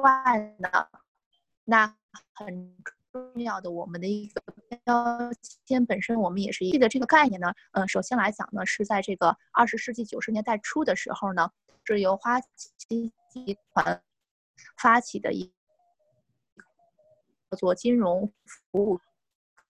[0.00, 0.68] 外呢，
[1.64, 1.96] 那
[2.32, 2.76] 很
[3.12, 4.42] 重要的我们的一个
[4.84, 5.30] 标
[5.64, 7.52] 签本身，我们也是记得这个概念呢。
[7.72, 11.50] 嗯，首先来讲呢，是在这个二十世纪九十年代初的时候呢，
[11.84, 14.02] 是由花旗集团
[14.76, 15.52] 发起的一
[17.50, 19.00] 叫做金融服务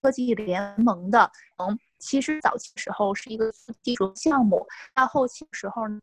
[0.00, 1.30] 科技联盟的。
[1.58, 3.52] 嗯，其实早期时候是一个
[3.82, 6.00] 技术项目，到后期时候呢。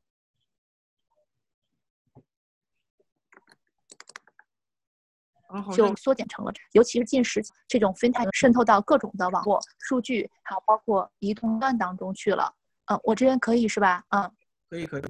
[5.73, 12.53] 就缩减成了，尤其是近十这种 fintech 渗透到各种的网络数据，还有包括移动端当中去了。
[12.85, 14.03] 嗯，我这边可以是吧？
[14.09, 14.31] 嗯，
[14.69, 15.03] 可以可以。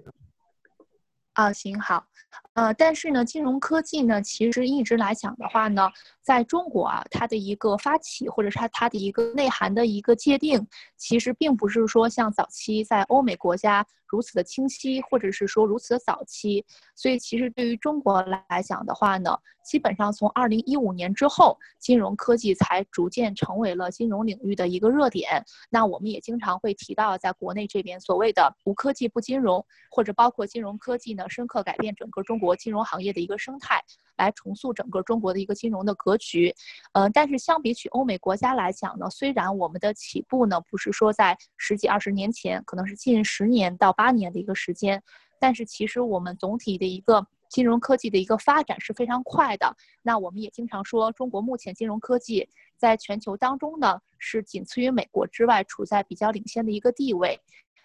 [1.34, 2.05] 啊，行好。
[2.54, 5.90] 呃，但是呢，金融科技呢，其实一直来讲的话呢，
[6.22, 13.85] 在中国啊，它的一个发起或者是它它的一个内涵的一个界定，其实并不是说像早期在欧美国家。
[14.08, 16.66] 如此的清晰，或者是说如此的早期，
[16.98, 25.44] 所以其实对于中国来讲的话呢，基本上从二零一五年之后，金融科技才逐渐成为了金融领域的一个热点。
[25.70, 33.82] 那我们也经常会提到，在国内这边所谓的“无科技不金融”，或者包括金融科技呢，深刻改变整个中国金融行业的一个生态。
[34.18, 36.54] 来重塑整个中国的一个金融的格局，
[36.91, 45.02] 呃，但是相比起欧美国家来讲呢，虽然我们的起步呢不是说在十几二十年前，可能是近十年到八年的一个时间，
[45.40, 49.76] 但是其实我们总体的一个金融科技的一个发展是非常快的。
[50.02, 57.40] 那我们也经常说，中国目前金融科技在全球当中呢是仅次于美国之外，处在比较领先的一个地位。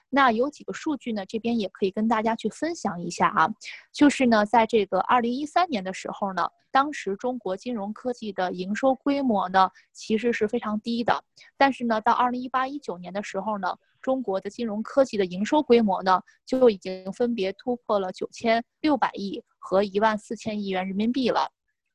[0.09, 1.27] 那有几个数据呢？
[1.27, 3.49] 这边也可以跟大家去分享一下啊。
[3.93, 11.23] 就是呢，在这个二零一三年的时候呢，当时中国金融科技的营收规模呢，其实是非常低的。
[11.57, 21.51] 但是呢，到二零一八一九年的时候呢，中国的金融科技的营收规模呢，就已经分别突破了九千六百亿和一万四千亿元人民币了。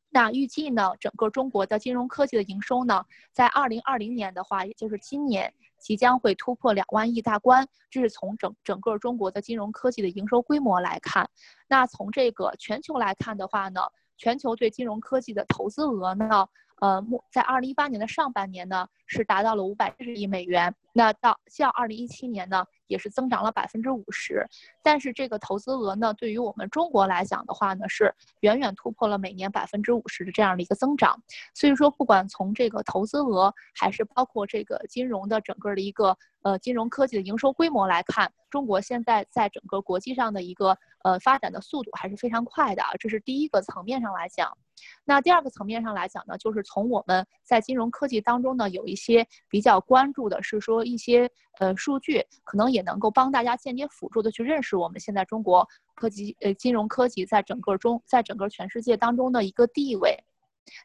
[0.10, 5.54] 那预计呢，整个中国的金融科技的营收呢，在二零二零年的话，也就是今年。
[5.82, 11.30] 即将会突破两万亿大关，这是从整整个中国的金融科技的营收规模来看。
[11.68, 13.82] 那从这个全球来看的话呢，
[14.18, 16.48] 全球对金融科技的投资额呢？
[16.80, 20.74] 呃，在二零一八年的上半年呢，是达到了五百十亿美元。
[20.94, 24.46] 那到像二零一七年呢，也是增长了百分之五十。
[24.84, 31.16] 但是这个投资额呢，对于我们中国来讲的话呢，是远远突破了每年百分之五十的这样的一个增长。
[31.54, 42.90] 所以说，不管从这个投资额，还是包括这个金融的整个的一个呃金融科技的营收规模来看，中国现在在整个国际上的一个呃发展的速度还是非常快的啊。
[43.00, 44.58] 这是第一个层面上来讲。
[45.06, 60.18] 那第二个层面上来讲呢，就是从我们在金融科技当中呢，有一些比较关注的是说一些呃数据，可能也能够帮大家间接辅助的去认识我们现在中国科技呃金融科技在整个中在整个全世界当中的一个地位。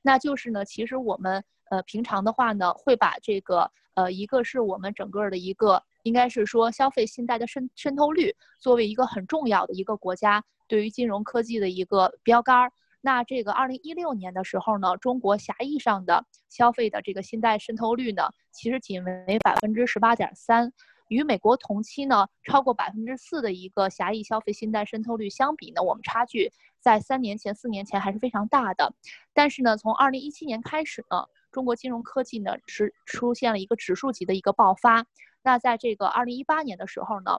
[0.03, 12.73] 那就是呢，其实我们呃平常的话呢，会把这个呃一个是我们整个的一个应该是说消费信贷的渗渗透率作为一个很重要的一个国家对于金融科技的一个标杆儿。
[13.07, 20.73] 那这个二零一六年的时候呢，中国狭义上的消费的这个信贷渗透率呢，其实仅为百分之十八点三，
[21.07, 26.51] 与美国同期呢超过百分之四的一个狭义消费信贷渗透率相比呢，我们差距
[26.81, 28.93] 在三年前、四年前还是非常大的。
[29.33, 35.07] 但是呢，从二零一七年开始呢，中国金融科技呢是出现了一个指数级的一个爆发。
[35.45, 37.39] 那在这个二零一八年的时候呢，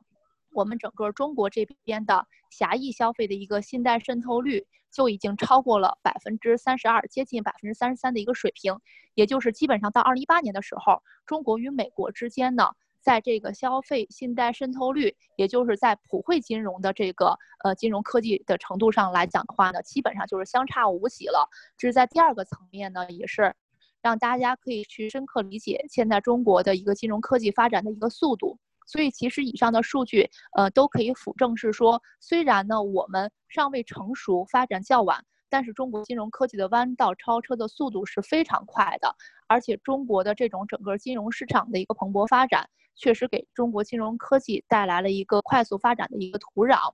[0.58, 4.66] 我们整个中国这边的狭义消费的一个信贷渗透率。
[4.90, 8.80] 就已经超过了百分之三十二，接近百分之三十三的一个水平，
[9.14, 21.48] 也就是基本上到二零一八年的时候，中国与美国之间呢，在这个消费信贷渗透率，也就是在普惠金融的这个呃金融科技的程度上来讲的话呢，基本上就是相差无几了。
[21.78, 23.54] 这是在第二个层面呢，也是
[24.02, 28.58] 让大家可以去深刻理解现在中国的一个金融科技发展的一个速度。
[28.88, 39.14] 所以，其实以上的数据，呃，都可以辅证是说，虽然呢我们尚未成熟，发展较晚，但是中国金融科技的弯道超车的速度是非常快的，
[39.48, 46.94] 而且中国的这种整个金融市场的一个蓬勃发展，确实给中国金融科技带来了一个快速发展的一个土壤。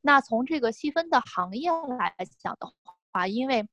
[0.00, 2.66] 那从这个细分的行业来讲的
[3.12, 3.66] 话，因为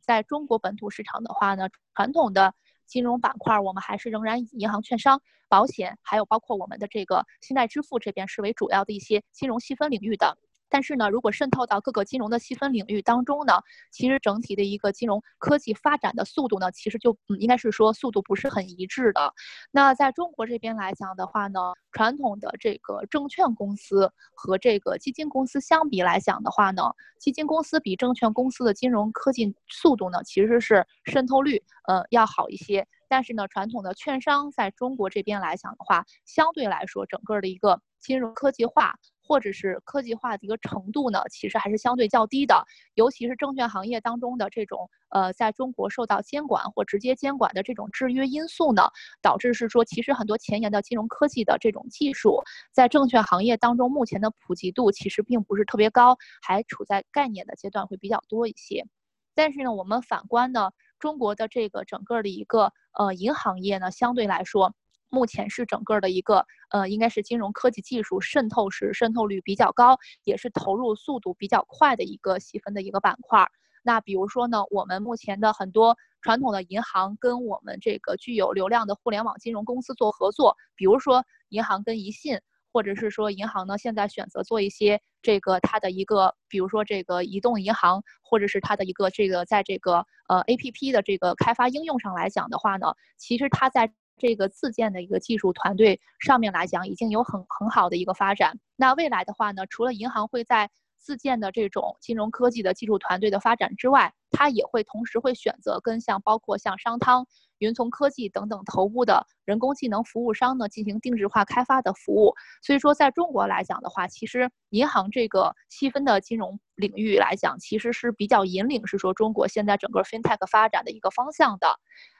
[0.00, 2.54] 在中国本土市场的话呢，传统的。
[2.88, 10.38] 金融板块，我们还是仍然以银行、券商、保险，还有包括我们的这个信贷支付这边是为主要的一些金融细分领域的。
[10.70, 13.54] 但是呢，如果渗透到各个金融的细分领域当中呢，
[13.90, 19.32] 其实整体的一个金融科技发展的速度呢，其实就嗯应该是说速度不是很一致的。
[19.70, 21.60] 那在中国这边来讲的话呢，
[21.92, 26.82] 传统的这个证券公司和这个基金公司相比来讲的话呢，
[27.18, 32.86] 基金公司比证券公司的金融科技速度呢，其实是渗透率呃要好一些。
[33.10, 38.94] 但是呢，传统的券商在中国这边来讲的话，相对来说整个的一个金融科技化。
[39.28, 42.64] 或者是科技化的一个程度呢，其实还是相对较低的，
[42.94, 48.88] 尤其是证券行业当中的这种呃，在中国受到监管或直接监管的这种制约因素呢，
[49.20, 52.42] 导致是说，其实很多前沿的金融科技的这种技术，
[52.72, 58.86] 在证券行业当中目前的普及度其实并不是特别高，还处在概念的阶段会比较多一些。
[59.34, 64.74] 但是呢，我们反观呢，中国的这个整个的一个呃银行业呢，相对来说。
[65.10, 73.48] 目前是整个的一个，呃，应该是金融科技技术渗透是渗透率比较高，也是投入速度比较快的一个细分的一个板块。
[73.82, 82.38] 那比如说呢，我们目前的很多传统的银行跟我们这个具有流量的互联网金融公司做合作，比如说银行跟宜信，
[82.70, 93.90] 或者是说银行呢现在选择做一些这个它的一个，比如说这个移动银行，或者是它的一个这个在这个呃 A P P 的这个开发应用上来讲的话呢，其实它在。
[94.18, 98.58] 这个自建的一个技术团队上面来讲，已经有很很好的一个发展。
[98.76, 107.26] 那未来的话呢，除了银行会在自建的这种金融科技的技术团队的发展之外，它也会同时会选择跟像包括像商汤、
[107.58, 112.34] 云从科技等等头部的人工智能服务商呢进行定制化开发的服务。
[112.62, 121.78] 所以说，在中国来讲的话，其实银行这个细分的金融领域来讲，其实是比较引领，是说中国现在整个 FinTech 发展的一个方向的。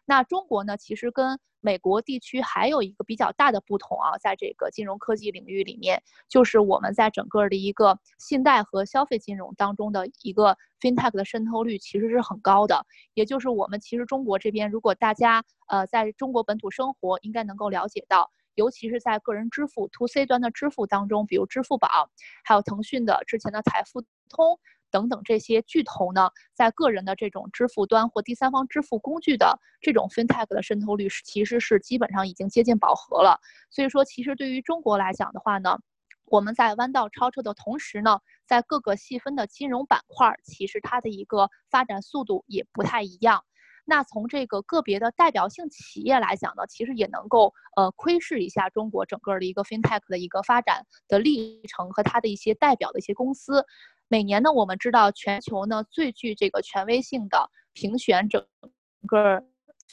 [0.08, 12.86] 那中国呢，其实跟美国地区还有一个比较大的不同啊，在这个金融科技领域里面，就是我们在整个的一个信贷和消费金融当中的一个 FinTech 的渗透率其实是很高的。
[13.12, 22.08] 也就是我们其实中国这边，如果大家呃在中国本土生活，应该能够了解到，尤其是在个人支付 To C 端的支付当中，比如支付宝，
[22.44, 24.00] 还有腾讯的之前的财付
[24.30, 24.58] 通。
[24.90, 33.38] 等等这些巨头呢，在个人的这种支付端或第三方支付工具的这种 FinTech 的渗透率是其实是基本上已经接近饱和了。
[33.70, 35.78] 所以说，其实对于中国来讲的话呢，
[36.26, 43.44] 我们在弯道超车的同时呢，在各个细分的金融板块，其实它的一个发展速度也不太一样。
[43.90, 53.64] 那从这个个别的代表性企业来讲呢，其实也能够呃窥视一下中国整个的一个 FinTech 的一个发展的历程和它的一些代表的一些公司。
[54.08, 58.44] 每年呢，我们知道全球呢最具这个权威性的评选整
[59.06, 59.44] 个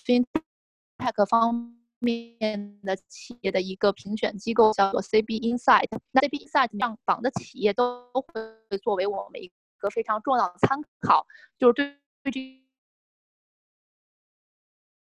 [0.06, 5.88] FinTech 方面的企业的一个评选机构叫做 CB Insight。
[6.12, 11.28] 那 CB Insight 上榜的企业都会作为我们一个非常重要的参考，
[11.58, 12.32] 就是对对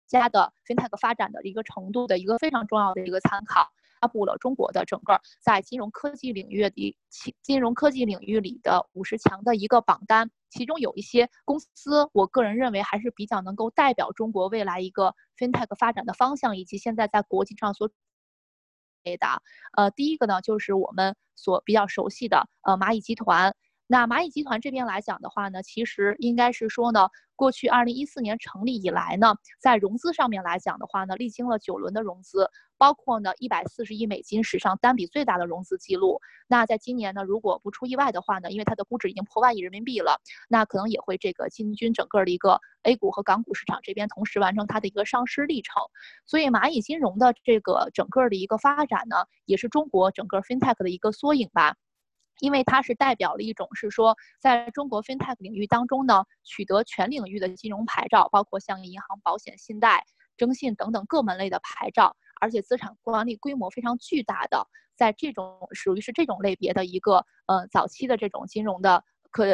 [0.08, 3.72] 这家的 FinTech 发展的一个程度的一个非常重要的一个参考。
[4.02, 6.98] 发布了中国的整个在金融科技领域里
[7.44, 17.92] 金融科技领域里的五十强的一个榜单，其中有一些公司，我个人认为还是比较能够代表中国未来一个 FinTech 发展的方向，以及现在在国际上所
[19.04, 19.28] 给的。
[19.78, 23.56] 呃，第一个呢，就是我们所比较熟悉的呃蚂蚁集团。
[23.92, 36.22] 那蚂蚁集团这边来讲的话呢，其实应该是说呢，过去二零一四年成立以来呢，在融资上面来讲的话呢，历经了九轮的融资，包括呢一百四十亿美金史上单笔最大的融资记录。
[36.48, 45.84] 那在今年呢，如果不出意外的话呢，因为它的估值已经破万亿人民币了，那可能也会这个进军整个的一个 A 股和港股市场这边，同时完成它的一个上市历程。
[46.26, 51.76] 所以蚂蚁金融的这个整个的一个发展呢，也是中国整个 FinTech 的一个缩影吧。
[52.42, 60.04] 因为它是代表了一种是说，在中国 FinTech 领域当中呢，取得全领域的金融牌照，包括像银行、保险、信贷、
[60.36, 69.46] 征信等等各门类的牌照，而且资产管理规模非常巨大的，在这种属于是这种类别的一个呃早期的这种金融的科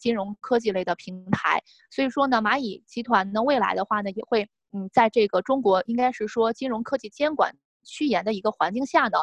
[0.00, 1.62] 金融科技类的平台。
[1.88, 9.18] 所以说呢，蚂蚁集团呢未来的话呢，也会嗯在这个中国应该是说金融科技监管趋严的一个环境下呢。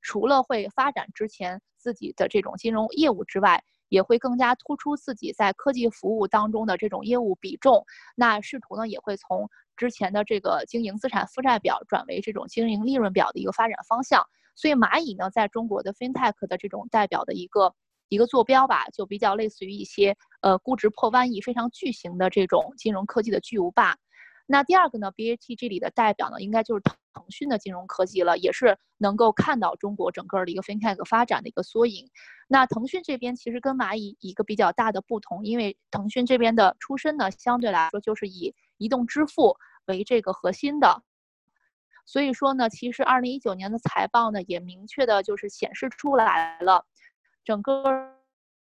[0.00, 7.84] 除了会发展之前自己的这种金融业务之外，也会更加突出自己在科技服务当中的这种业务比重。
[8.14, 14.22] 那试图呢，也会从之前的这个经营资产负债表转为这种经营利润表的一个发展方向。
[14.54, 17.72] 所以蚂蚁呢，在中国的 FinTech 的这种代表的一个
[18.08, 23.96] 一个坐标吧，就比较类似于一些呃估值破万亿、非常巨型的这种金融科技的巨无霸。
[24.50, 32.08] 那第二个呢，BAT 这里的代表呢，应该就是腾讯的金融科技了，也是能够看到中国整个的一个 FinTech 发展的一个缩影。
[32.48, 41.02] 那腾讯这边其实跟蚂蚁一个比较大的不同，因为腾讯这边的出身呢，相对来说就是以移动支付为这个核心的。
[42.06, 46.86] 所以说呢，其实二零一九年的财报呢，也明确的就是显示出来了，
[47.44, 47.82] 整个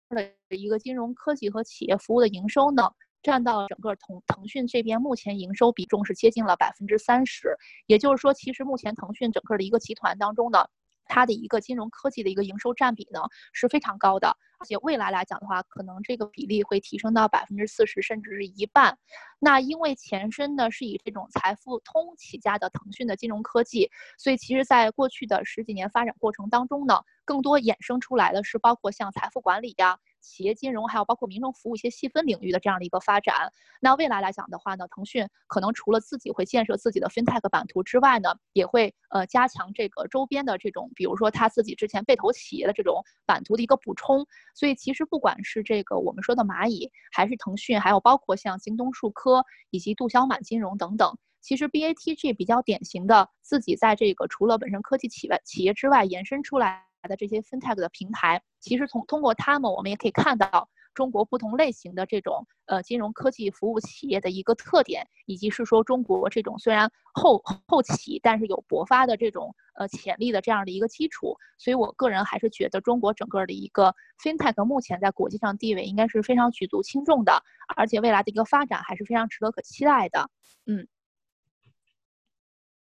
[0.09, 2.91] 的一个金融科技和企业服务的营收呢，
[3.23, 7.57] 占到整个腾腾讯这边目前营收比重是接近了百分之三十。
[7.87, 10.67] 也就是说，其实目前腾讯整个的一个集团当中呢。
[11.05, 13.19] 它的一个金融科技的一个营收占比呢
[13.51, 18.97] 是非常高的，而且未来来讲的话，可能这个比例会提升到百分之四十，甚至是一半。
[19.37, 29.99] 那因为前身呢是以这种财富通起家的腾讯的金融科技，所以其实在过去的十几年发展过程当中呢，更多衍生出来的是包括像财富管理呀。
[30.23, 44.25] 企业金融还有包括民生服务一些细分领域的这样的一个发展，那未来来讲的话呢，腾讯可能除了自己会建设自己的 FinTech 版图之外呢，也会呃加强这个周边的这种，比如说他自己之前被投企业的这种版图的一个补充。
[44.55, 56.85] 所以其实不管是这个我们说的蚂蚁，还是腾讯，还有包括像京东数科以及度小满金融等等，其实 BATG 比较典型的自己在这个除了本身科技企外企业之外延伸出来。
[57.07, 71.35] 的这些 FinTech 的平台，其实从通过他们，我们也可以看到中国不同类型的这种呃金融科技服务企业的一个特点，以及是说中国这种虽然后后起，但是有勃发的这种呃潜力的这样的一个基础。
[71.57, 73.93] 所以我个人还是觉得中国整个的一个
[74.23, 77.43] FinTech 目前在国际上地位应该是非常举足轻重的，
[77.75, 80.29] 而且未来的一个发展还是非常值得可期待的。
[80.65, 80.87] 嗯。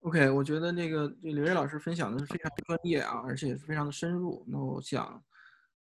[0.02, 4.44] OK，我觉得那个这刘烨老师分享的是非常专业啊，而且也是非常的深入。
[4.46, 5.22] 那我想，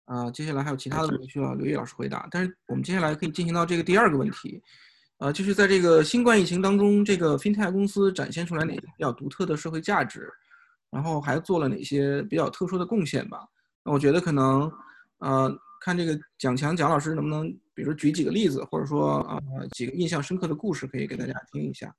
[0.05, 2.27] 啊，接下来还有其他的问题需要刘烨老师回答。
[2.31, 4.61] 但是我们接下来可以进行到这个第二个问题，
[5.19, 10.27] 呃，就是在这个新冠疫情当中，这个 FinTech 公司展现出来哪些比较独特的社会价值，
[10.89, 13.47] 然后还做了哪些比较特殊的贡献吧？
[13.83, 14.69] 那我觉得可能，
[15.19, 19.39] 呃，看这个蒋强蒋老师能不能，比如举几个例子，或者说啊
[19.71, 21.95] 几个印象深刻的故事，可以给大家听一下。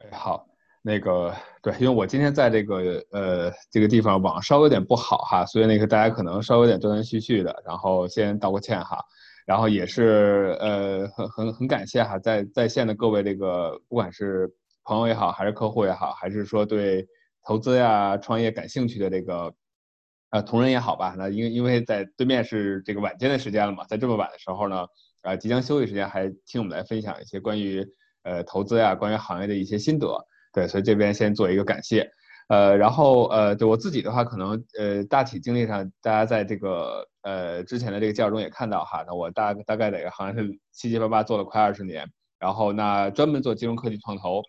[0.00, 0.46] 哎，好，
[0.80, 8.98] 那个对，因为我今天在这个呃这个地方网稍微有点不好哈，所以那个大家可能稍微有点断断续续的，然后先道个歉哈，
[9.46, 14.50] 然后也是呃很很很感谢哈，在在线的各位这个不管是
[14.84, 17.06] 朋友也好，还是客户也好，还是说对
[17.44, 19.52] 投资呀创业感兴趣的这个
[20.30, 24.86] 呃同仁也好吧，那因为因为在对面是这个晚间的时间了嘛，在这么晚的时候呢，
[25.20, 27.86] 呃即将休息时间还听我们来分享一些关于。
[28.22, 32.10] 呃，投资呀，关于行业的一些心得，对，所以这边先做一个感谢，
[32.48, 42.06] 呃，然后呃，对我自己的话，可能呃，大体经历上，大家在这个呃之前的这个介绍中也看到哈，那我大大概在个行业是七七八八做了快二十年，
[42.38, 44.42] 然后那专门做金融科技创投，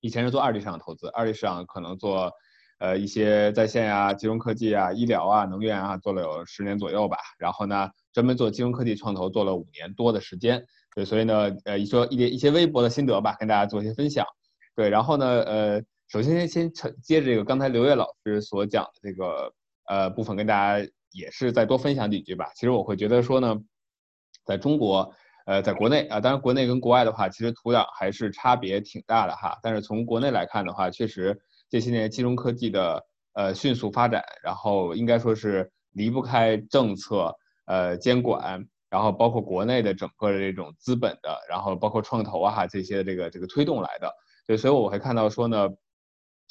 [0.00, 2.30] 以前是做二级市场投资，二级市场可能做
[2.78, 10.66] 呃一些在线呀、金融科技啊、医疗啊、能源啊，做了有十年左右吧，然后呢，专门做金融科技创投做了五年多的时间。
[10.94, 14.26] 对，所以呢，呃，一说一点一些微博的心得吧，跟大家做一些分享。
[14.74, 19.52] 对，然后呢，呃，首先先先接着这个刚才刘烨老师所讲的这个
[19.86, 22.50] 呃部分，跟大家也是再多分享几句吧。
[22.54, 23.58] 其实我会觉得说呢，
[24.44, 25.10] 在中国，
[25.46, 29.58] 呃，在国内啊，当然国内跟国外的话，其实土壤还是差别挺大的哈。
[29.62, 37.34] 但是从国内来看的话，确实这些年金融科技的呃迅速发展，然后应该说是离不开政策
[37.64, 38.62] 呃监管。
[38.92, 44.12] 然后包括国内的整个的这种资本的，然后包括创投啊这些这个这个推动来的，
[44.46, 45.66] 对，所以我会看到说呢，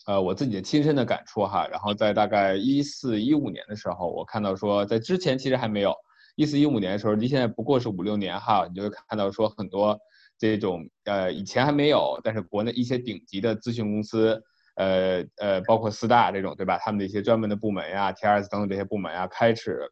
[0.07, 5.95] 呃，我自己的亲身的感触哈，然后在大概一四一五年的时候，我看到说在之前其实还没有，
[6.35, 9.95] 一四一五年的时候离现在不过是五六年哈，你就会看到说很多
[10.39, 14.41] 这种呃以前还没有，但是国内一些顶级的咨询公司，
[14.77, 19.91] 呃呃包括四大这种对吧，他们的一些专门的部门呀，T R S 等等这些部门呀，开始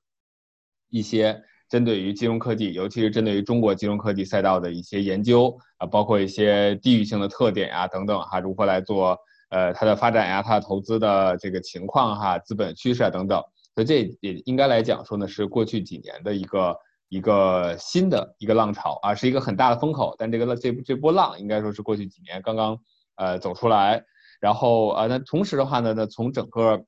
[0.89, 1.43] 一些。
[1.69, 9.17] 针对于金融科技，尤其是针对于中国金融科技赛道的一些研究啊，包括一些地域性的特点呀等等哈，如何来做
[9.49, 13.39] 呃它的发展呀，它的投资的这个情况哈，资本趋势啊等等，
[13.75, 16.75] 所以这也应该来讲说呢，是过去几年的一个
[17.07, 22.79] 一个新的一个浪潮啊，是一个很大的风口，但这个浪这这波浪应该说是过去几年刚刚
[23.15, 24.03] 呃走出来，
[24.41, 26.83] 然后呃那同时的话呢，那从整个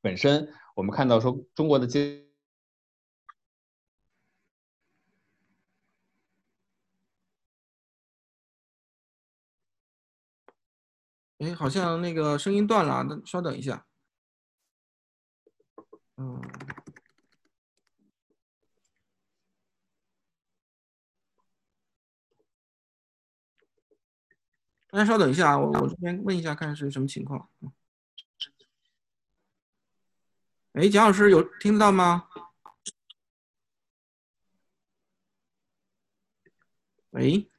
[0.00, 2.21] 本身我们看到说中国的金
[11.42, 13.84] 哎，好像那个声音断了，那稍等一下。
[16.16, 16.40] 嗯。
[24.88, 27.50] 大家稍等一下啊，我我这边问一下，看是什么情况。
[30.74, 32.28] 哎，蒋老师有听得到吗？
[37.10, 37.51] 喂？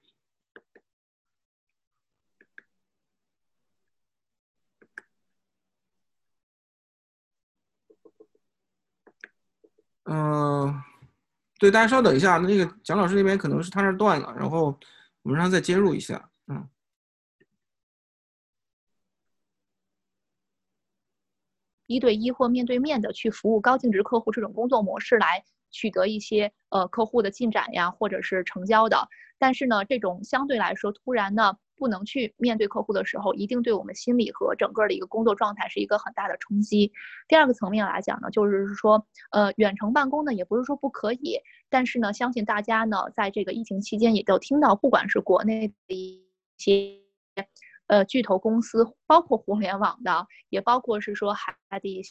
[10.06, 10.82] 嗯，
[11.60, 14.78] 对，大家稍等一下，那个蒋老师那边可能是他那断了，然后
[15.22, 16.30] 我们让他再接入一下。
[16.48, 16.68] 嗯。
[21.86, 29.08] 一对一或面对面的去服务高净值客户这种工作模式来取得一些呃客户的进展呀，或者是成交的。
[29.38, 36.94] 但是呢，这种相对来说突然呢不能去面对客户的时候，一定对我们心理和整个的一个工作状态是一个很大的冲击。
[37.28, 46.26] 第二个层面来讲呢，就是说呃远程办公呢也不是说不可以，但是呢，相信大家呢在这个疫情期间也都听到，不管是国内的一
[46.58, 47.04] 些。
[47.88, 52.02] 呃，巨头公司包括互联网的，也包括是说海外的一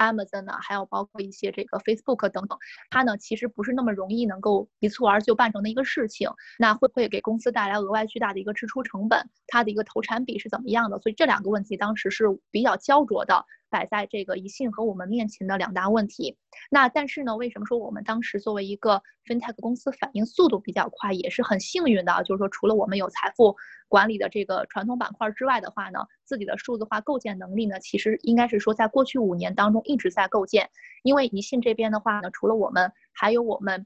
[0.00, 2.58] Amazon 呢，还有包括一些这个 Facebook 等等，
[2.90, 6.28] 它呢其实不是那么容易能够一蹴而就办成的一个事情。
[6.58, 9.28] 那会不会给公司带来额外巨大的一个支出成本？
[9.46, 10.98] 它的一个投产比是怎么样的？
[10.98, 13.44] 所以这两个问题当时是比较焦灼的。
[13.72, 16.36] 摆在这个宜信和我们面前的两大问题，
[16.72, 23.54] 那但是呢，为什么说我们当时作为一个 FinTech 公司反应速度比较快，也是很幸运的，就是说除了我们有财富
[23.90, 30.70] 管理的这个传统板块之外的话呢，自己的数字化构建能力呢，其实应该是说在过去五年当中一直在构建。
[31.02, 33.84] 因为宜信这边的话呢，除了我们，还有我们。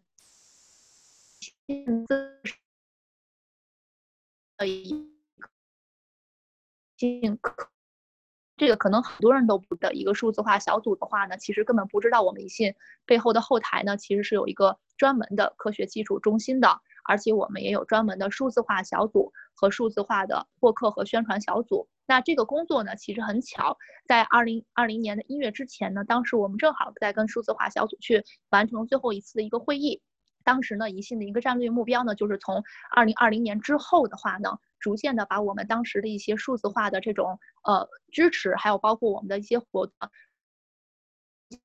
[8.57, 21.89] 这个可能很多人都不的一个数字化小组的话呢，其实根本不知道我们宜信背后的后台呢，其实是有一个专门的科学技术中心的，而且我们也有专门的数字化小组和数字化的获客和宣传小组。
[22.07, 30.03] 那这个工作呢，其实很巧，在二零二零年的一月之前呢，当时我们正好在跟数字化小组去完成最后一次的一个会议。
[30.43, 34.59] 当时呢，宜信的一个战略目标呢，就是从二零二零年之后的话呢。
[34.81, 39.95] 逐渐的把我们当时的一些数字化的这种呃支持，还有包括我们的一些活动，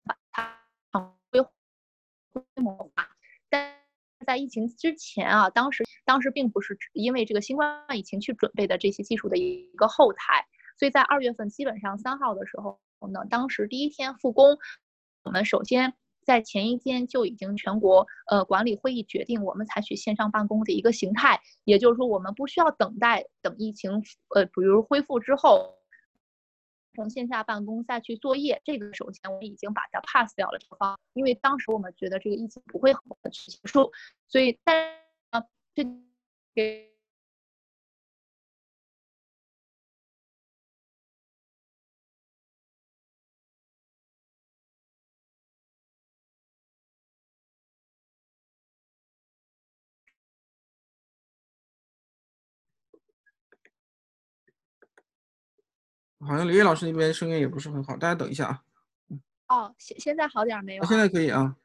[0.05, 1.41] 把它规
[2.31, 3.18] 规模化。
[4.25, 10.45] 在疫情之前啊，当时当时并不是因为这个新冠疫情去准备的这些技术的一个后台，
[10.77, 12.79] 所以在二月份基本上三号的时候
[13.11, 14.57] 呢，当时第一天复工，
[15.23, 15.93] 我们首先。
[16.25, 24.03] 在前一天就已经全国呃管理会议决定，我们采取线上办公的一个形态，也就是说，我们不需要等待等疫情
[24.35, 25.78] 呃比如恢复之后，
[26.93, 28.61] 从线下办公再去作业。
[28.65, 33.91] 这个首先我们已经把它 pass 掉了这个方，因为当时我们觉得这个疫情不会很快去结束，
[34.27, 34.91] 所以但
[35.29, 35.83] 啊这
[36.53, 36.98] 给。
[56.27, 58.61] 好像刘烨老师那边声音也不是很好，大家等一下啊。
[59.47, 60.83] 哦，现现在好点没有？
[60.85, 61.55] 现在可以啊。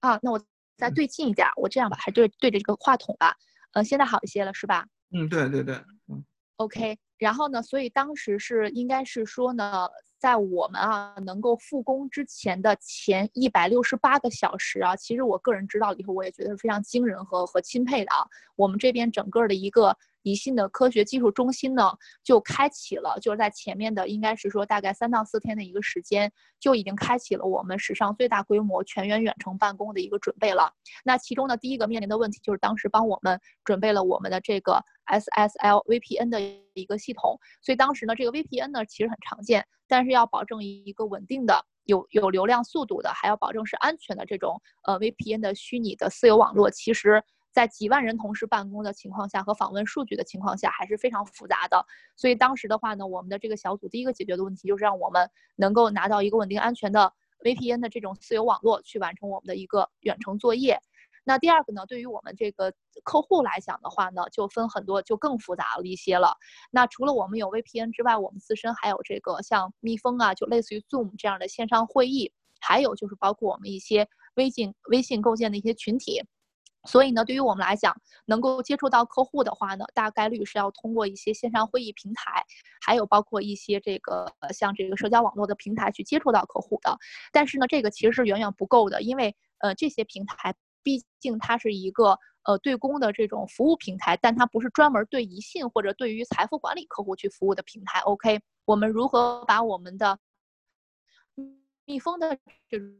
[0.00, 0.42] 啊，那我
[0.76, 3.36] 再对近一点，我这样吧，还对对着这个话筒吧。
[3.72, 4.86] 呃，现在好一些了是吧？
[5.14, 5.74] 嗯，对对对，
[6.08, 6.24] 嗯。
[6.56, 9.88] OK，然后呢，所以当时是应该是说呢。
[10.22, 18.24] 在我们啊能够复工之前的前一百六十八个小时啊，其实我个人知道了以后，我也觉得是非常惊人和和钦佩的啊。
[18.54, 30.72] 我们这边整个的一个宜信的科学技术中心呢，就开启了，就是在前面的应该是说大概三到四天的一个时间，就已经开启了我们史上最大规模全员远程办公的一个准备了。
[31.04, 36.40] 那其中呢第一个面临的问题就是当时帮我们准备了我们的这个 SSL VPN 的
[36.74, 39.66] 一个系统，所以当时呢，这个 VPN 呢其实很常见。
[39.88, 51.84] 但是要保证一个稳定的、有有流量速度的，还要保证是安全的这种呃 VPN 的虚拟的私有网络，其实在几万人同时办公的情况下和访问数据的情况下还是非常复杂的。
[52.16, 57.12] 所以当时的话呢，我们的这个小组第一个解决的问题就是让我们能够拿到一个稳定安全的
[57.44, 60.80] VPN 的这种私有网络去完成我们的一个远程作业。
[61.24, 62.72] 那第二个呢，对于我们这个
[63.04, 66.36] 客户来讲的话呢，就分很多，就更复杂了一些了。
[66.70, 76.24] 那除了我们有 VPN 之外，我们自身还有这个像蜜蜂啊，就类似于 Zoom 这样的线上会议，还有就是包括我们一些微信微信构建的一些群体。
[76.86, 82.44] 所以呢，对于我们来讲，能够接触到客户的话呢，大概率是要通过一些线上会议平台，
[82.80, 86.96] 还有包括一些这个像这个社交网络的平台去接触到客户的。
[87.32, 90.54] 但是呢，这个其实是远远不够的，因为呃这些平台。
[90.84, 98.00] 毕竟它是一个呃对公的这种服务平台，但它不是专门对宜信或者对于财富管理客户去服务的平台。
[98.00, 100.18] OK，我们如何把我们的
[101.84, 102.36] 密封的
[102.68, 102.96] 这种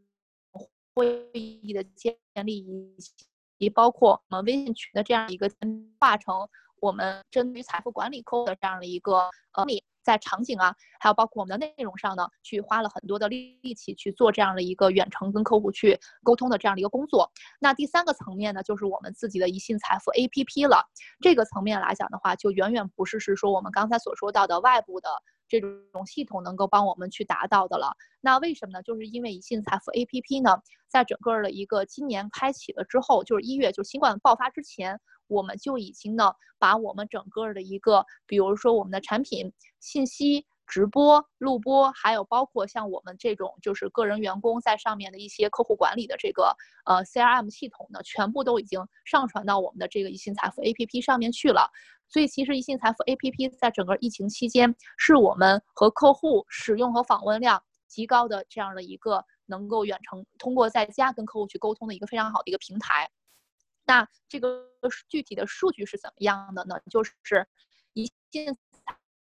[0.95, 3.27] 会议的建立以及
[3.71, 5.51] 包括我们微信群的这样一个
[5.99, 6.49] 化成
[6.81, 9.65] 我们针对于财富管理客户的这样的一个呃。
[10.05, 17.31] 在场景啊，还有包括我们的内容上呢，去花了很多的力气去做这样的一个远程跟客户去沟通的这样的一个工作。
[17.61, 20.85] 那第三个层面呢，就是我们自己的宜信财富 APP 了。
[21.21, 25.09] 这个层面来讲的话，就远远不是是说我们刚才所说到的外部的
[25.61, 27.97] 这种系统能够帮我们去达到的了。
[28.21, 28.83] 那为什么呢？
[28.83, 35.01] 就是因为宜信财富 APP 呢，在整个的一个今年开启了之后，就是一月就新冠爆发之前。
[35.29, 46.57] 我们就已经呢，把我们整个的一个，比如说我们的产品信息、直播、录播，还有包括像我们这种就是个人员工在上面的一些客户管理的这个
[46.87, 51.71] 呃 CRM 系统呢，全部都已经上传到我们的这个宜信财富 APP 上面去了。
[52.09, 63.11] 所以其实宜信财富 APP 在整个疫情期间，是我们和客户使用和访问量极高的这样的一个能够远程通过在家跟客户去沟通的一个非常好的一个平台。
[63.85, 64.65] 那这个
[65.11, 66.77] 具体的数据是怎么样的呢？
[66.91, 67.47] 就是
[67.93, 68.57] 宜信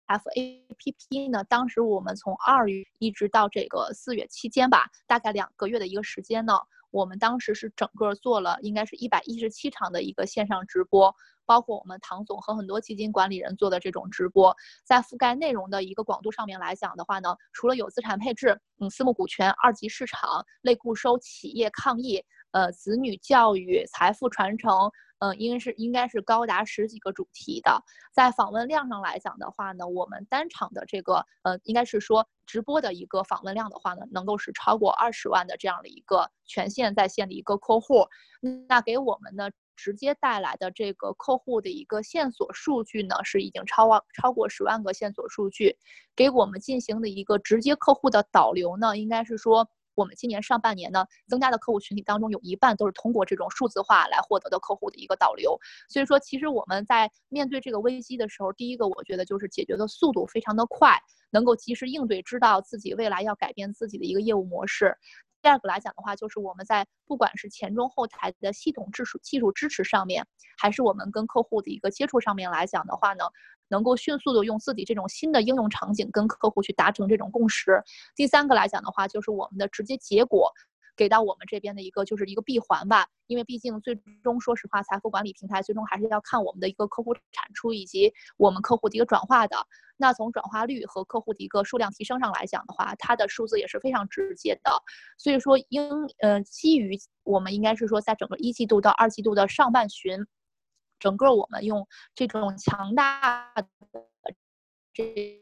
[0.07, 6.55] FAPP 呢，当时我们从二月一直到这个四月期间吧，大概两个月的一个时间呢，
[6.91, 11.15] 我们当时是整个做了应该是一百一十七场的一个线上直播，
[11.45, 22.25] 包括我们唐总和很多基金管理人做的这种直播，在覆盖内容的一个广度上面来讲的话呢，除了有资产配置，嗯，私募股权、二级市场、类固收、企业抗疫。
[22.57, 27.83] 呃，子女教育、财富传承，嗯，应该是应该是高达十几个主题的。
[28.15, 38.07] 在访问量上来讲的话呢，我们单场的这个，呃，应该是说直播的一个访问量的话呢，能够是超过二十万的这样的一个全线在线的一个客户。
[38.67, 45.77] 那给我们呢直接带来的这个客户的一个线索数据呢，是已经超超过十万个线索数据。
[46.17, 49.69] 给我们进行的一个直接客户的导流呢，应该是说。
[49.97, 55.59] 我们今年上半年呢，增加的客户群体当中，有一半都是通过这种数字化来获得的客户的一个导流。
[55.89, 64.95] 所以说，其实我们在面对这个危机的时候，第一个我觉得就是解决的速度非常的快，能够及时应对，知道自己未来要改变自己的一个业务模式。
[65.41, 70.27] 第二个来讲的话，就是我们在不管是前中后台的系统技术技术支持上面，
[70.59, 73.25] 还是我们跟客户的一个接触上面来讲的话呢。
[73.69, 77.83] 能够迅速的用自己这种新的应用场景跟客户去达成这种共识。
[78.15, 80.53] 第三个来讲的话，就是我们的直接结果
[80.97, 83.07] 给到我们这边的一个就是一个闭环吧。
[83.27, 89.57] 因为毕竟最终说实话，财富管理平台最终还是要看我们的一个客户产出以及我们客户的一个转化的。
[89.97, 94.71] 那从转化率和客户的一个数量提升上来讲的话，它的数字也是非常直接的。
[95.19, 100.25] 所以说，应呃基于我们应该是说，在整个一季度到二季度的上半旬。
[100.99, 103.67] 整个我们用这种强大的
[104.93, 105.41] 这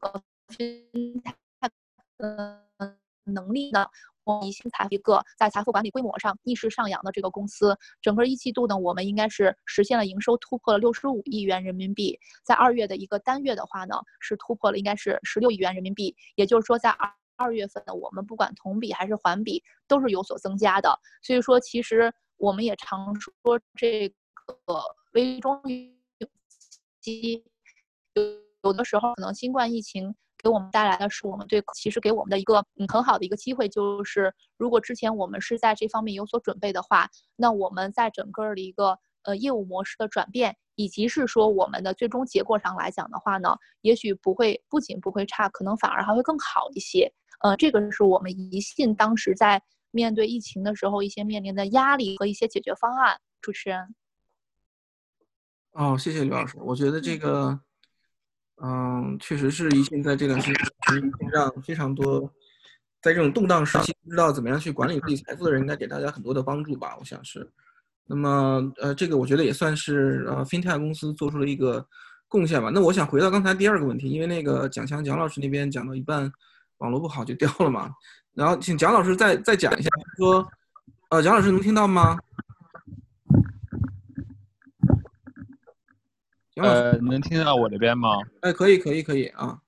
[0.00, 1.32] 个平台
[3.24, 3.86] 能力呢，
[4.24, 23.32] 我们宜信财一个在财富管理规模上逆势上扬的这个公司，整个一季度呢，我们应该是实现了营收突破了六十五亿元人民币，在二月的一个单月的话呢，是突破了应该是十六亿元人民币，也就是说在二二月份呢，我们不管同比还是环比都是有所增加的，所以说其实我们也常说
[23.76, 24.12] 这。
[24.66, 24.82] 个
[25.12, 25.60] 危中
[26.18, 26.28] 有
[27.00, 27.44] 机，
[28.14, 28.22] 有
[28.64, 47.12] 有的时候可能新冠疫情给我们带来的是我们对其实给我们的一个嗯很好的一个机会，就是如果之前我们是在这方面有所准备的话，那我们在整个的一个呃业务模式的转变，以及是说我们的最终结果上来讲的话呢，也许不会不仅不会差，可能反而还会更好一些。
[47.40, 53.18] 呃，这个是我们宜信当时在面对疫情的时候一些面临的压力和一些解决方案。
[53.40, 53.94] 主持人。
[55.78, 56.56] 哦，谢谢刘老师。
[56.58, 57.56] 我觉得这个，
[58.60, 62.22] 嗯，确实是宜信在这段时间让非常多，
[63.00, 66.96] 在这种动荡时期不知道怎么样去管理自己财富的人，应该给大家很多的帮助吧。
[66.98, 67.48] 我想是。
[68.06, 71.86] 那么，呃，这个我觉得也算是呃 FinTech 公司做出了一个
[72.26, 72.72] 贡献吧。
[72.74, 76.28] 那我想回到刚才第二个问题，因为那个蒋强蒋老师那边讲到一半，
[76.78, 77.88] 网络不好就掉了嘛。
[78.34, 80.44] 然后请蒋老师再再讲一下，说，
[81.10, 82.18] 呃，蒋老师能听到吗？
[86.62, 88.10] 呃，能听到我这边吗？
[88.40, 89.60] 哎，可以，可以，可以啊。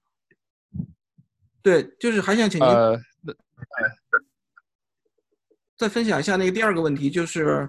[1.62, 2.98] 对，就是还想请您呃，
[5.76, 7.68] 再分享一下那个第二个问题，就是，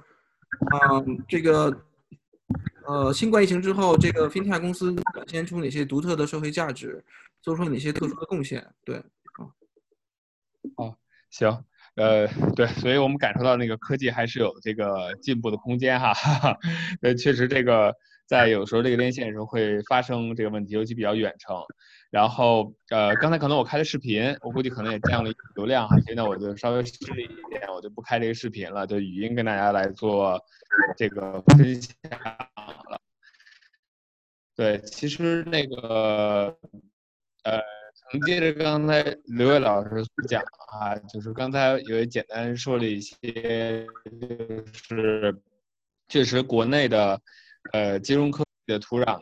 [0.72, 1.84] 嗯，这个，
[2.86, 7.04] 呃，新冠疫情之后，这个 FinTech 公司展现出哪些独特的社会价值，
[7.42, 8.66] 做出了哪些特殊的贡献？
[8.86, 9.52] 对，啊。
[10.78, 10.96] 哦，
[11.30, 11.64] 行。
[11.96, 16.14] 呃，对，所以我们感受到那个科技还是有这个进步的空间哈。
[17.04, 17.94] 呃，确实这个
[18.32, 21.54] 在有时候这个连线的时候会发生这个问题，尤其比较远程。
[22.10, 26.00] 然后呃，刚才可能我开的视频，我估计可能也降了流量哈。
[26.06, 30.40] 现在我就稍微试一点，我就不开这个视频了，就语音跟大家来做
[30.96, 31.94] 这个分享
[32.90, 33.02] 了。
[34.56, 36.58] 对，其实那个
[37.44, 37.60] 呃。
[38.10, 40.42] 承接着刚才刘伟老师讲
[40.72, 43.86] 啊，就是刚才也简单说了一些，
[44.20, 45.42] 就是
[46.10, 47.22] 确实国内的
[47.74, 49.20] 呃金融科技的土壤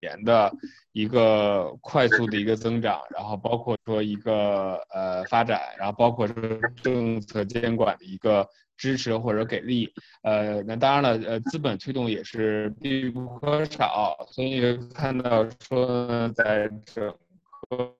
[0.00, 0.52] 年的
[0.92, 6.34] 一个快速的一个增长，然后包括说一个呃发展，然后包括说
[6.82, 17.14] 政策监管的一个支持或者给力，呃，那当然了，呃，资本推动也是必不可少，所以看到说在整。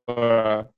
[0.07, 0.69] 个，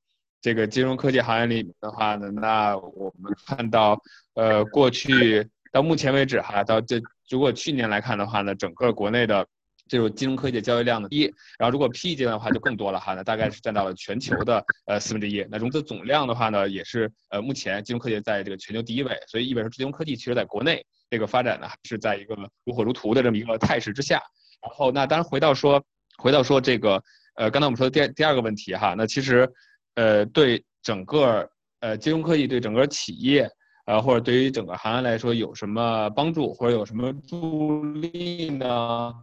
[0.40, 4.00] 这个金融科技行业里面的话呢，那我们看到，
[4.34, 9.46] 呃，过去到目前为止哈，到这如果去年来看的话呢，整个国内的
[9.88, 11.22] 这种金融科技的交易量的一，
[11.58, 15.46] 然后如果 P 阶段的话就更多了哈，那大概是占到了全球的呃四分之一。
[15.50, 24.20] 那融资总量的话呢，也是呃目前金融科技在这个全球第一位，所以意味着金融科技其实在国内这个发展呢是在一个如火如荼的这么一个态势之下。
[24.62, 25.82] 然后那当然回到说，
[26.18, 27.02] 回到说这个。
[27.36, 29.52] 呃，刚才我们说的第第二个问题哈，那其实，
[29.96, 33.50] 呃，对整个呃金融科技对整个企业，
[33.86, 39.14] 呃或者对于整个行业来说有什么帮助或者有什么助力呢？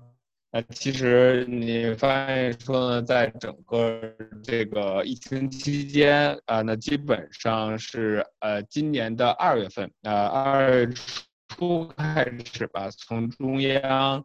[0.53, 10.89] 那其实你发现说呢，在整个这个疫情期间啊，那基本上是呃今年的二月份，呃二月
[11.47, 14.23] 初开始吧，从中央，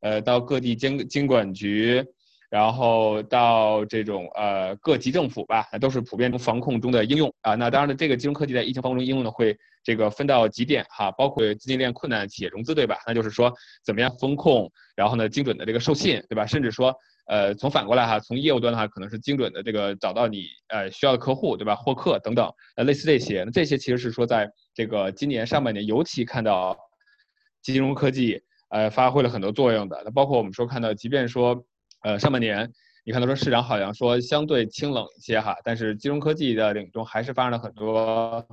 [0.00, 2.02] 呃到各地监监管局。
[2.48, 7.54] 然后到这种呃各级政府吧，都是普遍防控中的应用啊。
[7.56, 12.98] 那当然了，这个金融科技在疫情防控中应用呢，会这个分到几点哈，包括资金链困难企业融资，对吧？
[13.06, 13.52] 那就是说
[13.84, 16.46] 怎么样风控，然后呢精准的这个授信，对吧？
[16.46, 16.94] 甚至说
[17.26, 21.74] 呃从反过来哈，从业务端的话，可能是精准的这个找到你呃需要的客户，对吧？
[21.74, 26.76] 获客等等，呃类似这些，那这些其实是说在这个今年上半年尤其看到
[27.60, 30.00] 金融科技呃发挥了很多作用的。
[30.04, 31.64] 那包括我们说看到，即便说。
[32.06, 32.70] 呃，上半年
[33.04, 38.46] 你看到说市场好像说相对清冷一些哈，但是金融科技的领域中还是发生了很多，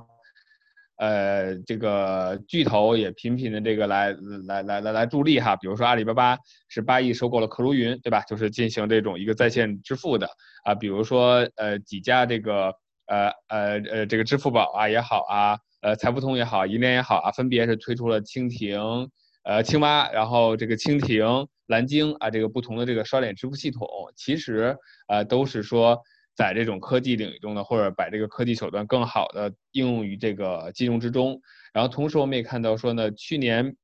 [0.96, 4.10] 呃，这个巨头也频频的这个来
[4.48, 6.36] 来来来来助力哈，比如说阿里巴巴
[6.68, 8.22] 是八亿收购了克如云，对吧？
[8.22, 10.28] 就是进行这种一个在线支付的
[10.64, 12.74] 啊，比如说呃几家这个
[13.06, 19.08] 呃呃呃这个支付宝啊也好啊，呃财付通也好，银联也好啊，分别是推出了蜻蜓。
[19.44, 24.76] 呃，青蛙，然后这个蜻蜓、蓝鲸啊，这个不同的这个刷脸支付系统，其实
[25.08, 26.00] 呃都是说
[26.34, 31.40] 在这种科技领域中呢，或者把这个科技手段更好的应用于这个金融之中。
[31.72, 33.76] 然后同时我们也看到说呢，去年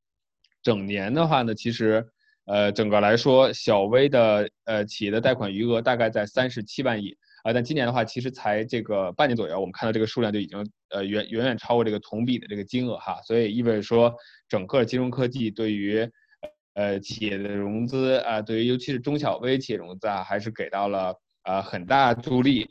[0.63, 2.07] 整年的话呢，其实
[2.47, 7.17] 呃整个来说，小微的呃企业的贷款余额大概在三十七万亿。
[7.43, 10.59] 啊，但今年的话，其实才这个半年左右，我们看到这个数量就已经
[10.91, 14.15] 呃远远远超过这个同比的这个金额哈，所以意味着说，
[14.47, 16.07] 整个金融科技对于
[16.81, 21.15] 呃企业的融资啊，对于尤其是中小微企业融资啊，还是给到了
[21.45, 22.71] 呃很大助力。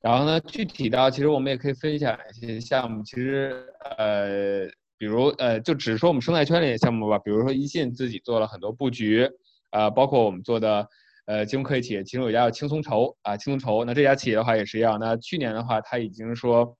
[0.00, 3.66] 然后呢，具体到其实我们也可以分享一些项目，其实
[3.98, 9.30] 呃，比如呃，就只是说我们生态圈里的项目吧，比如说一信自己做了很多布局，
[9.70, 10.88] 啊，包括我们做的。
[11.26, 13.84] 呃，金融科技企业其中有一家叫轻松筹啊，轻松筹。
[13.84, 14.98] 那这家企业的话也是一样。
[14.98, 16.76] 那去年的话，它已经说，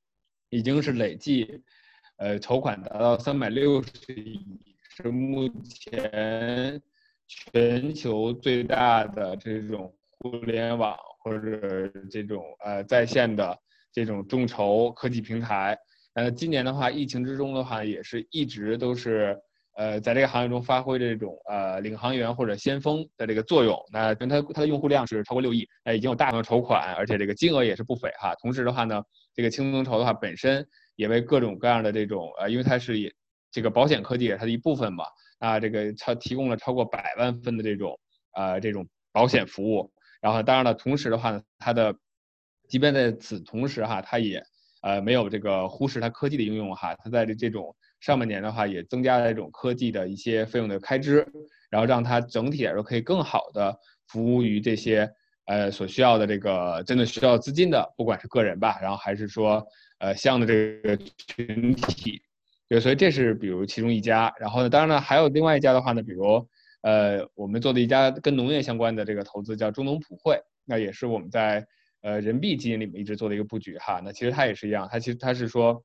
[0.50, 1.62] 已经是累计，
[2.16, 4.44] 呃，筹款达到三百六十亿，
[4.94, 6.80] 是目前
[7.26, 13.58] 全球最大的这种互联网或者这种呃在线的
[13.90, 15.78] 这种众筹科技平台。
[16.12, 19.38] 呃，今年的话，疫情之中的话，也是一直都是。
[19.74, 28.34] 呃，在这个行业中发挥这种呃领航员或者先锋的这个作用，那它它的用户量是超过六亿，呃，已经有大量筹款，而且这个金额也是不菲哈。
[28.34, 29.02] 同时的话呢，
[29.34, 30.62] 这个轻松筹的话本身
[30.94, 33.10] 也为各种各样的这种呃，因为它是以
[33.52, 35.04] 这个保险科技也它的一部分嘛，
[35.38, 37.96] 啊，这个超提供了超过百万份的这种
[38.32, 39.92] 呃这种保险服务。
[40.20, 41.94] 然后当然了，同时的话呢，它的
[42.68, 44.42] 即便在此同时哈，它也
[44.80, 47.76] 呃没有这个忽视它科技的应用哈，它在这这种。
[48.00, 51.24] 上半年的话，也增加了这种科技的一些费用的开支，
[51.70, 55.08] 然后让它整体来说可以更好的服务于这些
[55.44, 59.64] 呃所需要的这个真的需要资金的，不管是个人吧，然后还是说
[60.00, 62.20] 呃像的这个群体，
[62.72, 66.48] 对，所以这是比如其中一家，然后呢，当然呢还有另外一家的话呢，比如
[66.80, 71.66] 呃我们做的一家跟农业相关的这个投资叫中农普惠，那也是我们在
[72.00, 75.84] 呃人民币基金里面一直做的一个布局哈，那其实它也是一样，它其实它是说。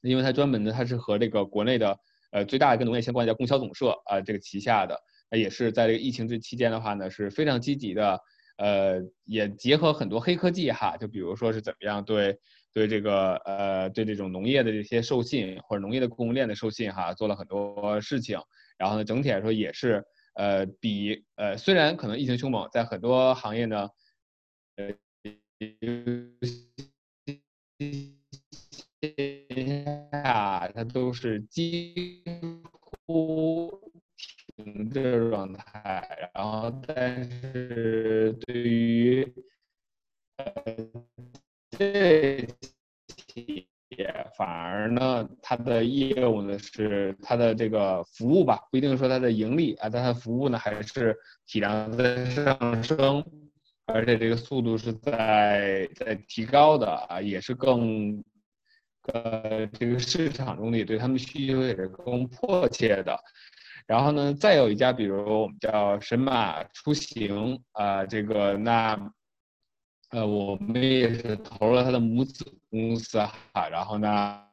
[0.00, 1.96] 因为它专门的它是和这个国内的
[2.32, 4.98] 呃最大的跟农业相关的叫供销总社啊这个旗下的，
[5.30, 8.18] 那也是在这个疫情这期间的话呢是非常积极的，
[8.56, 12.36] 呃也结合很多黑科技哈，就比如说是怎么样对
[12.72, 18.38] 对这个呃对这种农业的这些授信或者农业的供应链的授信哈做了很多事情，
[18.78, 20.04] 然后呢整体来说也是
[20.34, 23.88] 呃比呃虽然可能疫情凶猛，在很多行业呢
[24.76, 24.92] 呃。
[30.10, 32.24] 啊它都是几
[33.06, 33.92] 乎
[34.56, 39.32] 停滞状态，然后但是对于
[40.36, 40.46] 呃
[41.92, 42.48] 这
[43.08, 51.16] 企业反而呢，它的业务呢是它的这个服务吧，不一定说它的盈利啊，但它的服务呢还是
[51.46, 53.24] 体量在上升。
[53.84, 58.22] 而且这个速度是在在提高的啊，也是更，
[59.12, 63.18] 呃，这个市场中也对他们需求也是更迫切的。
[63.84, 68.96] 然后呢，再有一家，比如我们叫神马出行啊，这个那，
[70.12, 73.68] 呃，我们也是投了他的母子公司哈。
[73.70, 74.44] 然后呢，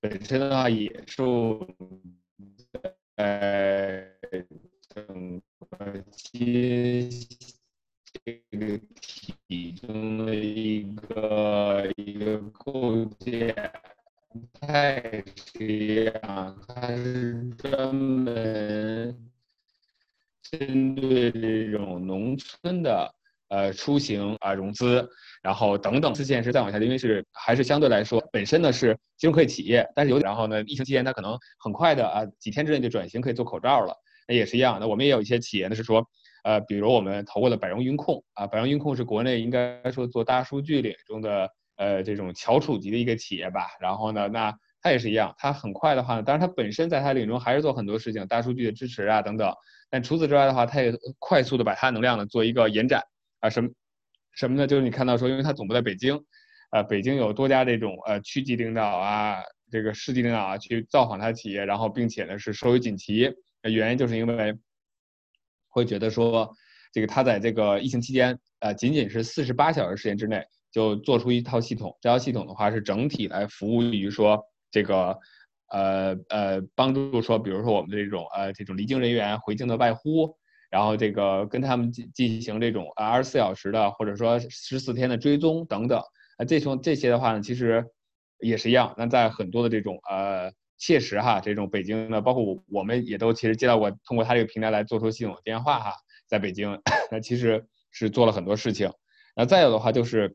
[0.00, 1.22] 本身的话也是，
[3.16, 4.02] 呃，
[4.88, 5.42] 整。
[5.78, 7.08] 呃，其
[8.24, 13.54] 这个体中的一个一个构建
[14.60, 19.29] 太是一样，它是专门
[20.50, 23.14] 针对这种农村的
[23.48, 25.08] 呃出行啊融资，
[25.42, 33.94] 然后等等，四线是再往下，因为是还是相对来说本身呢是金融科技企业，但是有然后呢，疫情期间它可能很快的啊几天之内就转型可以做口罩了。
[34.28, 36.06] 那也是一样，那我们也有一些企业呢，是说，
[36.44, 43.66] 呃，比如我们投过的百荣云控啊，百荣云控是国内应该说做大数据领域中的呃这种翘楚级的一个企业吧。
[43.80, 49.52] 然后呢，那它也是一样，它很快的话呢，当然它本身在它领域中还是做很多事情，大数据的支持啊等等。
[49.90, 53.02] 但除此之外的话，它也快速的把它能量呢做一个延展
[53.40, 53.70] 啊，什么
[54.32, 54.66] 什么呢？
[54.66, 56.18] 就是你看到说，因为它总部在北京，
[56.70, 63.32] 呃，北京有多家这种呃区级领导啊，这个市级领导啊去造访它企业，然后并且呢是收于锦旗。
[63.62, 64.56] 原因就是因为
[65.68, 66.50] 会觉得说，
[66.92, 75.18] 这个他在这个疫情期间，呃，仅仅是四十八小时时间之内就做出一套系统，这套系统的话是整体来服务于说这个，
[75.68, 80.36] 呃呃，帮助说，比如说我们这种呃这种离境人员回境的外呼，
[80.70, 86.00] 然后这个跟他们进进行这种二十四小时的或者说十四天的追踪等等，
[86.38, 87.84] 啊，这种这些的话呢，其实
[88.38, 88.94] 也是一样。
[88.96, 90.52] 那在很多的这种呃。
[90.82, 95.92] 切实哈，这种北京的，包括我，我们也都其实接到过通过他这个平台来做出系统的电话哈，
[96.26, 96.80] 在北京，
[97.12, 98.90] 那其实是做了很多事情。
[99.36, 100.34] 那再有的话就是，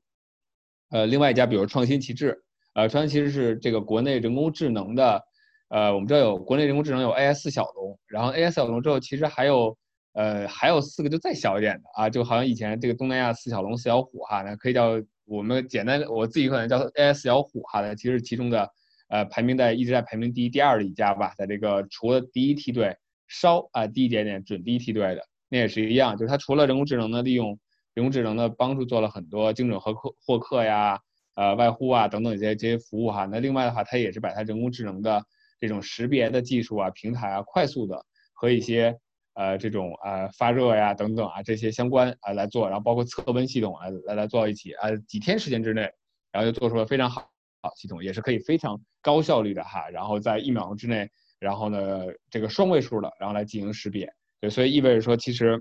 [0.91, 2.43] 呃，另外一家，比如创新旗帜，
[2.75, 5.23] 呃，创新旗帜是这个国内人工智能的，
[5.69, 9.75] 呃，我们知道有国内人工智能有 AI 四小龙，然后 AI 四小龙之后，其实还有，
[10.13, 18.69] 呃，还有四个就再小一点的啊，就好像以前这个东南亚四小龙、四小虎哈，那可以叫我们简单，我自己可能叫 AI 四小虎哈，那其实其中的。
[19.07, 27.49] 呃，排名在一直在排名第一、第二的一家吧，在这个除了第一梯队稍啊低一点点，准第一梯队的那也是一样，就是它除了人工智能的利用，
[27.93, 30.99] 人工智能的帮助做了很多精准和客获客呀、
[31.36, 33.26] 呃外呼啊等等这些这些服务哈。
[33.26, 35.24] 那另外的话，它也是把它人工智能的
[35.60, 38.98] 这种识别的技术啊、平台啊，快速的和一些
[39.36, 45.89] 呃这种呃发热呀等等啊这些相关啊来做，然后包括测温系统啊来来做到一起啊，几天时间之内，
[46.32, 47.30] 然后就做出了非常好。
[47.78, 54.08] 系统也是可以非常高效率的哈，然后在一秒钟之内，然后呢这个双位数的，然后来进行识别，
[54.39, 55.60] 对，所以意味着说，其实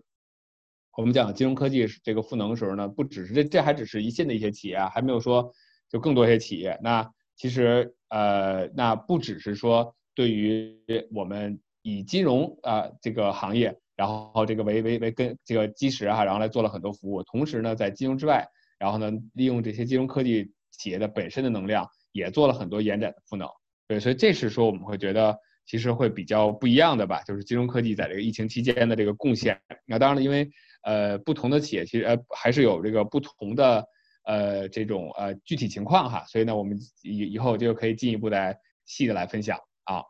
[0.98, 5.50] 我们讲金融科技这个赋能的时候呢，不只是这这还只是一线的一些企业啊，还没有说
[5.94, 6.76] 就更多些企业。
[6.82, 10.76] 那其实呃，那不只是说对于
[11.14, 18.44] 我们以金融啊这个行业，然后这个为为为根这个基石哈，然后来做了很多服务，同时呢在金融之外，
[18.76, 20.52] 然后呢利用这些金融科技。
[20.76, 23.48] 企业的本身的能量也做了很多延展的赋能，
[23.86, 29.56] 对，所以这是说我们会觉得其实会比较不一样的吧，就是金融科技在这个疫情期间的这个贡献。
[29.86, 30.50] 那当然了，因为
[30.82, 33.86] 呃不同的企业其实呃还是有这个不同的
[34.24, 40.02] 呃这种呃具体情况哈，所以呢我们以以后就可以进一步的细的来分享啊。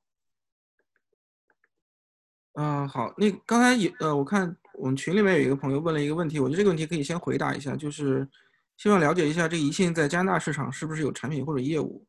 [2.54, 8.28] 嗯，好，那刚才也呃我看我们群里面有一个朋友问了一个问题，我觉得这个问题可以先回答一下，就是。
[8.76, 12.04] 希望了解一下这宜信在加拿大市场是不是有产品或者业务，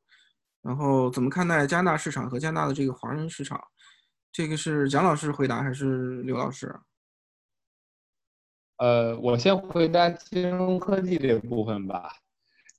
[0.64, 3.64] 然后怎么看待加拿大市场和加拿大的这个华人市场？
[4.32, 6.76] 这个是蒋老师回答还是刘老师？
[8.78, 12.12] 呃，我先回答金融科技这部分吧。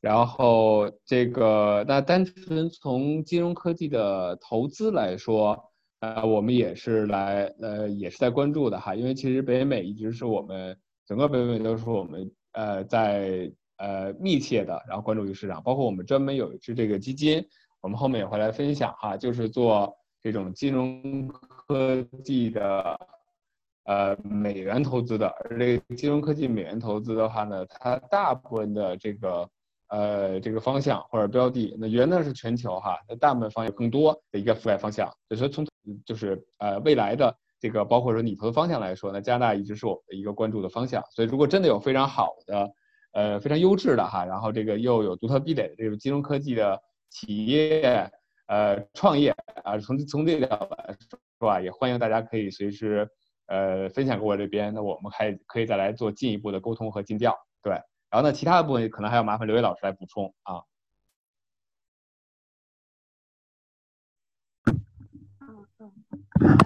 [0.01, 5.59] 然后这个那单纯从金融科技的投资来说，
[6.01, 10.77] 呃，我们也是来呃也是在关注的哈，因为其实北美一直是我们
[11.07, 17.43] 整个北美都是我们呃在呃密切的然后关注于市场，包括我们专门有一支这个基金，
[17.81, 19.93] 我们后面也会来分享哈，就是做
[20.23, 23.01] 这种金融科技的
[23.87, 29.49] 呃美元投资的，而这个金融科技美元投资的话呢，它大部分的这个。
[29.89, 35.07] 呃，这个方向或者标的，那元呢是全球哈，那大部分方向更多的一个覆盖方向。
[35.29, 35.65] 所以说从
[36.05, 41.01] 就是呃未来的这个包括说你投的方向来说，那加拿大一直是我们的一个关注的方向。
[41.13, 42.69] 所以如果真的有非常好的，
[43.13, 48.11] 呃非常优质的哈，然后这个又有独特壁垒的这个金融科技的企业，
[48.49, 49.33] 呃创业
[49.63, 53.09] 啊，从从这个角度来说是吧，也欢迎大家可以随时
[53.47, 57.73] 呃分享给我这边，那我们还可以再来做进一步的沟通和尽调，对。
[58.11, 60.63] 然后呢，其他的部分可能还要麻烦刘伟老师来补充啊。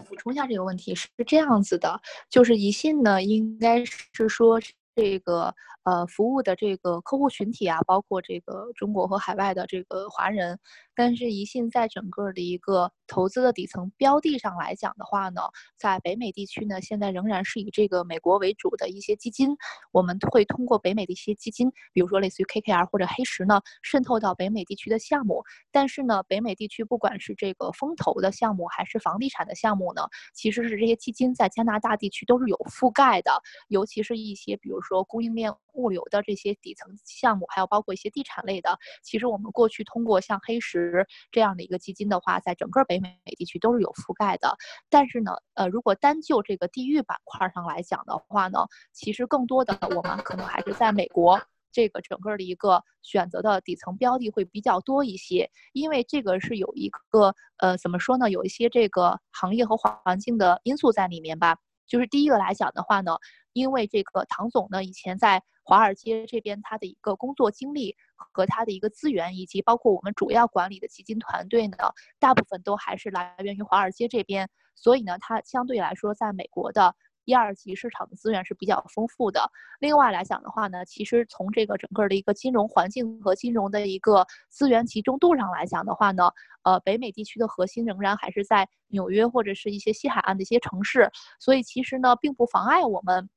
[0.09, 4.61] 补充一下这个问题是这样子的，就是宜信呢，应该是说
[4.95, 5.55] 这个。
[5.85, 10.59] 呃，服务的这个客户群体啊，包括这个中国和海外的这个华人，
[10.95, 15.43] 但是宜信在整个的一个投资的底层标的上来讲的话呢，
[15.77, 19.57] 在北美地区呢，现在仍然是以这个美国为主的一些基金，
[19.91, 25.43] 我们会通过北美的一些基金，比如说类似于 KKR 或者黑石呢，渗透到北美地区的项目。
[25.73, 30.03] 但是呢，北美地区不管是这个风投的项目还是房地产的项目呢，
[30.33, 35.53] 其实是这些基金在加拿大地区都是有覆盖的，尤其是一些比如说供应链。
[35.75, 44.57] 物流的这些底层项目，还有包括一些地产类的，其实我们过去通过像黑石这样的一个基金的话，在整个北美地区都是有覆盖的。
[44.89, 51.41] 但是呢，呃，如果单就这个地域板块上来讲的话呢，其实更多的我们可能还是在美国
[51.73, 61.57] 这个整个的一个选择的底层标的会比较多一些，因为这个是有一个呃怎么说呢，有一些这个行业和环境的因素在里面吧。
[61.87, 63.16] 就是第一个来讲的话呢，
[63.53, 71.77] 因为这个唐总呢以前在华尔街这边他的一个工作经历和他的一个资源，以及包括我们主要管理的基金团队呢，
[72.18, 76.93] 大部分都还是来源于华尔街这边，所以呢，他相对来说在美国的。
[77.27, 79.49] 一二级市场的资源是比较丰富的。
[79.79, 86.31] 另外来讲的话呢，其实从这个整个的一个金融环境和金融的一个资源集中度上来讲的话呢，
[86.64, 91.09] 呃，北美地区的核心仍然还是在纽约或者是一些西海岸的一些城市，
[91.39, 93.29] 所以其实呢，并不妨碍我们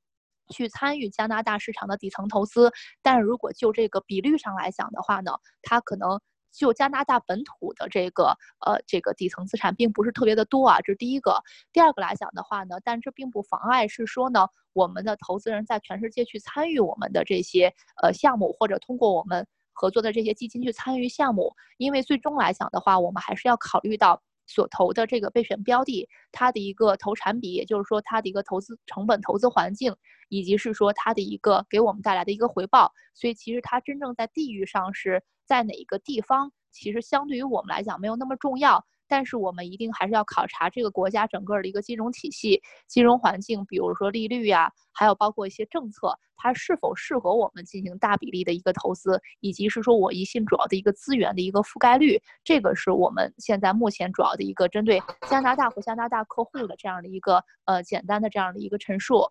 [0.50, 2.72] 去参与加拿大市场的底层投资。
[3.02, 5.32] 但是如果就这个比率上来讲的话呢，
[5.62, 6.20] 它可能。
[6.56, 8.26] 就加拿大本土的这个
[8.64, 11.36] 呃这个底层资产并不是特别的多啊，这是第一个。
[11.72, 24.22] 第二个来讲的话呢，但这并不妨碍是说呢，我们的投资人在全世界去参与我们的这些呃项目，或者通过我们合作的这些基金去参与项目，因为最终来讲的话，我们还是要考虑到。
[24.46, 29.94] 所投的这个备选标的，它的一个投产比，也就是说它的一个投资成本、投资环境，
[30.28, 32.92] 以及是说它的一个给我们带来的一个回报。
[33.14, 38.84] 所以其实它真正在地域上是在哪一个地方，其实相对于我们来讲没有那么重要。
[39.06, 59.30] 但是我们一定还是要考察这个国家整个的一个金融体系、金融环境，比如说利率呀，还有包括一些政策，它是否适合我们进行大比例的一个投资，以及是说我一信主要的一个资源的一个覆盖率，这个是我们现在目前主要的一个针对加拿大和加拿大客户的这样的一个呃简单的这样的一个陈述。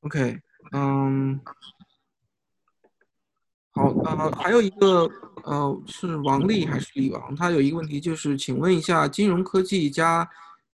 [0.00, 0.40] OK，
[0.72, 1.40] 嗯。
[3.78, 5.08] 好，呃，还有一个，
[5.44, 7.32] 呃，是王丽还是李王？
[7.36, 10.28] 他有一个问题，就是请问一下，金融科技加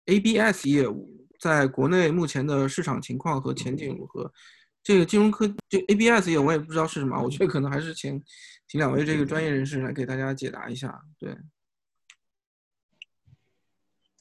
[0.05, 4.31] ABS 业务在国内目前的市场情况和前景如何？
[4.81, 8.23] 这个金融科这 ABS 业务我也不知道是什么，我觉得可能还是请
[8.69, 11.03] 请两位这个专业人士来给大家解答一下。
[11.19, 11.35] 对，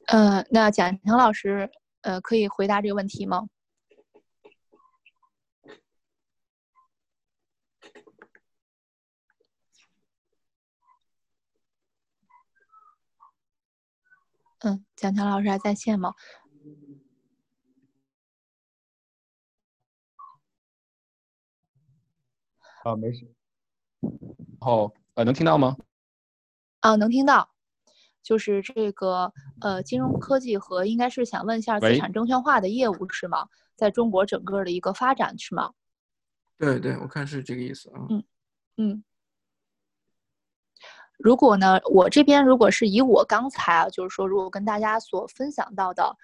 [0.09, 1.71] 呃，那贾婷老师，
[2.01, 3.47] 呃，可以回答这个问题吗？
[14.65, 16.15] 嗯，蒋强老师还在线吗？
[22.85, 23.33] 啊，没事。
[24.61, 25.77] 好，呃，能听到吗？
[26.81, 27.51] 啊，能听到。
[28.23, 33.49] 就是这个呃，金融科技和应该是想问一下资产证券化的业务是吗？
[33.75, 35.73] 在中国整个的一个发展是吗？
[36.57, 38.07] 对对，我看是这个意思啊。
[38.11, 38.23] 嗯
[38.77, 39.05] 嗯。
[41.23, 46.17] 如果呢，我这边如果是以我刚才啊，就是说，如果跟大家所分享到的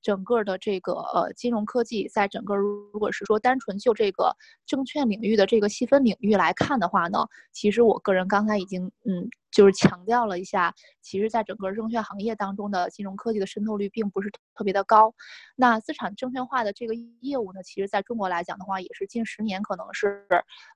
[0.00, 4.34] 整个的这个呃金融科技，在整个如果是说单纯就这个
[4.66, 9.28] 证券领域的这个细分领域来看的话呢，其实我个人刚才已经嗯。
[9.50, 15.14] 就是强调了一下，其实，在整个证券行业当中的金融科技的渗透率并不是特别的高。
[15.54, 20.26] 那资产证券化的这个业务呢，其实在中国来讲的话，也是近十年可能是，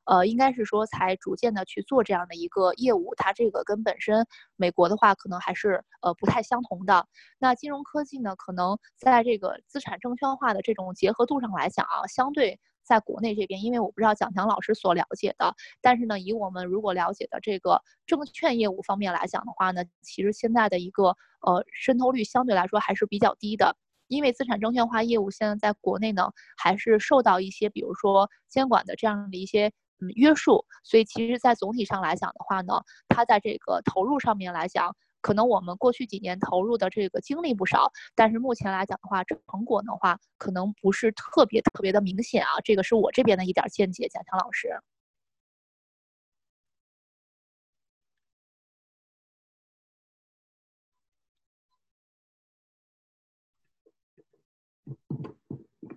[0.04, 3.14] 呃，应该是说才逐渐的去做这样的一个业务。
[3.16, 7.06] 它这个跟本身美国的话，可能还是呃不太相同的。
[7.38, 12.58] 那金融科技呢，可能在这个资产证券化的这种结合度上来讲啊，相对。
[12.84, 23.76] 在国内这边，因为我不知道蒋强老师所了解的，但是呢，以我们如果了解的这个证券业务方面来讲的话呢，其实现在的一个呃渗透率相对来说还是比较低的，
[24.08, 29.68] 因为资产证券化业务现在在国内呢还是受到一些比如说监管的这样的一些
[30.00, 32.74] 嗯约束，所以其实，在总体上来讲的话呢，
[33.08, 34.96] 它在这个投入上面来讲。
[35.20, 42.60] 可能我们过去几年投入的这个精力不少，但是目前来讲的话，成果的话可能不是特别特别的明显啊。
[42.64, 44.80] 这个是我这边的一点见解，蒋强老师。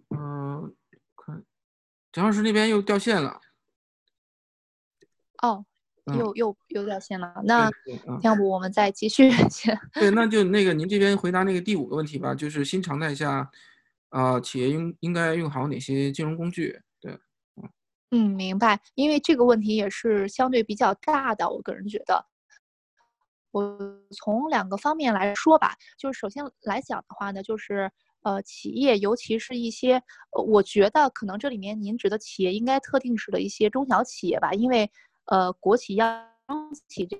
[0.09, 0.75] 嗯，
[1.17, 1.43] 看，
[2.11, 3.41] 蒋老师那边又掉线了。
[5.41, 5.65] 哦。
[6.17, 7.71] 又又又掉线了，那
[8.21, 9.79] 要不我们再继续先？
[9.93, 13.49] 对，那就 那个您这边回答那个第五个问题吧，就是新常态下，
[14.09, 16.77] 啊，企业应应该用好哪些金融工具？
[16.99, 17.13] 对，
[17.55, 17.69] 嗯
[18.11, 18.81] 嗯，明白。
[18.95, 22.25] 因为这个问题也是相对比较大的，我个人觉得，
[23.51, 23.79] 我
[24.11, 27.89] 从两个方面来说吧，就是首先来讲的话呢，就是
[28.23, 29.93] 呃，企业，尤其是一些，
[30.31, 34.91] 呃，我觉得可能这里面您指的企业应该特定指的一些中小企业吧，因为。
[35.25, 36.29] 呃，国企、央
[36.87, 37.17] 企这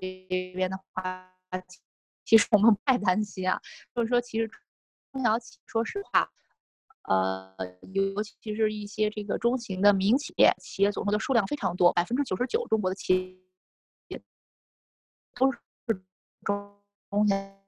[0.54, 1.32] 边的话，
[2.24, 3.60] 其实我们不太担心啊。
[3.94, 4.50] 就是说，其实
[5.12, 6.30] 中小企，说实话，
[7.08, 7.54] 呃，
[7.92, 13.40] 尤其是一些这个中型的民营企业，企业总数的数量非常多，百分之九十九中国的企
[14.08, 14.22] 业
[15.34, 15.58] 都是
[16.44, 16.80] 中
[17.10, 17.63] 中小。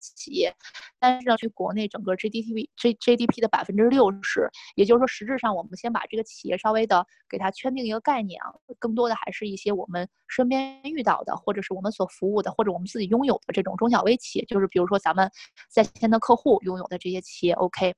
[0.00, 0.54] 企业，
[0.98, 15.30] 但是呢，去国内整个 GDP、G GDP 的百分之六十，也就是说，实质上我们先把这个企业稍微的给它圈定一个概念啊，更多的还是一些我们身边遇到的，或者是我们所服务的，或者我们自己拥有的这种中小微企业，就是比如说咱们
[15.70, 17.52] 在线的客户拥有的这些企业。
[17.54, 17.94] OK，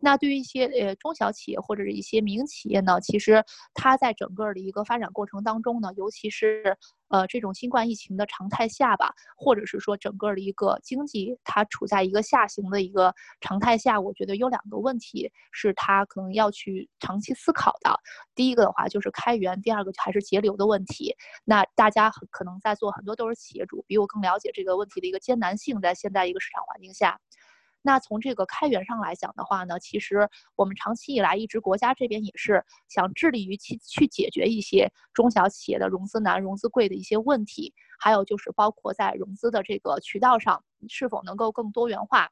[0.00, 3.44] 那对于一些呃中小企业或者是一些民营企业呢，其实
[3.74, 6.76] 它在整个的一个发展过程当中呢，尤其是。
[7.08, 17.94] 呃，这种新冠疫情的常态下吧，或者是说整个的一个经济它处在一个下行的一个常态下，我觉得有两个问题是它可能要去长期思考的。
[18.34, 21.14] 第一个的话就是开源，第二个还是节流的问题。
[21.44, 27.20] 那大家很可能在做很多都是企业主，比我更了解这个问题的一个艰难性，在现在一个市场环境下。
[27.86, 30.26] 那从这个开源上来讲的话呢，其实
[30.56, 42.30] 我们长期以来一直国家这边也是想致力于去去解决一些中小企业的融资难、融资贵的一些问题，还有就是包括在融资的这个渠道上是否能够更多元化。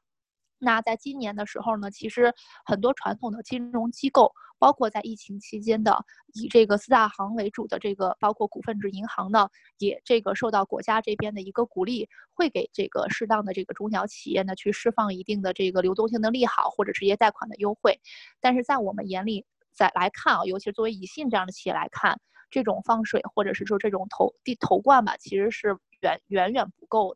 [0.57, 2.33] 那在今年的时候呢，其实
[2.65, 17.99] 很多传统的金融机构，包括在疫情期间的以这个四大行为主的这个，包括股份制银行呢，也这个受到国家这边的一个鼓励，会给这个适当的这个中小企业呢去释放一定的这个流动性的利好或者直接贷款的优惠。
[18.39, 27.15] 但是在我们眼里，在来看啊，尤其是作为宜信这样的企业来看，这种放水或者是说这种投地投灌吧，其实是远远远不够。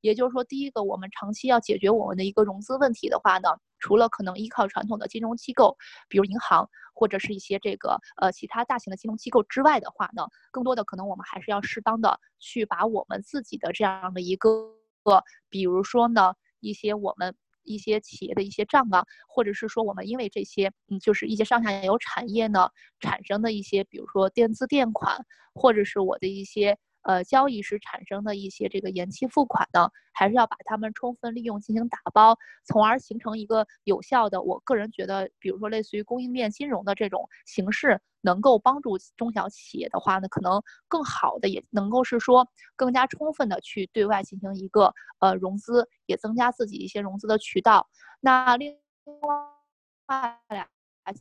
[0.00, 3.48] 也就是说，第一个，我们长期要解决我们的一个融资问题的话呢，
[3.78, 5.76] 除了可能依靠传统的金融机构，
[6.08, 14.50] 比如银行或者是一些这个呃其他大型的金融机构之外的话呢，更多的可能我们还是要适当的去把我们自己的这样的一个，
[15.48, 22.70] 比如说呢一些我们一些企业的一些账啊，或者是说我们因为这些嗯就是一些上下游产业呢
[23.00, 25.24] 产生的一些，比如说垫资垫款，
[25.54, 26.78] 或者是我的一些。
[27.06, 34.42] 呃，交易时产生的一些这个延期付款呢，还是要把它们充分利用进行打包，从而形成一个有效的。
[34.42, 47.88] 我个人觉得，比如说类似于供应链金融的这种形式，能够帮助中小企业的话呢，可能更好的也能够是说更加充分的去对外进行一个呃融资，也增加自己一些融资的渠道。
[48.20, 48.76] 那另
[49.22, 50.68] 外来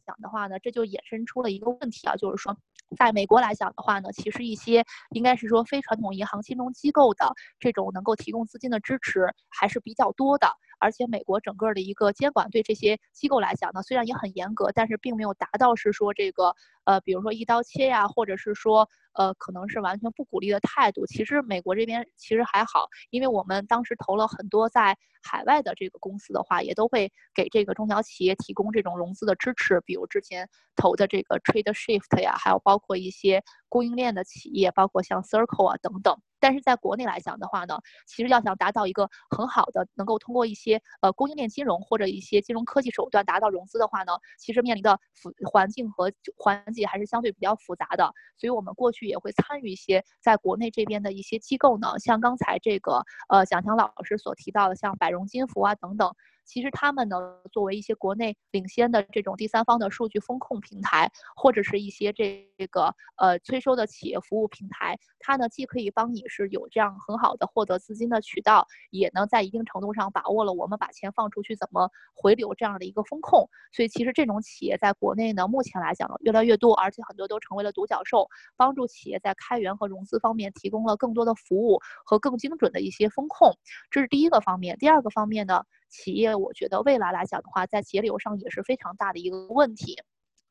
[0.03, 2.57] 讲的话呢，这就衍生出了一个问题啊，就是说。
[2.97, 10.47] 在美国来讲的话呢，其实一些应该是说非传统银行金融机构的这种能够提供资金的支持还是比较多的，
[10.79, 16.55] 而且美国整个的一个监管对这些机构来讲呢，虽然也很严格，但是并没有达到是说这个
[16.86, 21.05] 呃，比如说一刀切呀，或者是说呃，可能是完全不鼓励的态度。
[21.05, 36.16] 其实美国这边其实还好，因为我们当时投了很多在海外的这个公司的话，也都会给这个中小企业提供这种融资的支持，比如之前投的这个 Trade Shift 呀，还有包括一些供应链的企业，包括像 Circle 啊等等。
[36.38, 48.13] 但是在国内来讲的话呢，其实要想达到一个很好的，能够通过一些呃供应链金融或者一些金融科技手段达到融资的话呢，其实面临的复环境和环节还是相对比较复杂的。
[48.38, 56.14] 所以我们过去也会参与一些在国内这边的一些机构呢，像刚才这个呃蒋强老师所提到的，像百荣金服啊等等。
[56.45, 57.17] 其实他们呢，
[57.51, 73.49] 作为一些国内领先的这种第三方的数据风控平台，或者是一些这个呃催收的企业服务平台，它呢既可以帮你是有这样很好的获得资金的渠道，也能在一定程度上把握了我们把钱放出去怎么回流这样的一个风控。
[73.71, 83.51] 所以其实这种企业在国内呢，目前来讲越来越多，而且很多都成为了独角兽，帮助企业在开源和融资方面提供了更多的服务和更精准的一些风控。
[83.89, 84.77] 这是第一个方面。
[84.77, 85.63] 第二个方面呢？
[85.89, 89.95] 企业，我觉得未来来讲的话，在节流上也是非常大的一个问题。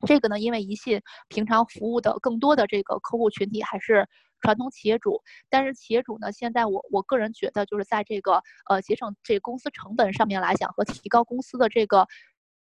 [0.05, 4.07] 这个呢，因为宜信平常服务的更多的这个客户群体还是
[4.41, 12.05] 传统企业主，但是企业主呢，现在我我个人觉得，就是在这个呃节省这公司成本上面来讲，和提高公司的这个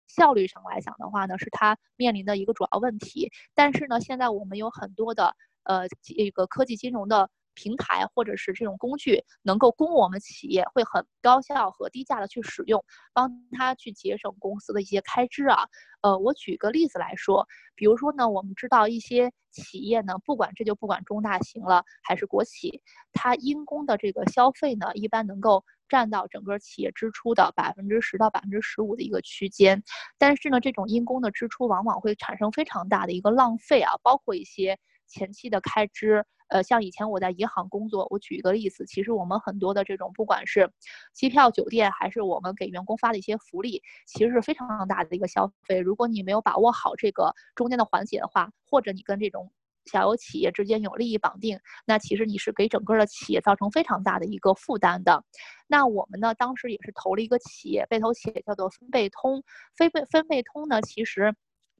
[0.08, 3.32] 效率上来讲的话呢，是它面临的一个主要问题。
[3.56, 7.30] 但是呢，现在我们有很多的呃这个科技金融的。
[7.54, 12.84] 平台或者是这种工具，能够供我们企业会很高效和低价的去使用，
[13.14, 15.66] 帮他去节省公司的一些开支啊。
[16.02, 22.82] 呃，我举个例子来说，比如说呢，我们知道一些企业呢，不管这就不管中大型了还是国企，
[23.14, 29.84] 它因公的这个消费呢，一般能够占到整个企业支出的百分之十到百分之十五的一个区间。
[30.18, 36.26] 但是呢，这种因公的支出往往会产生非常大的一个浪费啊，包括一些前期的开支。
[36.52, 40.70] 呃，像以前我在银行工作，我举一个例子，其实我们很多的这种，不管是
[41.14, 45.80] 机票、酒店，还是我们给员工发的一些福利，其实是非常大的一个消费。
[45.80, 49.50] 如果你没有把握好这个中间的环节的话，或者你跟这种
[49.86, 55.24] 小有企业之间有利益绑定，那其实你是给整个的企业造成非常大的一个负担的。
[55.68, 59.42] 那我们呢，当时也是投了一个企业，被投企业叫做分贝通。
[59.78, 61.34] 分贝分贝通呢，其实。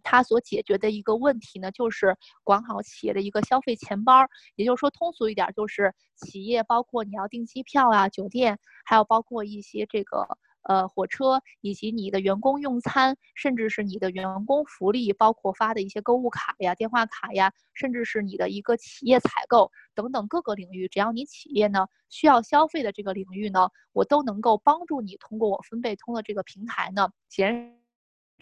[0.04, 4.26] 它所解决的一个问题呢，就是管好企业的一个消费钱包，
[4.56, 27.80] 也就是说通俗一点，就是企业包括你要订机票啊、酒店，还有包括一些这个呃火车，以及你的员工用餐，甚至是你的员工福利，包括发的一些购物卡呀、电话卡呀，甚至是你的一个企业采购等等各个领域，只要你企业呢需要消费的这个领域呢，我都能够帮助你通过我分贝通的这个平台呢，减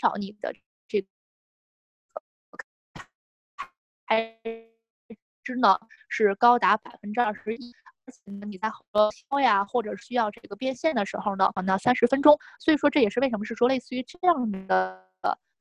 [0.01, 0.53] 少你的。
[4.10, 4.39] 开
[5.43, 7.72] 支呢是高达百分之二十一，
[8.05, 12.36] 而且呢你在核销呀或者需要这个变现的时候呢，可能三十分钟。
[12.60, 15.07] 所以说这也是为什么是说类似于这样的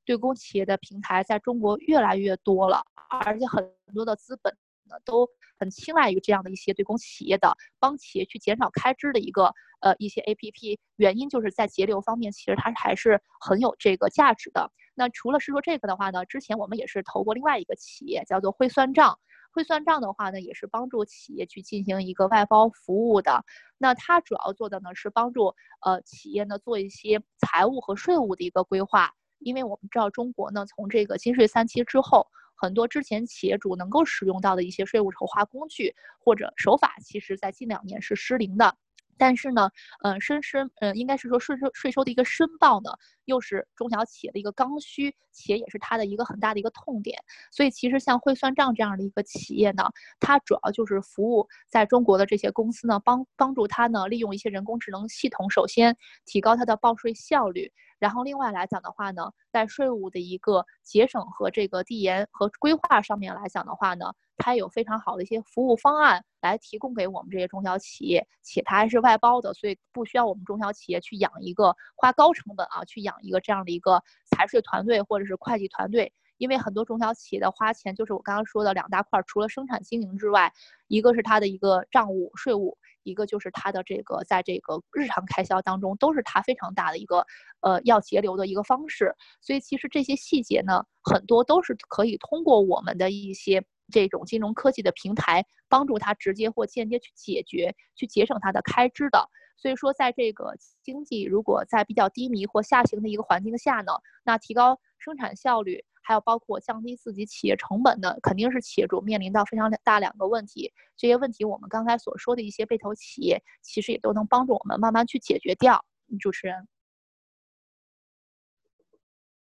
[0.07, 4.51] 对公企业的平台在中国越来越多了，而且很多的资本
[4.85, 5.29] 呢都
[5.59, 10.81] 很青睐于这样的一些对公企业的帮企业去减少开支的一个呃一些 A P P。
[10.97, 14.73] 原因就是在节流方面，其实它还是很有这个价值的。
[14.99, 19.17] 那除了是说这个的话呢，之前我们也是投过另外一个企业，叫做会算账。
[19.51, 23.45] 会算账的话呢，也是帮助企业去进行一个外包服务的。
[23.79, 25.55] 那它主要做的呢是帮助
[25.87, 29.13] 呃企业呢做一些财务和税务的一个规划。
[29.39, 32.27] 因为我们知道中国呢从这个新税三期之后，
[32.57, 38.77] 很多之前企业主能够使用到的一些税务筹划工具或者手法，其实在近两年是失灵的。
[39.17, 39.71] 但是呢，
[40.05, 42.91] 嗯，申申，嗯，应该是说税收税收的一个申报呢，
[43.29, 47.17] 又是中小企业的一个刚需，且也是它的一个很大的一个痛点。
[47.53, 49.85] 所以其实像会算账这样的一个企业呢，
[50.19, 57.71] 它主要就是服务在中国的这些公司呢，帮帮助它呢，利用一些人工智能系统，首先提高它的报税效率。
[57.99, 80.53] 然后另外来讲的话呢，在税务的一个节省和这个递延和规划上面来讲的话呢，它有非常好的一些服务方案来提供给我们这些中小企业，且它还是外包的，所以不需要我们中小企业去养一个花高成本啊，去养一个这样的一个财税团队或者是会计团队，因为很多中小企业的花钱就是我刚刚说的两大块，除了生产经营之外，
[80.87, 82.77] 一个是它的一个账务税务。
[83.05, 87.25] 一个就是它的这个，在这个日常开销当中，都是它非常大的一个，
[87.61, 89.15] 呃，要节流的一个方式。
[89.41, 99.27] 所以其实这些细节呢，很多都是可以通过我们的一些这种金融科技的平台，帮助他直接或间接去解决，去节省他的开支的。
[99.59, 103.93] 所以说，在这个经济如果在比较低迷或下行的一个环境下呢，
[104.25, 105.85] 那提高生产效率。
[106.01, 110.73] 还有包括降低自己企业成本的，肯定是企业主面临到非常大两个问题。
[110.97, 115.85] 这些问题我们刚才所说的一些被投企业，其实也都能帮助我们慢慢去解决掉。
[116.19, 116.67] 主持人，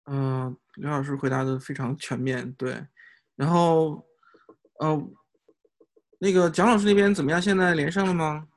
[0.05, 2.85] 嗯，刘老师回答的非常全面，对。
[3.35, 4.05] 然后，
[4.77, 5.03] 呃，
[6.19, 7.41] 那个蒋老师那边怎么样？
[7.41, 8.47] 现在连上了吗？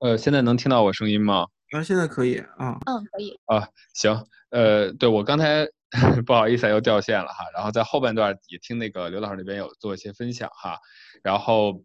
[0.00, 1.46] 呃，现在能听到我声音吗？
[1.70, 2.78] 啊，现在可以啊。
[2.86, 3.38] 嗯，可以。
[3.46, 4.24] 啊，行。
[4.50, 5.66] 呃，对我刚才
[6.26, 10.78] 不好意思又掉线了哈，然后在后半段也听那个刘老师那边有做一些分享哈，
[11.22, 11.82] 然后，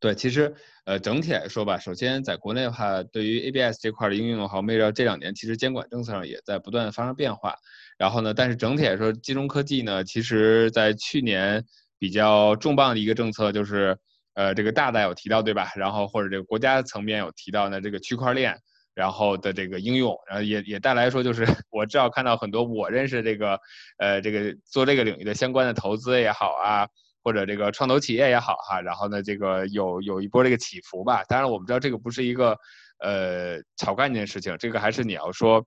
[0.00, 0.54] 对，其实
[0.86, 7.54] 呃整体来说吧，首先在国内的话，对于 ABS 这块的应用的话，我们也知道这两年其实监管政策上也在不断的发生变化，
[7.98, 11.62] 然后呢，但是整体来说，金融科技呢，其实在去年
[11.98, 13.98] 比较重磅的一个政策就是。
[14.38, 15.72] 呃，这个大大有提到对吧？
[15.74, 18.56] 然后或者这个国家层面有提到呢，这个区块链，
[18.94, 23.58] 然后的这个应用，然后也也带来说就是 我至少看到很多我认识这个，
[23.98, 26.86] 呃，这个做这个领域的相关的投资也好啊，
[27.24, 31.24] 或者这个创投企业也好哈，然后呢，这个有有一波这个起伏吧。
[31.24, 32.56] 当然我们知道这个不是一个
[33.00, 35.66] 呃炒概念的事情，这个还是你要说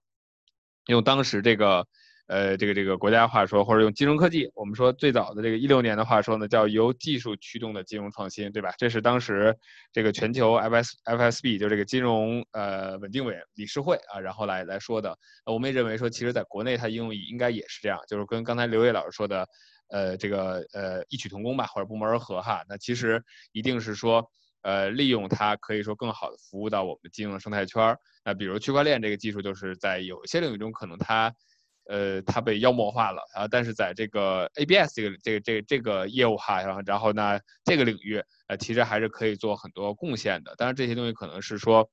[0.86, 1.86] 用当时这个。
[2.32, 8.74] 呃，这个这个国家话说，或者用金融科技，我们说最早的这个一六年的话说呢，叫由技术驱动的金融创新，对吧？
[8.78, 9.54] 这是当时
[9.92, 15.18] 这个全球 FS FSB 就这个金融呃稳定委理事会啊，然后来来说的。
[15.46, 19.46] 我们也认为说，其实在国内它应用应该也是这样，就是跟刚才刘烨老师说的，
[19.90, 22.64] 呃，这个呃异曲同工吧，或者不谋而合哈。
[22.70, 23.22] 那其实
[23.52, 24.26] 一定是说，
[24.62, 27.98] 呃，利用它可以说更好的服务到我们的金融生态圈儿。
[28.24, 31.36] 那比如区块链这个技术，就是在有些领域中可能它。
[31.92, 40.56] 呃，它被妖魔化了啊，但是在这个 ABS 这个这个这个、这个业务哈，然后然后呢，这个领域呃，其实还是可以做很多贡献的。
[40.56, 41.90] 当然，这些东西可能是说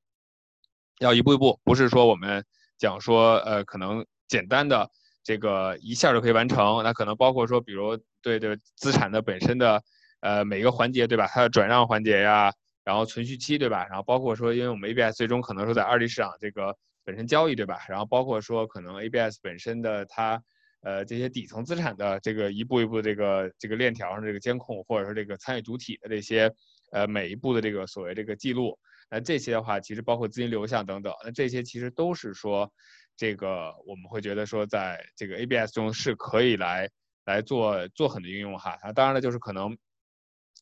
[1.01, 2.45] 要一步一步，不是说我们
[2.79, 4.89] 讲说呃，可能简单的
[5.25, 6.81] 这个一下就可以完成。
[6.85, 9.83] 那可能包括说，比如对对资产的本身的
[10.21, 11.27] 呃每一个环节对吧？
[11.27, 12.53] 它的转让环节呀，
[12.85, 13.85] 然后存续期对吧？
[13.89, 16.77] 然后包括说，因为我们 ABS 最终可能说在二级市场这个。
[17.09, 17.87] 本身交易对吧？
[17.89, 20.43] 然后包括说可能 ABS 本身的它，
[20.83, 26.53] 呃这些底层资产的这个一步一步这个这个链条上这个监控，或者说这个参与主体的这些
[26.93, 28.79] 呃每一步的这个所谓这个记录，
[29.11, 32.71] 那这些的话其实包括资金流向等等，那这些其实都是说
[33.17, 36.91] 这个我们会觉得说在这个 ABS 中是可以来
[37.25, 38.79] 来做做很多应用哈。
[38.85, 39.75] 那当然了，就是可能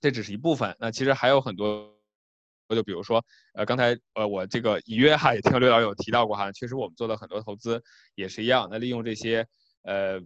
[0.00, 1.95] 这只是一部分，那其实还有很多。
[2.68, 7.82] 我就比如说，呃，刚才呃我这个隐约哈也听刘导有提到过哈，确实我们做的很多投资
[8.14, 9.46] 也是一样，那利用这些
[9.82, 10.20] 呃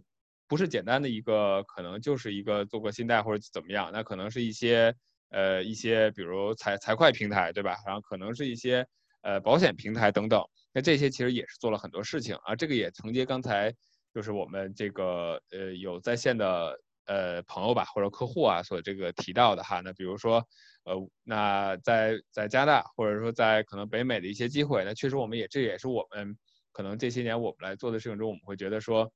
[0.49, 4.95] 不是简单的一个可能就是一个做个信贷或者怎么样，那可能是一些
[5.30, 7.76] 呃一些比如财财会平台对吧？
[7.86, 8.86] 然后可能是一些
[9.22, 13.74] 呃保险平台等等，那这些其实也是做了很多事情啊，这个也承接刚才
[14.14, 16.78] 就是我们这个呃有在线的。
[17.11, 20.46] 呃，朋友吧，或者客户啊，所这个提到的哈，那比如说，
[20.84, 20.94] 呃，
[21.24, 26.38] 那在在加拿大，或者说在可能北美的一些机会，那确实我们也这也是我们
[26.70, 29.12] 可能这些年我们来做的事情中，我们会觉得说，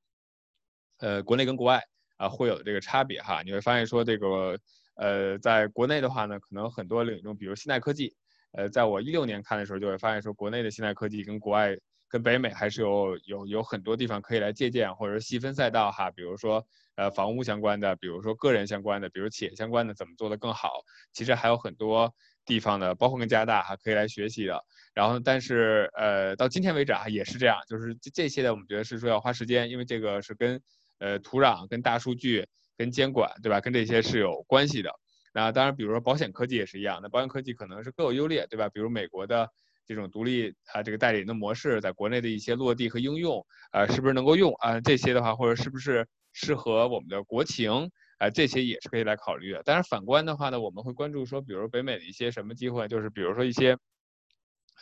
[0.99, 1.81] 呃，国内跟国外
[2.17, 3.43] 啊会有这个差别哈。
[3.45, 4.59] 你会发现说这个，
[4.97, 8.13] 呃，在国内的话呢，可能很多领域中，比如现代科技，
[8.55, 11.79] 呃，在我一六年看的时候，就会发现说，国内的现代科技跟国外。
[12.15, 20.85] 跟北美还是有有有很多地方可以来借鉴，或者细分赛道哈，比如说呃房屋相关的，比如说个人相关的，比如企业相关的，怎么做的更好？
[21.13, 22.15] 其实还有很多
[22.47, 24.65] 地方的，包括跟加拿大哈可以来学习的。
[24.95, 30.63] 然后但是呃到今天为止啊也是这样，就是这些的我们觉得是说要花时间，因为这个是跟
[31.01, 32.47] 呃土壤、跟大数据、
[32.79, 33.61] 跟监管对吧？
[33.61, 34.93] 跟这些是有关系的。
[35.33, 38.69] 那当然，比如说保险科技也是一样，那保险科技可能是各有优劣对吧？
[38.69, 39.51] 比如美国的。
[39.87, 44.81] 这种独立啊，这个代理人的模式，在国内的一些落地和应用，啊，是不是能够用啊？
[44.81, 48.31] 这些的话，或者是不是适合我们的国情啊？
[48.31, 49.63] 这些也是可以来考虑的。
[49.65, 53.77] 但是，反观的话呢，我们会关注说，比如北美的一些什么机会，就是比如说一些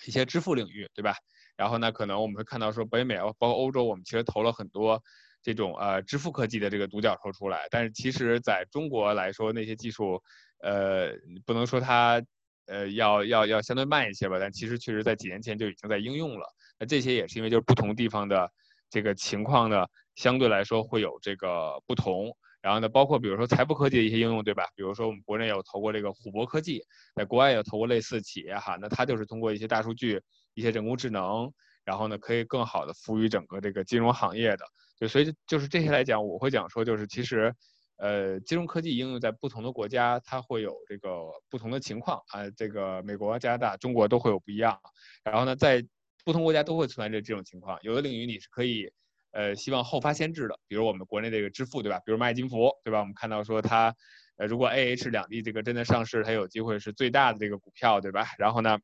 [0.07, 1.17] 一些支付领域，对吧？
[1.57, 5.03] 然后呢，可能我们会看到说，北美包括欧洲，我们其实投了很多
[5.43, 7.67] 这种呃支付科技的这个独角兽出来。
[7.71, 10.23] 但是其实在中国来说，那些技术，
[10.63, 11.13] 呃，
[11.45, 12.23] 不能说它。
[12.67, 16.47] 呃，要要要相对慢一些吧，但其实确实在几年前就已经在应用了。
[16.79, 18.51] 那这些也是因为就是不同地方的
[18.89, 22.37] 这个情况呢，相对来说会有这个不同。
[22.61, 24.65] 然后呢，包括比如说财富科技的一些应用，对吧？
[24.77, 26.81] 比如说我们国内有投过这个虎博科技，
[27.17, 30.21] 在国外有投过类似企业哈，那它就是通过一些大数据、
[30.55, 31.53] 一些人工智能，
[31.85, 34.65] 然后呢可以更好的服务于整个这个金融行业的。
[34.99, 37.53] 就所以就是这些来讲，我会讲说就是其实。
[37.97, 41.11] 呃，金融科技应用在不同的国家，它会有这个
[41.49, 42.51] 不同的情况啊。
[42.57, 44.79] 这个美国、加拿大、中国都会有不一样。
[45.23, 45.85] 然后呢，在
[46.25, 47.79] 不同国家都会存在着这种情况。
[47.83, 48.91] 有的领域你是可以，
[49.31, 52.01] 呃希望后发先至的，比如我们国内这个支付，对吧？
[52.05, 53.01] 比如蚂蚁金服，对吧？
[53.01, 53.95] 我们看到说它，
[54.37, 58.27] 呃，如果 A H 两地这个真的上市，它有机会是最大的这个股票，对吧？
[58.39, 58.79] 然后呢，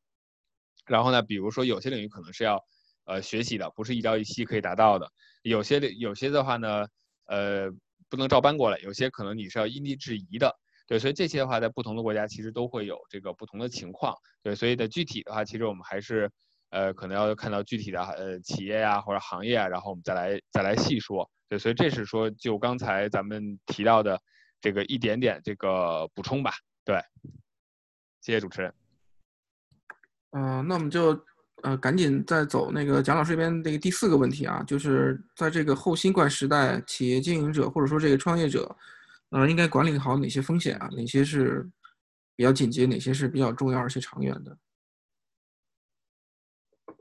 [0.87, 2.65] 然后呢，比如说有些领域可能是要
[3.05, 5.11] 呃学习的，不是一朝一夕可以达到的，
[5.43, 6.87] 有些有些的话呢，
[7.27, 7.71] 呃，
[8.09, 10.55] 不能照搬过来，有些可能你是要因地制宜的。
[10.87, 14.17] 对，所以这些的话，在不同的国家其实都会有这个不同的情况。
[14.43, 16.31] 对，所以的具体的话，其实我们还是，
[16.71, 21.31] 呃，可能要看到具体的呃企业呀或者行业啊，然后我们再来再来细说。
[21.47, 24.19] 对，所以这是说就刚才咱们提到的
[24.63, 26.53] 这个一点点这个补充吧。
[26.87, 27.03] 对，
[28.23, 28.75] 谢谢主持人。
[30.31, 31.15] 嗯，那我们就
[31.63, 38.77] 呃赶紧再走那个蒋老师这边那个第四个问题啊，就是在这个后新冠时代，企业经营者或者说这个创业者。
[39.31, 40.89] 呃，应该管理好哪些风险啊？
[40.97, 41.69] 哪些是
[42.35, 42.87] 比较紧急？
[42.87, 44.57] 哪些是比较重要而且长远的？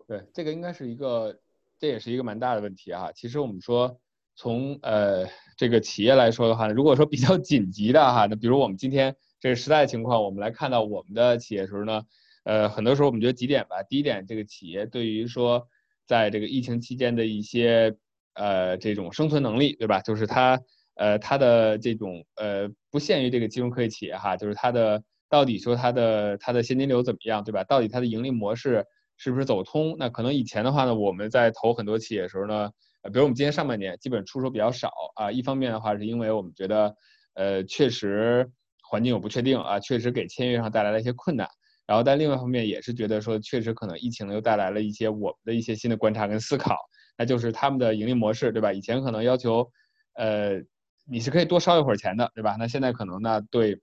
[0.05, 1.39] 对，这个应该是一个，
[1.79, 3.09] 这也是一个蛮大的问题啊。
[3.13, 3.97] 其实我们说，
[4.35, 12.03] 从呃这个企业来说的话呢，如果说比较紧急的哈，那比如我们今天这个时代情况，我们来看到我们的企业时候呢，
[12.47, 13.83] 呃，很多时候我们觉得几点吧。
[13.83, 15.67] 第一点，这个企业对于说
[16.07, 17.93] 在这个疫情期间的一些
[18.35, 19.99] 呃这种生存能力，对吧？
[20.01, 20.59] 就是它。
[20.99, 27.63] 呃，它的这种呃不限于这个金融科技企业哈，就是它的到底说它的它的现金流怎么样，对吧？
[27.65, 28.83] 到底它的盈利模式
[29.15, 29.95] 是不是走通？
[29.99, 32.71] 那可能以前的话呢，我们在投很多企业的时候呢，
[33.03, 35.31] 比如我们今年上半年基本出手比较少啊。
[35.31, 36.95] 一方面的话是因为我们觉得，
[37.35, 38.49] 呃，确实
[38.81, 41.47] 环境有不确定啊，确实给签约上带来了一些困难。
[41.87, 46.75] 然后但另外一方面也是觉得说，确实可能疫情又带来了一些我们的一些新的观察跟思考，
[47.17, 48.71] 那就是他们的盈利模式，对吧？
[48.71, 49.71] 以前可能要求，
[50.13, 50.61] 呃。
[51.09, 52.57] 你是可以多烧一会儿钱的，对吧？
[52.59, 53.79] 那现在可能呢，对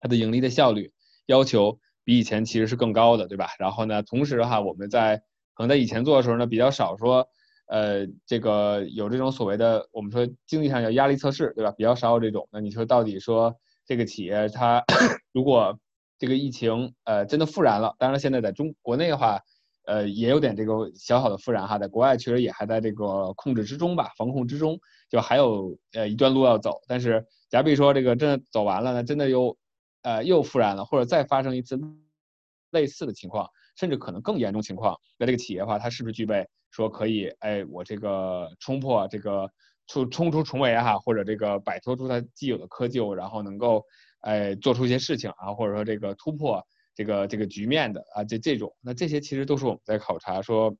[0.00, 0.92] 它的盈利的效率
[1.26, 3.48] 要求比以前其实是更高的，对吧？
[3.58, 5.16] 然后呢，同时的话，我们在
[5.54, 7.26] 可能在以前做的时候呢，比较少说，
[7.66, 11.72] 呃，这个有这种所谓的我们说经济上叫压力测试，对吧？
[11.72, 12.48] 比较少有这种。
[12.52, 13.52] 那你说到底说
[13.84, 14.84] 这个企业它
[15.34, 15.76] 如果
[16.18, 19.40] 这个疫情呃真的复燃了，当然现在在中国内的话。
[19.88, 24.76] 呃，也有点这个小小的复燃哈，在国外确实也还在这个控制之中吧，防控之中，
[25.08, 26.80] 就还有呃一段路要走。
[26.88, 29.56] 但是假比说这个真的走完了，那真的又
[30.02, 31.78] 呃又复燃了，或者再发生一次
[32.72, 39.48] 类似的情况，甚至可能更严重情况，那这个企业的话，它是不是具备说可以哎我这个冲破这个
[39.86, 43.84] 冲冲出重围哈，或者这个摆脱出它既有的窠臼，然后能够
[44.26, 46.62] 哎做出一些事情啊，或者说这个突破。
[46.98, 50.74] 这个这个局面的啊，这这种，那这些其实都是我们在考察说，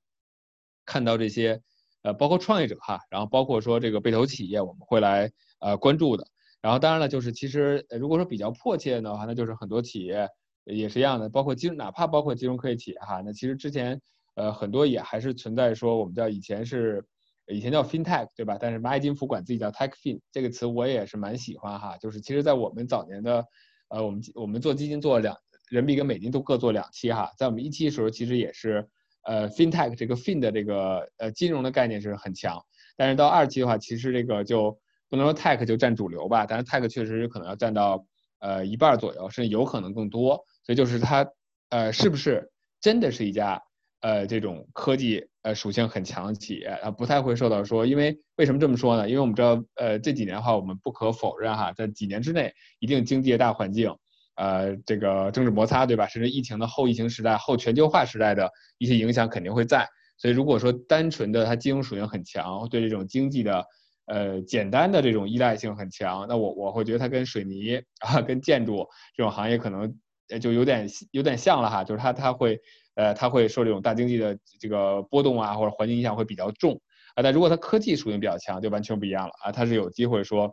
[0.86, 1.60] 看到这些，
[2.00, 6.26] 呃，包括创业者哈，然后包括说这个被投企业，我们会来呃关注的。
[6.62, 10.26] 然后当然了，就是其实如果说比较迫切的话，那就是很多企业
[10.64, 14.00] 也是一样的，包括金，哪怕包括金融科技企业哈，那其实之前
[14.36, 17.04] 呃很多也还是存在说我们叫以前是
[17.48, 18.58] 以前叫 FinTech 对吧？
[18.60, 23.44] 但是蚂蚁金服管自己叫 TechFin 这个词我也是蛮喜欢哈，就是其实在我们早年的
[23.88, 25.36] 呃我们我们做基金做了两。
[25.68, 28.88] 人民币跟美金都各做两期哈，在我们一期的时候，其实也是，
[29.24, 32.64] 呃，FinTech 这个 Fin 的这个呃金融的概念是很强，
[32.96, 34.78] 但是到二期的话，其实这个就
[35.08, 38.06] 不能说 Tech 就占主流吧，但是 Tech 确实可能要占到
[38.38, 41.28] 呃一半左右，甚至有可能更多，所以就是它
[41.70, 42.48] 呃是不是
[42.80, 43.60] 真的是一家
[44.06, 49.08] 呃这种科技呃属性很强的企业啊，不太会受到说，因为为什么这么说呢？
[49.08, 53.96] 因为我们知道呃这几年的话，我们不可否认哈，在几年之内，一定经济的大环境。
[54.36, 56.06] 呃，这个政治摩擦，对吧？
[56.06, 59.88] 甚至疫情的后疫情时代、后全球化时代的一些影响肯定会在。
[60.18, 63.64] 所以，如果说单纯的它金融属性很强，对这种经济的
[64.12, 68.86] 呃简单的这种依赖性很强，那我我会觉得它跟水泥 啊、跟建筑
[69.16, 69.98] 这种行业可能
[70.38, 72.60] 就有点有点像了哈，就是它它会
[72.96, 76.80] 呃它会受这种大经济的这个波动啊或者环境影响会比较重
[77.14, 77.22] 啊。
[77.22, 80.50] 但如果它科技属性比较强，就完全不一样了啊，它是有机会说。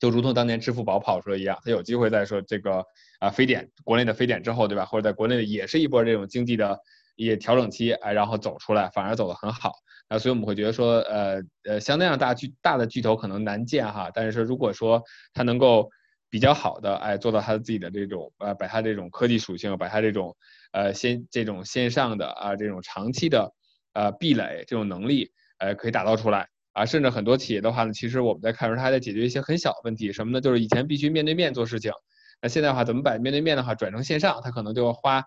[0.00, 2.84] 就如同当年支付宝跑出来一样，它有机会在说这个
[3.20, 4.84] 啊非典国内的非典之后，对吧？
[4.84, 6.76] 或者在国内也是一波这种经济的
[7.14, 9.70] 也调整期，哎，然后走出来，反而走得很好。
[10.10, 15.00] 那所以我们会觉得说，呃呃，像那样大巨大的巨头可能难见哈，但是说如果说
[15.32, 15.88] 它能够
[16.32, 20.34] 比较好的哎做到它自己的这种呃把它这种科技属性，把它这种
[20.72, 23.52] 呃先这种线上的啊这种长期的
[23.92, 26.48] 呃壁垒这种能力，呃可以打造出来。
[26.72, 30.40] 啊，甚至很多企业的话呢，其实我们在看时候，它在解决一些很小的问题，什么呢？
[30.40, 31.92] 就是以前必须面对面做事情，
[32.40, 34.40] 那现在的话，怎么把面对面的话转成线上？
[34.42, 35.22] 它可能就花，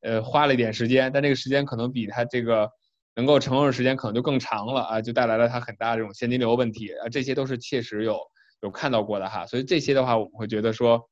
[0.00, 2.68] 呃，花了一点时间，但这个时间可能比它这个
[3.14, 8.18] 能够成功的时间可能就更长了啊，就带来了它很大这种现金流问题啊，这些都是切实有
[8.60, 9.46] 有看到过的哈。
[9.46, 11.08] 所以这些的话，我们会觉得说，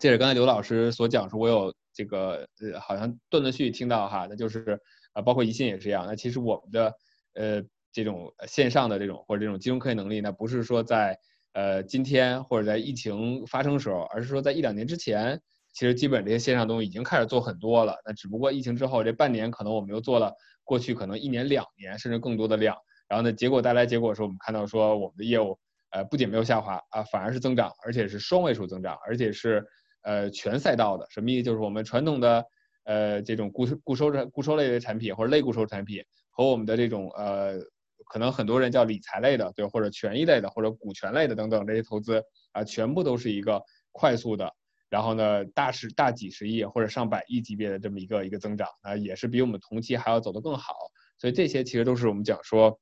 [0.00, 4.80] 这是刚才刘老师所讲说，我有这个呃，好像断断续续听到哈，那就是
[5.12, 6.06] 啊，包括宜信也是一样。
[6.06, 6.94] 那其实我们的
[7.34, 7.62] 呃。
[7.92, 11.18] 这种线上的这种或者这种金融科技能力，那不是说在
[11.54, 15.40] 呃今天或者在疫情发生时候，而是说在一两年之前，
[15.72, 17.96] 其实基本这些线上东西已经开始做很多了。
[18.06, 20.32] 那只不过疫情之后这半年，可能我们又做了
[20.62, 22.76] 过去可能一年两年甚至更多的量。
[23.08, 25.58] 然后呢，结果带来结果是我们看到说我们的业务
[25.90, 29.66] 呃不仅没有下滑啊，反而是增长，而且是双位数增长，而且是
[30.02, 31.06] 呃全赛道的。
[31.10, 31.42] 什么意思？
[31.44, 32.44] 就是我们传统的
[32.84, 37.58] 呃这种固固收固收类的产品或者类固收产品和我们的这种呃。
[38.06, 42.20] 可能很多人叫理财类的，对，或者权益类的，或者股权类的等等这些投资
[42.50, 43.62] 啊，全部都是一个
[43.92, 44.52] 快速的，
[44.88, 50.74] 然后呢，大十大几十亿或者上百亿级别的这么一个一个增长啊，也是比我们同期还要走得更好。
[51.18, 52.80] 所以这些其实都是我们讲说，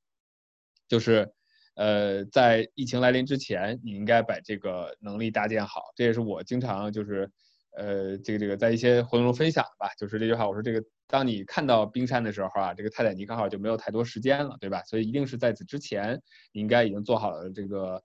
[0.88, 1.30] 就是
[1.78, 5.80] 呃，在疫情来临之前，你应该把这个能力搭建好。
[5.94, 7.30] 这也是我经常就是
[7.76, 10.82] 呃，这个这个在一些活动中分享吧，就是这句话，我说这个。
[11.10, 14.82] 当你看到冰山的时候啊，这个泰坦尼克号就没有太多时间了，对吧？
[14.84, 16.20] 所以一定是在此之前，
[16.52, 18.02] 你应该已经做好了这个，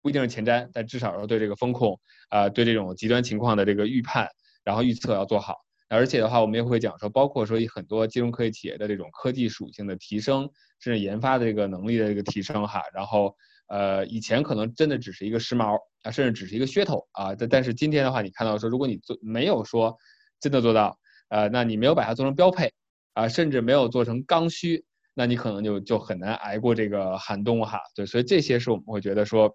[0.00, 1.98] 不一定是前瞻，但至少要对这个风控
[2.28, 4.28] 啊，对这种极端情况的这个预判，
[4.62, 5.65] 然后预测要做好。
[5.88, 12.82] 而且的话，我们也会讲说，包括说以很多金融科技企业的这种科技属性的提升，甚至研发的这个能力的一个提升哈。
[12.92, 13.34] 然后
[13.68, 17.34] 呃，以前可能真的只是一个时髦啊，甚至只是一个噱头啊。
[17.34, 19.96] 但但是今天的话，你看到说，如果你做没有说
[20.40, 20.98] 真的做到。
[21.28, 22.72] 呃，那你没有把它做成标配，
[23.14, 27.80] 啊，甚至没有做成刚需，那你可能就就很难挨过这个寒冬哈。
[27.96, 29.52] 对，所以这些是我们会觉得说，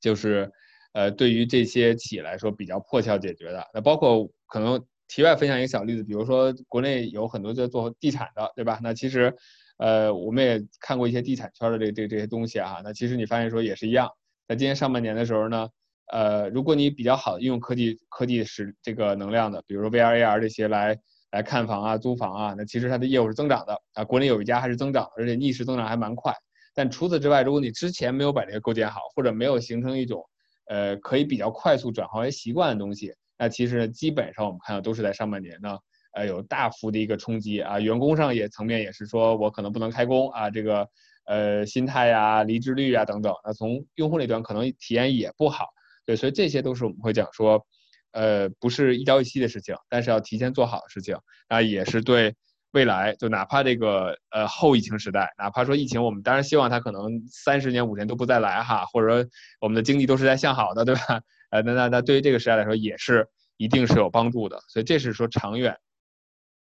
[0.00, 0.50] 就是，
[0.94, 3.62] 呃，对于这些企业来说比较迫切解决的。
[3.74, 8.80] 那包括可能题外分享一个小例子，比如说国内有很多在做地产的，对吧？
[8.82, 9.34] 那其实，
[9.78, 12.80] 呃，我们也看过一些地产圈的这这这些东西啊。
[12.84, 14.08] 那其实你发现说也是一样，
[14.48, 15.68] 在今年上半年的时候呢。
[16.12, 20.98] 呃，如果你比较好的用科技科技使这个能量的，比如说 VR AR 这些来
[21.30, 24.04] 来看房啊、租房啊，那其实它的业务是增长的啊。
[24.04, 26.34] 国内有一家还是增长，而且逆势增长还蛮快。
[26.74, 30.22] 但除此之外，如果你之前没有把这个构建好，或者没有形成一种
[30.66, 35.76] 呃可以比较快速转化为习惯的东西，那其实基本上我们看到都是在上半年呢，
[36.12, 37.80] 呃有大幅的一个冲击啊。
[37.80, 40.88] 员工上也层面也是说我可能不能开工啊，这个
[41.24, 43.34] 呃心态呀、离职率啊等等。
[43.44, 45.66] 那从用户那端可能体验也不好。
[46.06, 47.66] 对，所以这些都是我们会讲说，
[48.12, 51.16] 呃，不是一朝一夕的事情，但是要提前做好的事情。
[51.48, 52.36] 那也是对
[52.70, 59.28] 未来，就哪怕这个呃后疫情时代，哪怕说疫情，我们当然希望它可能三十年、五年都不再来哈，或者说
[59.60, 61.20] 我们的经济都是在向好的，对吧？
[61.52, 64.60] 呃，那那那对于这个时代来说，也是一定是有帮助的。
[64.68, 65.76] 所以这是说长远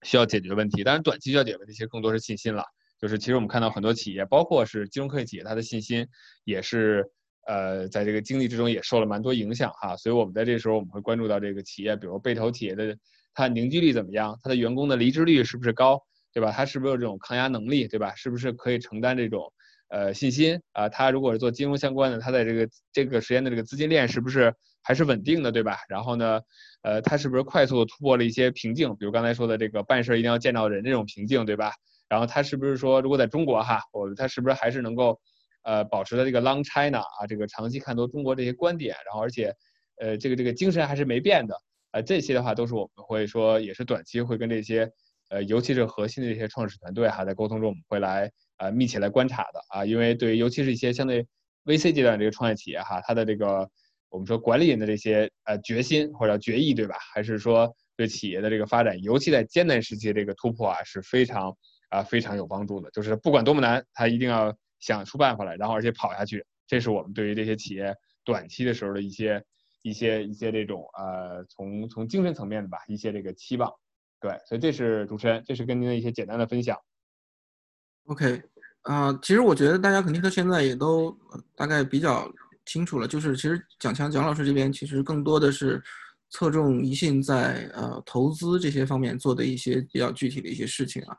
[0.03, 2.65] 需要解决问题，当然短期需要解决问题，其实更多是信心了。
[3.01, 6.07] 就是其实我们看到很多企业，包括是金融科技企业，它的信心
[6.45, 7.11] 也是。
[7.47, 12.97] 呃，在这个经历之中也受了蛮多影响哈，所以我们在这时候我们会关注到这个企业，比如被投企业的
[13.35, 16.01] 它凝聚力怎么样，它的员工的离职率是不是高，
[16.33, 16.51] 对吧？
[16.51, 18.15] 它是不是有这种抗压能力，对吧？
[18.15, 19.53] 是不是可以承担这种
[19.95, 20.89] 呃信心啊？
[20.89, 25.79] 他如果是做金融相关的，他在这个这个时间的这个资金链是不是还是稳定的，对吧？
[25.89, 26.41] 然后呢，
[26.83, 31.73] 呃，他是不是快速突破了一些瓶颈，比如刚才说的这个办事一定要见到人这种瓶颈，对吧？
[32.09, 35.21] 然后他是不是说如果在中国哈，我他是不是还是能够？
[35.67, 39.51] 呃，保持的这个 Long China 啊，这个长期看多中国这些观点，然后而且，
[39.97, 41.59] 呃，这个这个精神还是没变的，
[41.93, 44.87] 呃，这些的话都是我们会说，也是短期会跟这些，
[45.31, 51.27] 呃，尤其是核心的这些创始团队哈，在沟通中我们会来呃密切来观察的啊，因为对于尤其是一些相对
[51.65, 53.69] VC 阶段这个创业企业哈，它的这个
[54.09, 56.97] 我们说管理人的这些呃决心或者叫决议对吧？
[57.15, 61.57] 还是说对企业的这个发展，尤其在艰难时期这个突破啊，是非常
[61.91, 64.55] 啊非常有帮助的，就是不管多么难，他一定要。
[64.81, 69.43] 想出办法来，然后而且跑下去，这是我们对于这些企业短期的时候的一些、
[69.81, 73.73] 一些、一些这种呃，从从精神层面的吧，一些这个期望。
[74.21, 76.77] 对，所以这是主持人，这是跟您的一些简单的分享。
[78.07, 78.43] OK，
[78.83, 81.17] 啊，其实我觉得大家肯定到现在也都
[81.57, 82.31] 大概比较
[82.67, 85.83] 清楚了，就是其实蒋强蒋老师这边其实更多的是
[86.31, 91.17] 侧重宜信在呃投资这些方面做的一些比较具体的一些事情啊。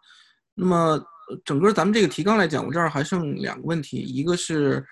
[0.53, 1.03] 那么。
[1.43, 4.86] 整个咱们这个提纲来讲，我这儿还剩两个问题，一个是，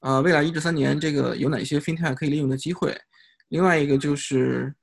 [0.00, 2.94] 呃，未来一至三年这个有哪些 FinTech 可以利用的机会？
[3.48, 4.74] 另外一个就是，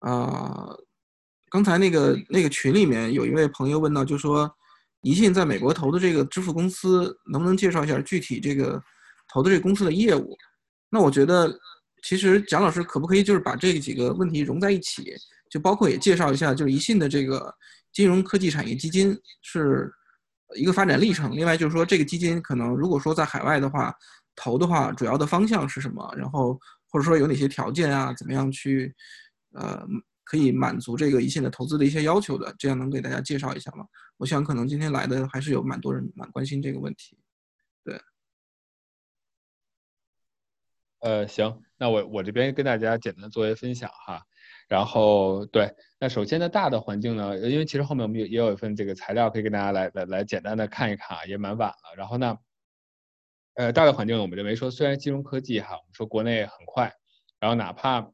[0.00, 0.74] 呃，
[1.50, 4.50] 刚才那个那个群里面有一位朋友问到，就说
[5.02, 8.82] 宜信在美国投的这个支付公司，能不能介绍一下具体这个
[9.28, 10.36] 投的这个公司的业务？
[10.88, 11.54] 那我觉得，
[12.02, 15.14] 其实蒋老师可不可以就是把这几个问题融在一起，
[15.50, 17.54] 就包括也介绍一下，就是宜信的这个
[17.92, 19.92] 金融科技产业基金是。
[20.54, 23.90] 一个发展历程，另外就是说，这个基金可能如果说在海外的话，
[24.36, 26.14] 投的话，主要的方向是什么？
[26.14, 28.12] 然后或者说有哪些条件啊？
[28.12, 28.94] 怎么样去，
[29.54, 29.82] 呃，
[30.32, 33.84] 可以满足这个一线的投资的一些要求的，这样能给大家介绍一下吗？
[34.16, 37.18] 我想可能今天来的还是有蛮多人蛮关心这个问题。
[37.84, 38.00] 对，
[41.00, 44.22] 呃，行，那我我这边跟大家简单做一分享哈。
[44.68, 45.70] 然后对，
[46.00, 51.94] 那首先呢，大的环境呢，因为其实后面我们也也有一份这个材料可以跟大家来来来简单的看一看啊，也蛮晚了。
[51.94, 52.38] 然后呢，
[53.56, 56.90] 呃，大的环境我们认为说，虽然金融科技哈，我们说国内很快，
[57.38, 58.10] 然后哪怕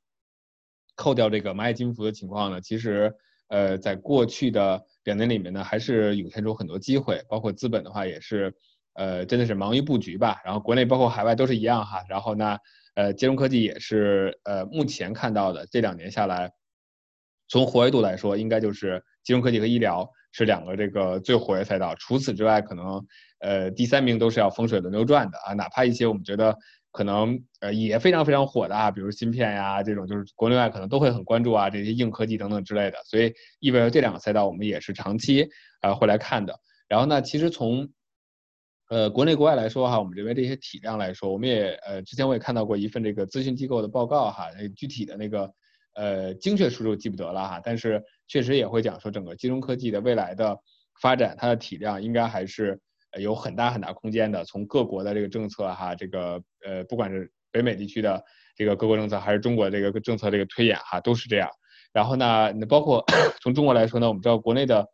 [0.99, 3.11] 扣掉这个蚂蚁金服的情况呢，其实
[3.49, 8.55] 呃，在过去的两年里面呢，还是涌现出很多机会，包括资本的话也是。
[8.95, 12.03] 呃，真的是忙于布局吧，然后国内包括海外都是一样哈。
[12.09, 12.59] 然后呢，
[12.97, 16.51] 呃，金融科技也是呃，目前看到的这两年下来，
[17.47, 21.95] 从活跃度来说，应该就是金融科技和医疗是两个这个最活跃赛道。
[21.95, 23.07] 除此之外，可能
[23.39, 25.53] 呃第三名都是要风水轮流转的啊。
[25.53, 26.59] 哪怕一些我们觉得
[26.91, 32.99] 可能呃也非常非常火的啊，比如芯片呀这种，就是国内外可能都会很关注啊这些硬科技等等之类的。
[33.05, 35.49] 所以意味着这两个赛道我们也是长期
[35.81, 36.59] 啊会来看的。
[36.89, 37.89] 然后呢，其实从
[38.89, 45.53] 呃，国内国外来说哈，我们认为这些体量来说，我们也呃，之前我也看到过一份这个咨询机构的报告哈，具体的那个
[45.93, 50.59] 呃精确数据记不得了哈，但是确实也会讲说整个金融科技的未来的
[51.03, 52.81] 发展，它的体量应该还是
[53.19, 54.45] 有很大很大空间的。
[54.45, 58.23] 从各国的这个政策哈，这个呃不管是北美地区的
[58.57, 61.49] 这个各国政策，还是中国这个政策这个推演哈，都是这样。
[61.93, 63.05] 然后呢，那包括
[63.41, 64.87] 从中国来说呢，我们知道国内的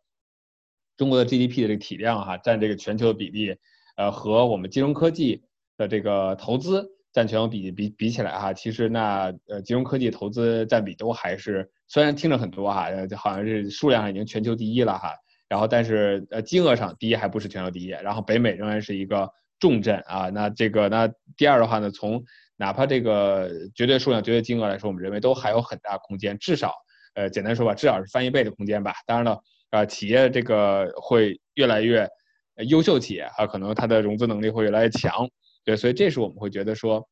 [0.97, 3.55] 中国的 GDP 的这个体量哈，占这个全球的比例。
[3.97, 5.41] 呃，和我们金融科技
[5.77, 15.13] 的这个投资占全球比比比起来哈，其实那呃金融科技投资占比都还是虽然听着很多哈，就好像是数量上已经全球第一了哈，
[15.55, 22.21] 然后但是呃金额上第一还不是全球第一，然后北美仍然是一个重镇啊，那这个那第二的话呢，从
[22.57, 26.73] 哪怕这个绝对数量、绝对金额来说，我们认为都还有很大空间，至少
[27.13, 28.95] 呃简单说吧，至少是翻一倍的空间吧。
[29.07, 29.39] 当然了，
[29.69, 32.05] 啊企业这个会越来越。
[32.69, 35.27] 优秀企业啊，可能它的融资能力会越来越强，
[35.65, 37.05] 对，所以这是我们会觉得说，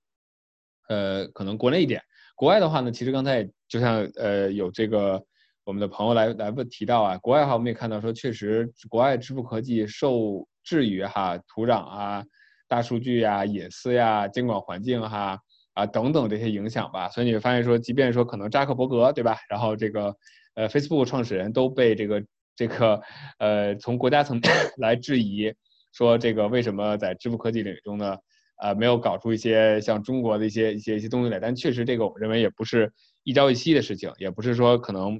[0.88, 2.02] 呃，可能国内一点，
[2.34, 5.22] 国外的话呢，其实刚才就像呃有这个
[5.64, 12.24] 我们的朋友来来问提到啊，国外哈我们也看到说，确实国外支付科技受制于哈土壤啊、
[12.68, 15.40] 大数据呀、隐私呀、监管环境哈
[15.74, 20.16] 啊等等这些影响吧，所以你会发现说，即便说可能扎克伯格对吧，然后这个
[20.56, 22.24] 呃 Facebook 创始人都被这个。
[22.56, 23.02] 这个
[23.40, 24.44] 呃，从国家层面
[24.78, 25.52] 来质疑，
[25.92, 28.16] 说这个为什么在支付科技领域中呢，
[28.62, 31.40] 呃，没有搞出一些像中国的一些一些一些东西来？
[31.40, 32.94] 但确实，这个我们认为也不是
[33.24, 35.20] 一朝一夕的事情，也不是说可能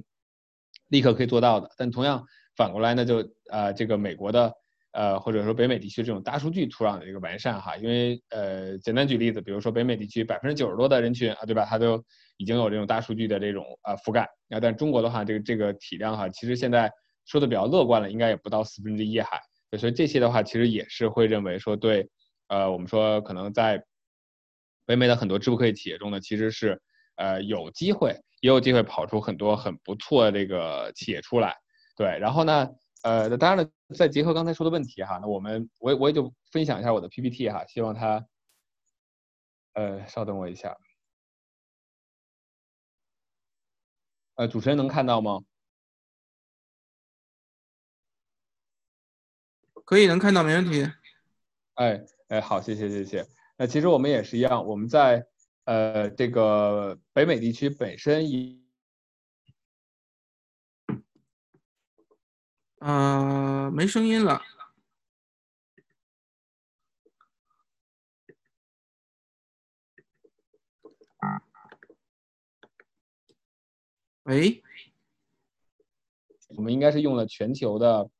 [0.88, 1.70] 立刻可以做到的。
[1.76, 2.24] 但同样
[2.56, 4.52] 反过来呢，就呃，这个美国的
[4.92, 11.64] 呃，或者说北美地区这种大数据土壤的一个完善哈，因为呃，简单举例子，比如说北美地区百分之九十多的人群啊，对吧？
[11.64, 12.04] 它都
[12.36, 16.90] 已经有这种大数据的这种啊覆盖啊，但中国的话，这个这个体量哈，其实现在。
[17.26, 19.40] 说的比较乐观了，应该也不到四分之一还，
[19.78, 22.06] 所以这些的话，其实也是会认为说对，
[22.48, 23.82] 呃，我们说可能在
[24.84, 26.78] 北美的很多支付科技企业中呢，其实是
[27.16, 31.56] 呃有机会，也有机会跑出很多很不错的这个企业出来，
[31.96, 32.68] 对，然后呢，
[33.02, 38.26] 呃，当然了，再结合刚才说的问题哈，那我们我我也就分享一下我的 PPT 哈，希望他，
[39.74, 40.76] 呃，稍等我一下，
[44.36, 45.40] 呃，主持人能看到吗？
[49.84, 50.90] 可以能看到，没问题。
[51.74, 53.26] 哎哎，好，谢谢谢谢。
[53.58, 55.26] 那其实我们也是一样，我们在
[55.64, 58.62] 呃这个北美地区本身一，
[62.78, 64.42] 呃，没声音了。
[74.24, 74.62] 喂，
[76.56, 78.10] 我们应该是用了全球的。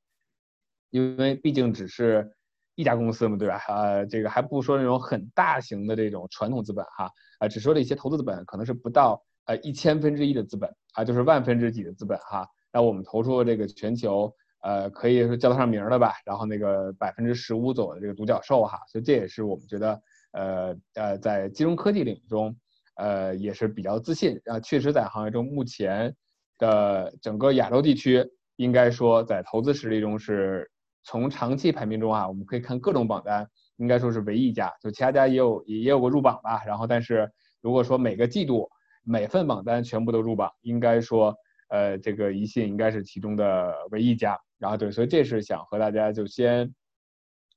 [0.91, 2.37] 因为毕竟只是
[2.77, 3.63] 一家公司嘛，对吧？
[3.69, 7.09] 呃，这个还不说那种很大型的这种传统资本哈，
[7.39, 12.49] 啊，只说了一些投资资本，可能是不到呃一千分之一的资本啊，就是万分之几的资本哈。
[12.73, 20.03] 那我们投出这个全球呃可以说叫得上名的吧，然后那个百分之十五左右的这个独角兽哈，所以这也是我们觉得
[20.33, 22.57] 呃呃在金融科技领域中
[22.97, 26.13] 呃也是比较自信啊，确实在行业中目前
[26.59, 30.69] 的整个亚洲地区应该说在投资实力中是。
[31.05, 36.63] 从长期排名中啊，我们可以看各种榜单，应该说是唯一一家，就其他家也有也有过入榜吧。
[36.67, 38.69] 然后，但是如果说每个季度
[39.05, 41.37] 每份榜单全部都入榜，应该说，
[41.69, 44.39] 呃，这个宜信应该是其中的唯一一家。
[44.59, 46.75] 然后对，所以这是想和大家就先，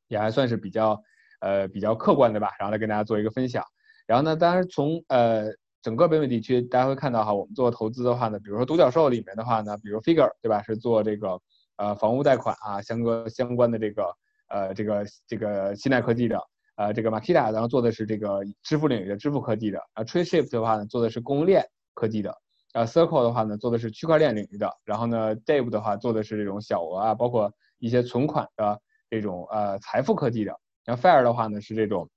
[0.09, 1.01] 也还算是比较，
[1.39, 2.51] 呃，比较客观的吧。
[2.59, 3.63] 然后来跟大家做一个分享。
[4.05, 5.45] 然后呢，当然从呃
[5.81, 11.39] 整个北美地区，大家会看到哈，我们做投资的话呢，比如说独角兽里面的话呢，比如 Figure 对吧，是做这个
[11.77, 14.15] 呃房屋贷款啊相关相关的这个
[14.49, 16.39] 呃这个这个信贷科技的，
[16.75, 22.31] 呃这个 Makita 然后做的是这个支付领域的支付科技的，啊 TradeShift 的话呢做的是供应链科技的，
[22.73, 30.53] 啊 Circle 的话呢做的是区块链领域的，然后呢 Dave 的话做的是这种小额啊，包括一些存款的这种呃财富科技的，
[30.85, 32.09] 然后 Fair 的话呢是这种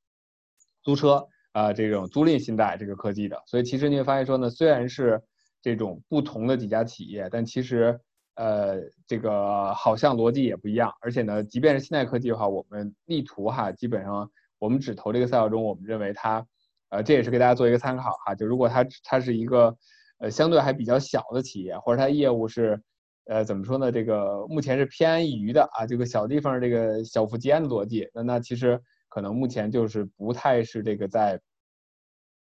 [0.83, 1.27] 租车。
[1.53, 5.21] 啊，这种租赁信贷这个科技的，所以其实你会发现说呢，虽然是
[5.61, 8.01] 这种不同的几家企业，但其实
[8.41, 10.91] 呃，这个好像逻辑也不一样。
[11.03, 16.47] 而且呢，即便是信贷科技的话，我们力图哈，基本上我们只投这个赛道中，我们认为它，
[16.89, 18.35] 呃，这也是给大家做一个参考哈。
[18.35, 19.77] 就如果它它是一个
[20.19, 22.83] 呃相对还比较小的企业，或者它业务是
[23.27, 23.93] 呃怎么说呢？
[23.93, 28.81] 这个目前是偏安一隅的啊，这个小地方这个小富即安的逻辑，那那其实。
[29.13, 31.41] 可能目前就是不太是这个在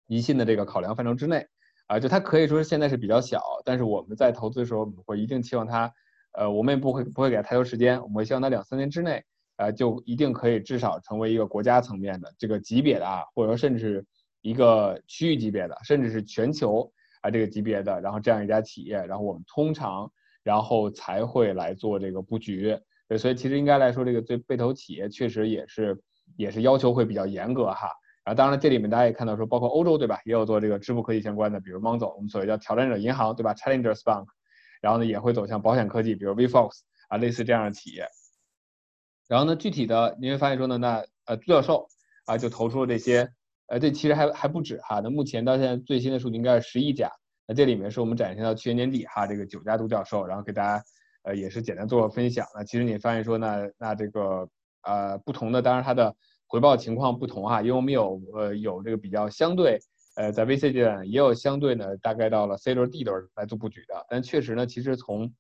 [0.06, 1.48] 宜信的这个考量范畴之内
[1.90, 5.92] 啊，就它可以说现在是比较小，但是我们在投资的时候，我们会一定期望它，
[6.34, 9.24] 呃，我们也不会不会给它太多时间，我们会希望它两三年之内，
[9.58, 14.06] 呃，就一定可以至少成为一个国家层面的这个级别的啊，或者说甚至
[14.42, 16.92] 一个区域级别的，甚至是全球
[17.22, 20.12] 啊这个级别的，然后这样一家企业，然后我们通常
[20.44, 26.00] 然后才会来做这个布局，对，所以其实应该来说，这个对被投企业确实也是。
[26.38, 27.90] 也是要求会比较严格哈，
[28.26, 34.26] 然后当然这里面大家也看到说，包括欧洲对吧，也有做这个支付科技相关的，比如 Monzo，我们所谓叫挑战者银行对吧，Challengers Bank，
[34.82, 38.08] 然后呢也会走向保险科技，比如 VFox 啊类似这样的企业。
[39.28, 41.88] 然后呢具体的你会发现说呢，那呃独角兽
[42.26, 43.28] 啊就投出了这些，
[43.68, 47.12] 呃这其实还还不止哈，那目前到现在最新的数据应该是十一家，
[47.48, 50.84] 那这里面是我们展现到去年年底哈这个九家独角兽，然后给大家
[51.24, 52.46] 呃也是简单做个分享。
[52.54, 54.48] 那其实你发现说呢，那这个。
[54.82, 56.16] 呃，不同的，当然它的
[56.52, 59.78] 回报情况不同哈，因为我们有呃有这个比较相对，
[60.16, 65.32] 呃在 VC 阶段也有相对呢，大概到了 C 轮 D 轮来做布局的，但确实呢，其实从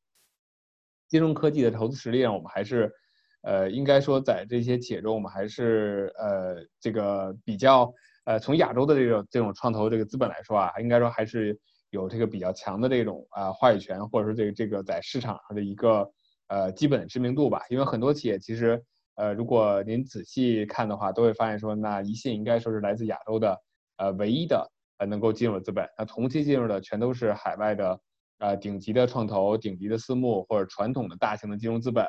[1.07, 2.93] 金融科技的投资实力上，我们还是
[3.41, 7.91] 呃应该说在这些企业中，我们还是呃这个比较
[8.25, 11.59] 呃从亚洲的这种这种创投这个资本来说啊，应该说还是
[11.89, 16.07] 有这个比较强的这种啊话语权，或者说这个这个在市场上的一个
[16.49, 18.83] 呃基本知名度吧，因为很多企业其实。
[19.19, 23.61] 呃，如果您仔细看的话，都会发现说，那宜信应该说是来自亚洲的，
[23.97, 25.85] 呃，唯一的呃能够进入资本。
[25.97, 27.99] 那同期进入的全都是海外的，
[28.37, 32.05] 呃，顶级的创投、顶级的私募或者传统的大型的金融资本，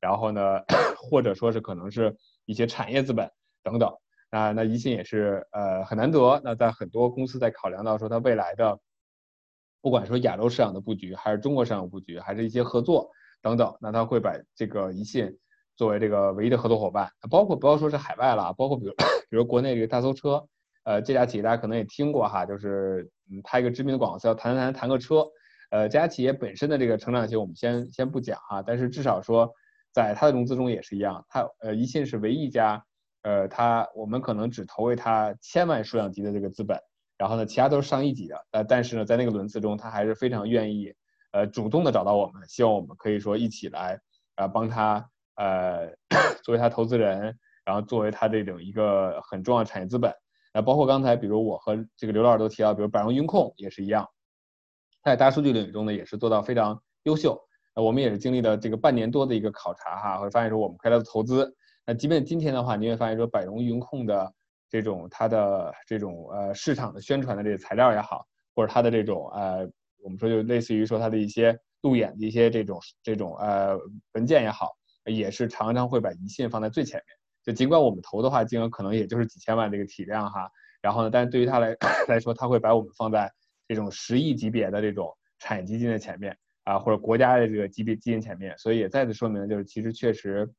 [0.00, 0.40] 然后呢，
[0.96, 3.30] 或者说是可能是一些产业资本
[3.62, 3.92] 等等。
[4.30, 6.40] 那那宜信也是呃很难得。
[6.42, 8.80] 那在很多公司在考量到说它未来的，
[9.82, 13.10] 不管说亚洲市场的布局，还是中国市场布局，还是一些合作
[13.42, 15.38] 等等，那他会把这个宜信。
[15.80, 18.92] 作为这个唯一的合作伙伴，包括不要说是海外了，包括比如
[19.30, 20.46] 比如国内这个大搜车，
[20.84, 25.26] 呃，这家企业大家可能也听过哈，就是嗯，它一个知名的广告词叫谈谈谈个车，
[25.70, 29.50] 呃，这家企业本身的这个成长性我们先先不讲哈，但是至少说
[29.90, 32.84] 在它的融资中也是一样，它呃宜信是唯一一家，
[33.22, 36.78] 呃，它我们可能只投为它千万数量级的这个资本，
[37.16, 40.92] 然后呢，其他都是上亿级的，呃，但是呢，在那个轮次中，它还是非常愿意
[41.32, 43.98] 呃主动的找到我们，希望我们可以说一起来
[44.34, 45.09] 啊帮他。
[45.40, 45.90] 呃，
[46.44, 47.34] 作为他投资人，
[47.64, 50.14] 然后作为他这种一个很重要的产业资本，
[50.52, 54.06] 那包括刚才比如我和这个刘老师都提到，比如百荣云控也是一样，
[55.02, 57.40] 在大数据领域中呢也是做到非常优秀。
[57.74, 61.50] 那我们也是经历了这个半年多的一个考察哈，会发现说我们开的投资，
[61.86, 64.30] 那即便今天的话，你会发现说百荣云控的
[64.68, 69.66] 这种它的这种呃市场的宣传的这个材料也好，或者它的这种呃
[70.02, 73.74] 我们说就类似于说它的一些路演的一些这种这种呃
[74.12, 74.76] 文件也好。
[75.04, 80.50] 也是常常会把宜信放在最前面，就尽管我们投的话金额可能也就是几千万这个体量哈，
[80.82, 81.76] 然后呢，但是对于他来
[82.08, 83.32] 来说，他会把我们放在
[83.66, 90.52] 这种十亿级别的这种产业基金的前面啊，或者国家的这个级别基金前面，所以也再次说明，就是其实确实，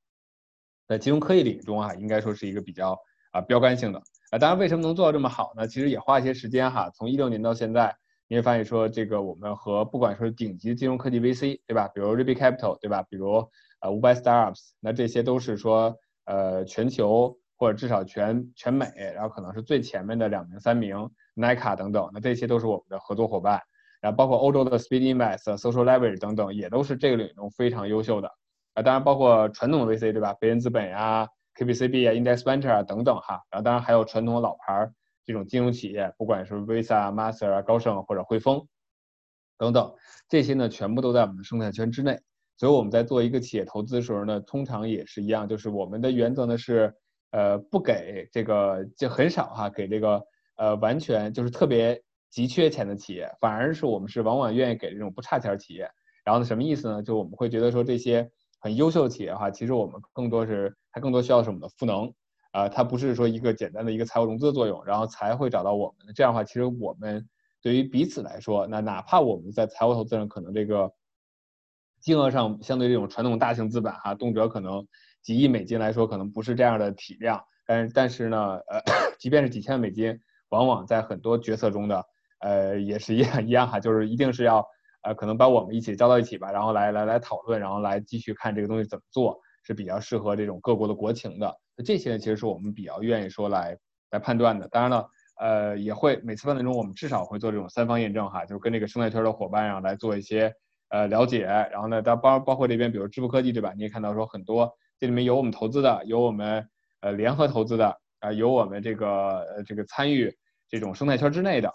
[0.87, 2.97] 在金融科技领域中啊，应该说是一个比较
[3.31, 4.01] 啊标杆性的
[4.31, 4.39] 啊。
[4.39, 5.67] 当然，为什么能做到这么好呢？
[5.67, 7.95] 其实也花一些时间哈，从一六年到现在，
[8.31, 13.45] 你会发现说这个我们和不管说顶级金融科技 VC 对吧，比如 Ruby Capital 对吧，比如
[13.81, 15.93] 呃，五百 startups，那这些都是说，
[16.23, 23.59] 呃，全球或者至少全全美，然后可能是最前面的两名、三名，Nike 等等，那这些都是我们的合作伙伴。
[23.99, 28.31] 然后包括欧洲的 Speed Invest、Social Leverage 等等，也都是这个领域中非常优秀的。
[28.75, 30.33] 啊，当然包括传统的 VC 对吧？
[30.35, 31.27] 贝恩资本呀、
[31.59, 33.41] KBCB 啊、Index Venture 啊等等哈。
[33.51, 34.93] 然后当然还有传统的老牌儿
[35.31, 38.67] 这种金融企业，不管是 Visa、Master 啊、高盛或者汇丰
[39.57, 39.93] 等等，
[40.27, 42.19] 这些呢全部都在我们的生态圈之内。
[42.57, 46.93] 所以我们在做一个企业投资的时候呢，通常也是一样，就是我们的原则呢是，
[47.31, 50.21] 呃，不给这个就很少哈，给这个
[50.57, 51.99] 呃完全就是特别
[52.29, 55.89] 急缺钱的企业，反而是我们是往往愿意给这种不差钱企业。
[56.23, 57.01] 然后呢，什么意思呢？
[57.01, 58.29] 就我们会觉得说这些
[58.59, 62.13] 很优秀的企业的话，其实我们更多是它更多需要是我们的赋能，
[62.51, 66.13] 啊，它不是说一个简单的一个财务融资的作用，然后才会找到我们。
[66.13, 67.27] 这样的话，其实我们
[67.61, 70.91] 对于彼此来说，那哪怕我们在财务投资上可能这个
[72.01, 74.85] 金额上相对这种传统大型资本哈，动辄可能
[75.21, 77.41] 几亿美金来说，可能不是这样的体量。
[77.65, 78.37] 但是但是呢，
[78.67, 78.81] 呃，
[79.19, 80.19] 即便是几千万美金，
[80.49, 82.05] 往往在很多决策中的，
[82.39, 84.65] 呃，也是一样一样哈，就是一定是要。
[85.03, 91.51] 呃，可能把我们一起招到一起吧，然后来来来讨论，然后来继续看这个东西怎么做是比较适合这种各国的国情的。
[91.81, 93.77] 这些，其实是我们比较愿意说来
[94.11, 94.67] 来判断的。
[94.67, 95.09] 当然了，
[95.39, 100.53] 呃，也会每次判断中，我们至少会做这种三方验证哈，就是跟这个生态圈的伙伴啊来做一些
[100.89, 101.43] 呃了解。
[101.45, 103.73] 然后呢，当包包括这边，比如支付科技对吧？
[103.75, 106.67] 你也看到说很多这里面有我们投资的，有我们
[107.01, 110.35] 呃联合投资的啊，有我们这个呃这个参与
[110.69, 111.73] 这种生态圈之内的，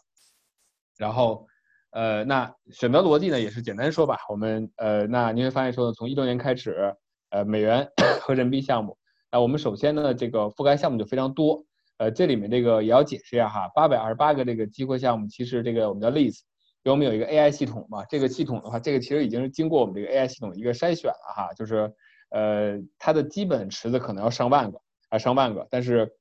[0.97, 1.47] 然后。
[1.93, 4.19] 呃，那选择逻辑呢，也是简单说吧。
[4.28, 6.95] 我们呃，那你会发现说呢，从一六年开始，
[7.31, 7.89] 呃，美元
[8.20, 8.99] 和人民币项目，
[9.31, 11.65] 那我们首先呢，这个覆盖项目就非常多。
[11.98, 16.40] 呃，这里面这个也要解释一下哈，八百二十八个这个机会项目，其实这个我们叫 list，
[16.82, 21.90] 因为我们有一个 AI 系统嘛，这个系统的话，这个其实已经是经过我们这个 AI 系统一个筛选了哈，就是
[22.28, 24.78] 呃，它的基本池子可能要上万个
[25.09, 26.12] 啊，上万个，但是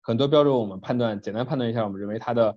[0.00, 2.56] 很多标准我们判断，简单判断一下，我们认为它的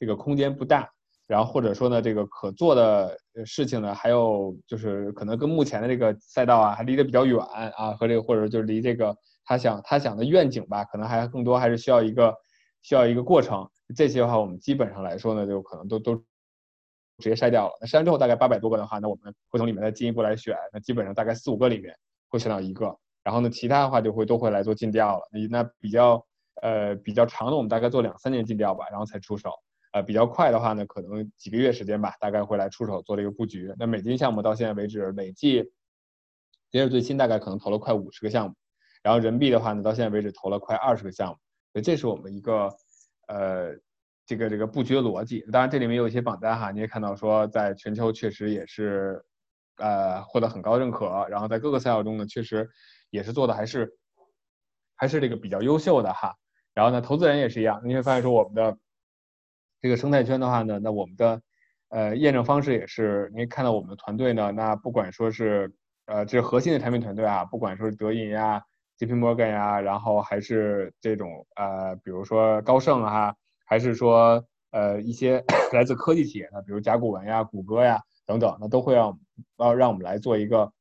[0.00, 0.90] 这个空间不大。
[1.26, 7.38] 然后或者说呢，这个可做的事情呢，还有就是可能跟目前的这个赛道啊，还离得比较远
[7.76, 12.34] 啊，和这个或者就是离这个他想他想的愿景吧，可能还更多还是需要一个
[12.82, 13.68] 需要一个过程。
[13.94, 16.24] 这些的话，我们基本上来说呢，就可能都都直
[17.28, 17.72] 接筛掉了。
[17.80, 20.56] 那筛完之后，大概八百多个的话，那我们会从里面再进一步来选。
[20.72, 21.94] 那基本上大概四五个里面
[22.28, 25.22] 会选到一个，然后呢，其他的话就会都会来做尽调了。
[25.50, 26.24] 那比较
[26.62, 29.50] 呃比较长的，我们大概做两三年尽调吧，然后才出手。
[29.96, 33.72] 呃，比较快的话呢，可能几个月时间吧，大概会来出手做这个布局。
[33.78, 35.72] 那美金项目到现在为止累计，
[36.70, 38.54] 截止最新大概可能投了快五十个项目，
[39.02, 41.38] 然后人民币的话呢，到现在为止投了快二十个项目。
[41.72, 42.68] 所以这是我们一个
[43.28, 43.74] 呃
[44.26, 45.40] 这个这个布局的逻辑。
[45.50, 49.24] 当然这里面有一些榜单哈，你也看到说在全球确实也是
[49.78, 52.68] 呃获得很高认可，然后在各个赛道中呢，确实
[53.08, 53.96] 也是做的还是
[54.94, 56.34] 还是这个比较优秀的哈。
[56.74, 58.76] 然后呢，投资人也是一样，你会发现说我们的。
[59.86, 61.40] 这个生态圈的话呢，那我们的
[61.90, 65.72] 呃验证方式也是，您看到我们的团队呢，那不管说是
[66.06, 68.60] 呃这是核心的产品团队啊，不管说是德银呀、
[68.96, 79.16] J P Morgan 呀，然后还是这种呃比如说高盛啊，还是说呃一些 来自科技企业的，比如甲骨文呀、谷歌呀等等，那都会让
[79.58, 80.72] 要让我们来做一个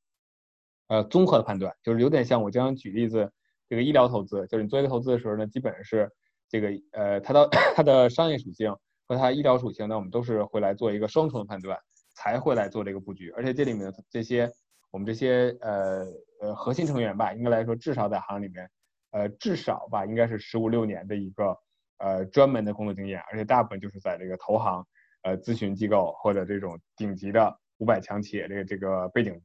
[0.88, 3.32] 呃综合的判断，就是有点像我经常举例子，
[3.70, 6.12] 这个医疗投资，就是你做一个投资的时候呢，基本是
[6.50, 8.76] 这个呃它的 它的商业属性。
[9.08, 11.80] 和它医疗属性呢，我们都是会来做一个双重的判断，
[12.16, 13.30] 才会来做这个布局。
[13.32, 14.52] 而且这里面的这些，
[14.90, 16.06] 我们这些呃
[16.42, 18.70] 呃核心成员吧，应该来说至少在行里面，
[19.12, 21.56] 呃至少吧应该是十五六年的一个
[21.98, 24.86] 呃专门的工作经验，而且大部分就是在这个投行、
[25.22, 29.40] 呃咨询机构或者这种顶级的五百强企业这个这个背景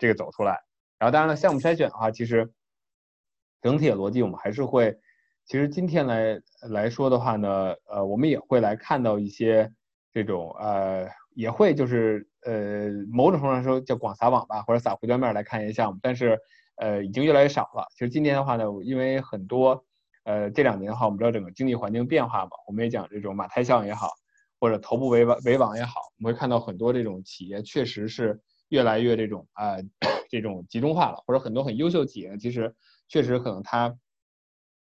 [0.00, 0.58] 这个走出来。
[0.98, 2.52] 然后当然了，项目筛选的话，其实
[3.62, 4.98] 整体的逻辑我们还是会。
[5.46, 9.72] 其实今天来来说的话呢，呃，我们也会来看到一些
[10.12, 16.36] 这种呃，也会就是呃，某种程度上说叫广撒网吧，或者撒胡椒面来看一些项目，但是
[16.78, 17.86] 呃，已经越来越少了。
[17.92, 19.84] 其实今天的话呢，因为很多
[20.24, 24.10] 呃这两年的话，我们知道整个经济环境变化嘛，我们也讲这种马太效应也好，
[24.58, 28.40] 或者头部围网围网也好，我们会看到很多这种企业确实是
[28.70, 29.76] 越来越这种啊
[30.28, 32.74] 这种集中化了，或者很多很优秀企业其实
[33.06, 33.96] 确实可能它。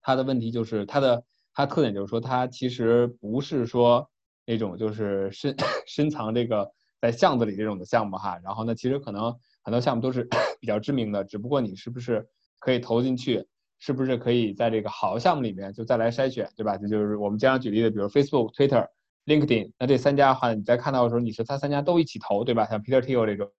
[0.07, 4.09] 它的问题就是它的它特点就是说它其实不是说
[4.45, 6.71] 那种就是深 深藏这个
[7.01, 10.29] 在巷子里这种的项目哈，然后呢其实可能很多项目都是
[10.61, 12.25] 比较知名的，只不过你是不是
[12.61, 13.45] 可以投进去，
[13.81, 16.77] 是不是可以在这个好的项目里面就再来筛选，对吧？
[16.77, 18.87] 这就是我们经常举例的，比如 Facebook、Twitter、
[19.25, 22.65] LinkedIn，那这三家的话，你在看到的时候你是他三家都一起投，对吧？
[22.67, 23.51] 像 Peter Thiel 这种，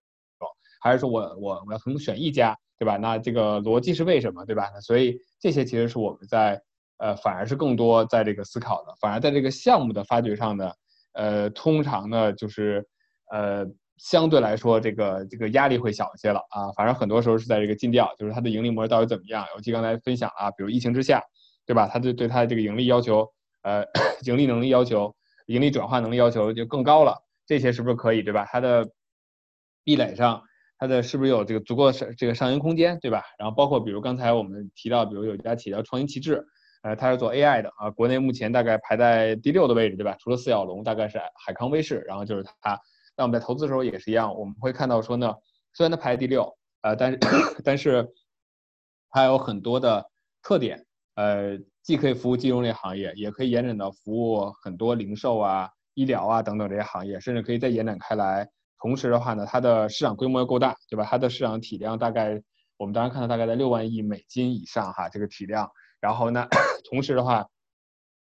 [0.80, 2.56] 还是说我我我要可能选一家？
[2.78, 2.96] 对吧？
[2.96, 4.46] 那这个逻辑是为什么？
[4.46, 4.70] 对吧？
[4.80, 6.60] 所以这些其实是我们在
[6.98, 8.94] 呃，反而是更多在这个思考的。
[9.00, 10.72] 反而在这个项目的发掘上呢，
[11.12, 12.84] 呃，通常呢就是
[13.30, 13.64] 呃，
[13.98, 16.72] 相对来说这个这个压力会小一些了啊。
[16.72, 19.46] 反正很多时候是在这个尽调，就是它的盈利模式到底怎么样。
[19.54, 21.22] 尤其刚才分享啊，比如疫情之下，
[21.66, 21.88] 对吧？
[21.92, 23.28] 它对对它的这个盈利要求，
[23.62, 23.84] 呃，
[24.26, 25.14] 盈利能力要求、
[25.46, 27.14] 盈利转化能力要求就更高了。
[27.46, 28.22] 这些是不是可以？
[28.22, 28.44] 对吧？
[28.50, 28.88] 它的
[29.84, 30.42] 壁垒上。
[30.78, 33.24] 它的是不是有这个足够的上这个上行空间，对吧？
[33.38, 36.46] 然后包括比如刚才我们提到，比如有一家企业叫创新旗帜，
[36.82, 40.16] 呃，它是做 AI 的啊，国内目前大概排在第六的位置，对吧？
[40.20, 42.80] 除了四小龙，大概是海康威视，然后就是它。
[43.16, 45.34] 那我们在投资的时候也是一样，我们会看到说呢，
[45.74, 47.18] 虽然它排第六，呃，但是
[47.64, 48.08] 但是
[49.10, 50.08] 它有很多的
[50.40, 50.86] 特点，
[51.16, 58.48] 呃，既可以服务金融类行业，也可以延展到服务很多零售啊、医疗啊等等这些行业，甚至可以再延展开来。
[58.80, 61.04] 同时的话呢，它的市场规模又够大，对吧？
[61.04, 62.42] 它的市场体量大概
[62.76, 65.70] 我们当时看到大概在六万亿美金以上哈，这个体量。
[66.00, 66.46] 然后呢，
[66.88, 67.46] 同时的话，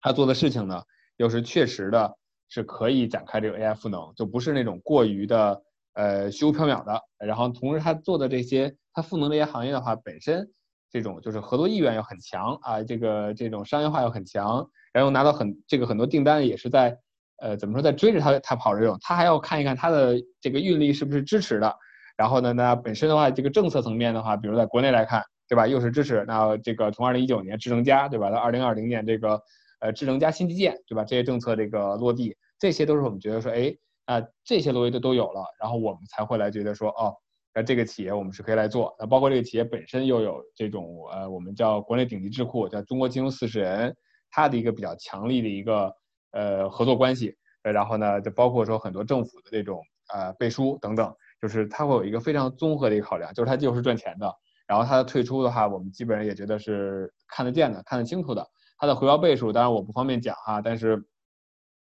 [0.00, 0.82] 它做的事情呢，
[1.16, 2.16] 又是确实的。
[2.50, 5.62] 是可以展开这个 AI 赋能，就不是那种过于的
[5.92, 6.98] 呃虚无缥缈的。
[7.18, 10.50] 然后同时他做的这些，他赋能这些行业的话，本身
[10.90, 16.98] 这种就是合作意愿又很强啊，这个这种商业化又很强，然后拿到很这个很多订单也是在
[17.40, 21.74] 呃怎么说在追着他他跑这种，他还要看一看他的这个运力是不是支持的。
[22.16, 26.24] 然后呢，那本身的话，这个政策层面的话，比如在国内来看，对吧，又是支持。
[26.26, 29.40] 那这个从二零一九年智能加，对吧，到二零二零年这个。
[29.80, 31.04] 呃，智能加新基建，对吧？
[31.04, 33.72] 这些政策这个落地，这些都是我们觉得说，哎，
[34.06, 37.14] 啊，这些逻辑都都有了，然后我们才会来觉得说，哦，
[37.54, 38.92] 那这个企业我们是可以来做。
[38.98, 43.94] 那包括这个企业本身又有这种，呃，我们叫国内顶级智库，叫中国金融四十人，
[44.32, 45.94] 它的一个比较强力的一个
[46.32, 47.36] 呃合作关系。
[47.62, 49.82] 呃然后呢，就包括说很多政府的这种
[50.14, 54.32] 呃背书等等，就是它会有一个非常综合的一个考量，就是它就是赚钱的。
[54.66, 58.46] 然后它的退出的话，我们基本上也觉得是看得见的，看得清楚的。
[58.78, 61.04] 它的回报倍数，当然我不方便讲哈，但是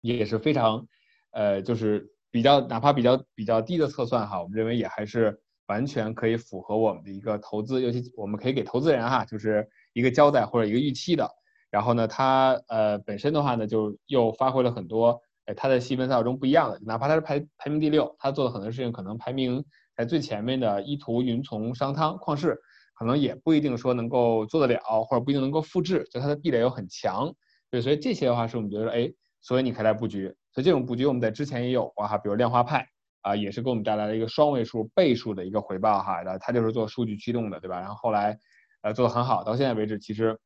[0.00, 0.84] 也是非常，
[1.30, 11.30] 呃，就是比较哪怕比较比较低的测算哈，我们认为也还是完全可以符合我们的一个投资，尤其我们可以给投资人哈，就是一个交代或者一个预期的。
[11.70, 19.64] 然后呢，它呃本身的话呢，就又发挥了很多，哎，它的细分赛道中不一样的，哪怕它是排排名第六，它做的很多事情可能排名
[19.96, 22.58] 在最前面的依图、云从、商汤、旷视。
[22.92, 27.32] 可能也不一定说能够做得了，或者不一定能够复制，就它的壁垒又很强，
[27.70, 29.10] 对，所以这些的话是我们觉得，哎，
[29.40, 30.26] 所以你可以来布局。
[30.52, 32.86] 所以这种布局我们在之前也有过哈，比如量化派
[33.22, 37.80] 啊，也是给我们带来了一个双位数倍数的一个回报哈，然后它就是做数据驱动的，对吧？
[37.80, 38.38] 然后后来
[38.82, 40.38] 呃做得很好，到现在为止，其实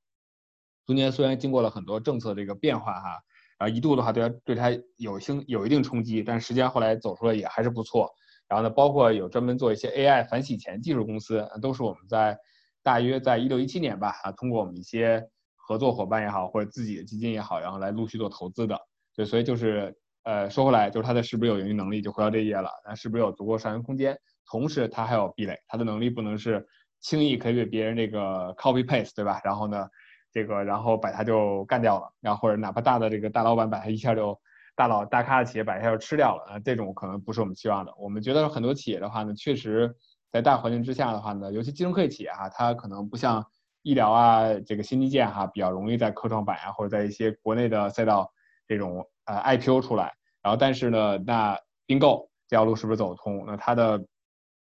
[0.86, 3.20] 中间虽然经过了很多政策这个变化哈，
[3.58, 8.10] 然后一度的话对它对它有星有一定冲击，但时间后来走出来也还是不错。
[8.48, 12.38] 然后呢，包括有专门做一些 AI 反洗钱技术公司，都是我们在
[12.82, 18.78] 大约在一六一七年吧，啊，通过我们一些合作伙伴也好，或者自己的基金也好，然后来陆续做投资的。
[19.16, 22.68] 对，所以就是呃，说回来，就是它的是不是有盈利能力，就回到这一页了。
[22.86, 24.18] 那是不是有足够上升空间？
[24.46, 26.66] 同时，它还有壁垒，它的能力不能是
[27.00, 29.40] 轻易可以被别人这个 copy paste，对吧？
[29.42, 29.88] 然后呢，
[30.34, 34.38] 这个然后把它就干掉了，然后或者哪怕大的这个大老板把它一下就。
[34.76, 37.94] 大佬大咖的企业把一下就吃掉了啊，这种可能不是我们期望的。
[37.96, 39.94] 我们觉得很多企业的话呢，确实
[40.32, 43.46] 在大环境之下的话呢，尤其金融科技企业哈，它可能不像
[43.82, 48.32] 医疗啊这个新基建哈，比较容易在科创板啊或者在一些国内的赛道
[48.66, 50.12] 这种呃 IPO 出来。
[50.42, 51.56] 然后但是呢，那
[51.86, 53.44] 并购这条路是不是走通？
[53.46, 54.04] 那它的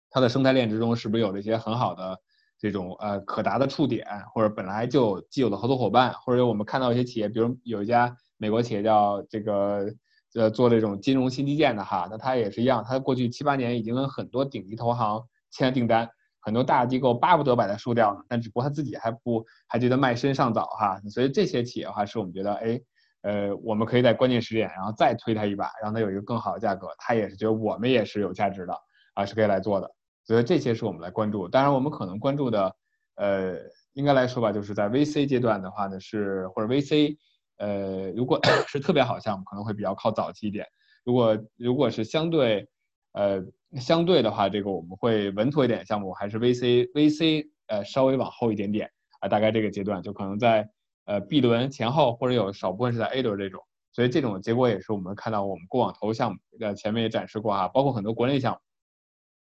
[0.10, 2.19] 它的生态链之中是不是有这些很好的
[2.66, 8.16] 这种呃可达的触点，或者本来就既有的合作伙伴，或者我们看到一些企业，比如有一家。
[8.38, 9.86] 美国企业叫这个，
[10.36, 16.10] 呃，做这种金融新基建的哈，那它也是一样，它过去七八年已经跟很多顶级投行签了订单，
[16.42, 22.82] 很多大机构巴不得把它输掉呢，但只不过他自己还不还觉得卖身尚早哈，所以这些企业的话是我们觉得，哎，
[23.22, 28.78] 呃，我们可以在关键时点，然后再推它一把，让它有一个更好的价格，它也是觉得我们也是有价值的
[29.14, 29.90] 啊，是可以来做的，
[30.26, 32.76] 所以这些是我们来关注，当然我们可能关注的，
[33.15, 33.56] 呃，
[33.93, 37.18] 应该来说吧，就是在 VC 阶段的话呢，是或者 VC。
[37.57, 38.38] 呃，如果
[38.68, 40.65] 是特别好项目，可能会比较靠早期一点；
[41.06, 42.68] 如果如果是相对，
[43.14, 43.41] 呃，
[43.80, 48.91] 相对的话，这个我们会稳妥一点项目，还是 VC VC 呃稍微往后一点点
[49.22, 50.69] 啊，大概这个阶段就可能在
[51.06, 53.61] 呃 B 轮前后，或者有少部分是在 A 轮这种。
[53.93, 58.60] 所以这种结果也是我们看到我们过往投项目呃前面也展示过哈，包括很多国内项目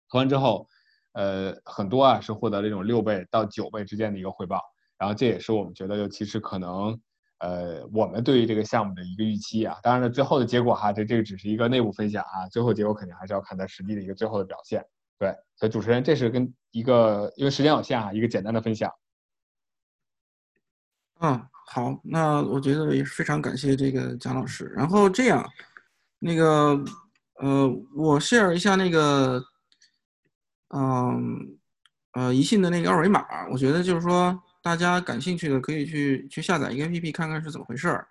[0.08, 0.68] 投完之后，
[1.12, 4.60] 呃很多啊是获得这种六倍到九倍之间的一个回报，
[4.98, 7.00] 然后这也是我们觉得就其实可能。
[7.40, 14.82] 呃，我们对于这个项目的一个预期啊，当然了，最后的结果哈，这这个只是一个内部分享啊，最后结果肯定还是要看它实际的一个最后的表现。
[15.18, 18.90] 对，所以主持人，这是跟一个因为时间有限啊，一个简单的分享。
[21.20, 24.72] 嗯，好，那我觉得也是非常感谢这个蒋老师。
[24.74, 25.46] 然后这样，
[26.20, 26.82] 那个
[27.40, 29.42] 呃，我 share 一下那个，
[30.76, 31.56] 嗯，
[32.14, 38.08] 呃，宜信的那个二维码，我觉得就是说，大家感兴趣的可以去去下载一个 APP 看看是怎么回事儿。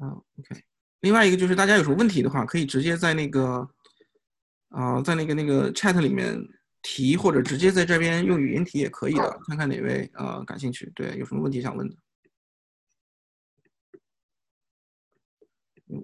[0.00, 0.64] 嗯，OK。
[1.00, 3.68] 另外一个就是大家有什么问题的话，可以直接在那个，
[4.70, 6.36] 啊，在那个那个 Chat 里面
[6.82, 9.38] 提，或者直接在这边用语音提也可以的。
[9.46, 10.90] 看看哪位啊感兴趣？
[10.96, 11.96] 对，有什么问题想问的？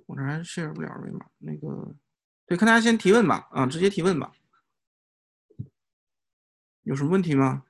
[0.06, 1.26] 我这还 share 不了二维码。
[1.38, 1.92] 那个，
[2.46, 3.48] 对，看大家先提问吧。
[3.50, 4.32] 啊，直接提问吧。
[6.84, 7.62] 有什么问题吗？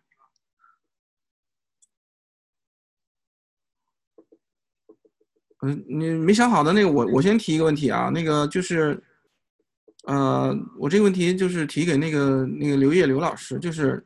[5.63, 9.03] 嗯，你没想好的那个，我我先提一个问题啊，那个就是，
[10.05, 14.05] 呃，我这个问题就是提给那个那个刘烨刘老师，就是，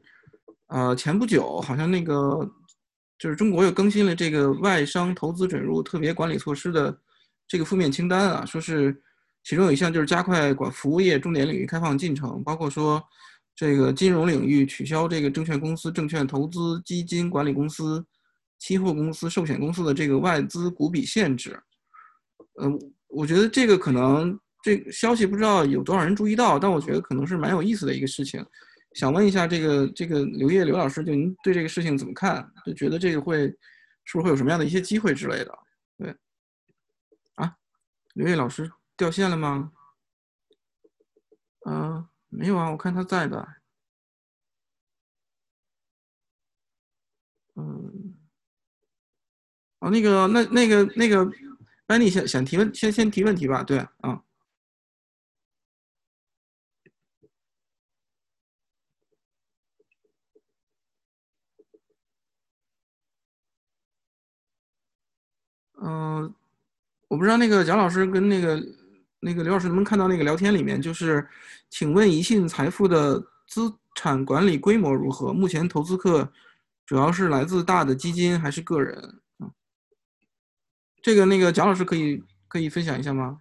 [0.68, 2.48] 呃，前不久好像那个
[3.18, 6.96] 就是中国又更新了这个外商投资准入特别管理措施的
[7.48, 9.02] 这个负面清单啊，说是
[9.42, 13.02] 其中有一项就是加快管服务业重点领域开放进程，包括说
[13.58, 18.06] 这个金融领域取消这个证券公司、证券投资基金管理公司。
[18.60, 21.56] 期货公司、寿险公司的这个外资股比限制，
[22.60, 22.76] 嗯，
[23.06, 28.44] 我觉得这个可能这消息不知道有多少人注意到，但我觉得可能是蛮有意思的一个事情。
[28.94, 32.44] 想问一下，这个这个刘烨刘老师，就您对这个事情怎么看？
[32.66, 33.46] 就觉得这个会
[34.04, 35.58] 是不是会有什么样的一些机会之类的？
[35.96, 36.16] 对，
[37.36, 37.54] 啊，
[38.14, 39.70] 刘烨老师掉线了吗？
[41.64, 43.46] 嗯，没有啊，我看他在的。
[47.56, 48.14] 嗯。
[49.80, 51.24] 哦，那个，那那个那个，
[51.86, 53.62] 班尼想想提问，先先提问题吧。
[53.62, 54.22] 对，啊。
[65.80, 66.34] 嗯，
[67.08, 68.60] 我不知道那个蒋老师跟那个
[69.20, 71.26] 那个刘老师能不能看到那个聊天里面，就是
[71.68, 75.32] 请问宜信财富的资产管理规模如何？
[75.32, 76.32] 目前投资客
[76.86, 79.20] 主要是来自大的基金还是个人？
[81.00, 83.40] 这个那个蒋老师可以可以分享一下吗？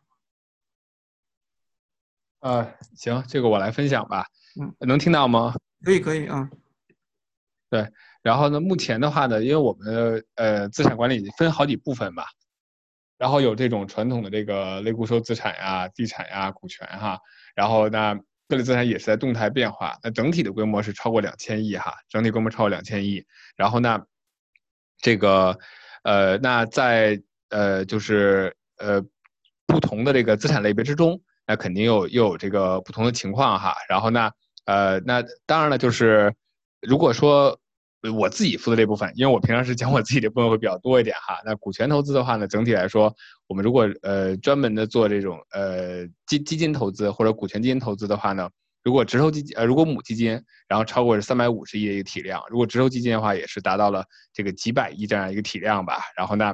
[2.40, 4.26] 呃，行，这个我来分享吧。
[4.62, 5.56] 嗯，能听到吗？
[5.84, 6.50] 可以，可以啊。
[7.70, 7.92] 对，
[8.22, 12.28] 然后呢，目前的话呢，因为我们呃资产管理分好几部分吧，
[13.18, 17.20] 然后有这种传统的这个类固收资产呀、地产呀、股权哈，
[17.56, 18.14] 然后那
[18.48, 19.98] 各类资产也是在动态变化。
[20.04, 23.26] 那整体的规模是超过两千亿哈，整体规模超过两千亿。
[23.56, 24.00] 然后呢，
[25.00, 25.58] 这个
[26.04, 29.02] 呃，那在呃，就是呃，
[29.66, 33.76] 不同的这个资产类别之中，那肯定有又有这个不同的情况哈。
[33.90, 34.32] 然后呢，
[34.66, 36.34] 呃，那当然了，就是
[36.82, 37.60] 如果说
[38.10, 41.40] 我自己负责这部分，因为我平常是讲我自己的部分会比较多一点哈。
[41.46, 43.14] 那股权投资的话呢，整体来说，
[43.48, 48.50] 我们如果呃专门的做这种呃基基金投资或者股权基金投资的话呢，
[48.84, 54.04] 如果直投基金呃如果母基金然后超过是三百五十亿的一个体量，如果直投基金的话也是达到了
[54.34, 56.00] 这个几百亿这样一个体量吧。
[56.16, 56.54] 然后呢。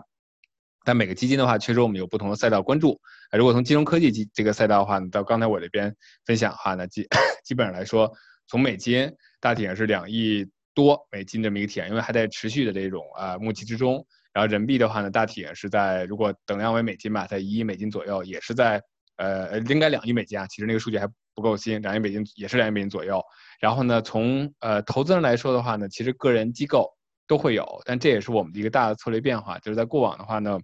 [0.86, 3.00] 但每个基金的话，确实我们有不同的赛道关注。
[3.32, 7.08] 如果从金融科技基这个赛道的话呢，到刚才我这边分享的话呢，基
[7.46, 8.12] 基本上来说，
[8.50, 9.10] 从美金
[9.40, 14.06] 大体上是两亿多美金这么一个体量，因为还在持续的这种啊募集之中。
[14.32, 18.82] 然后人民币的话呢，大体是在如果等量为美金吧，在一亿美金左右，也是在
[19.18, 23.22] 呃应该两亿美金啊，其实那个数据还不够新，两亿美金也是两亿美金左右。
[23.60, 26.90] 然后呢，从呃投资人来说的话呢，其实个人机构
[27.28, 30.60] 都会有，但这也是我们的一个大的策略变化，就是在过往的话呢。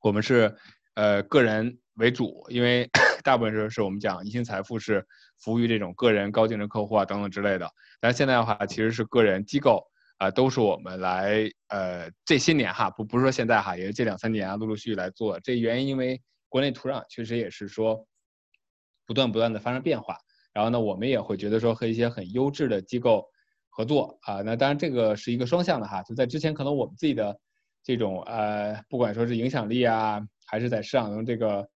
[0.00, 0.54] 我们是，
[0.96, 2.86] 呃，个人为主，因为
[3.24, 5.06] 大部分时候是我们讲宜兴财富是
[5.40, 7.70] 服务于这种个人高净值客户啊等等之类的。
[8.00, 9.84] 但是现在的话，其实是个人机构
[10.18, 15.38] 啊，都是我们来，呃，这些年哈，不不是说现在哈，也是这两三年啊，陆陆续续来做。
[15.40, 18.06] 这原因因为国内土壤确实也是说，
[19.06, 20.16] 不断不断的发生变化。
[20.52, 23.24] 然后呢，我们也会觉得说和一些很优质的机构
[23.68, 27.38] 合作啊，那当然这个是一个双向的哈，就在之前可能我们自己的。
[27.86, 31.68] 这种呃，不管说是影响力啊，还是在市场中这个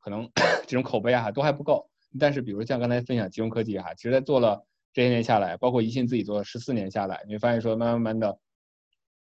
[0.00, 0.28] 可能
[0.66, 1.88] 这种口碑啊，都还不够。
[2.18, 8.38] 但是，比如像刚才分享金融科技哈，其实在做了这些年下来，包括宜信自己做了十四年下来，你会发现说，慢慢慢的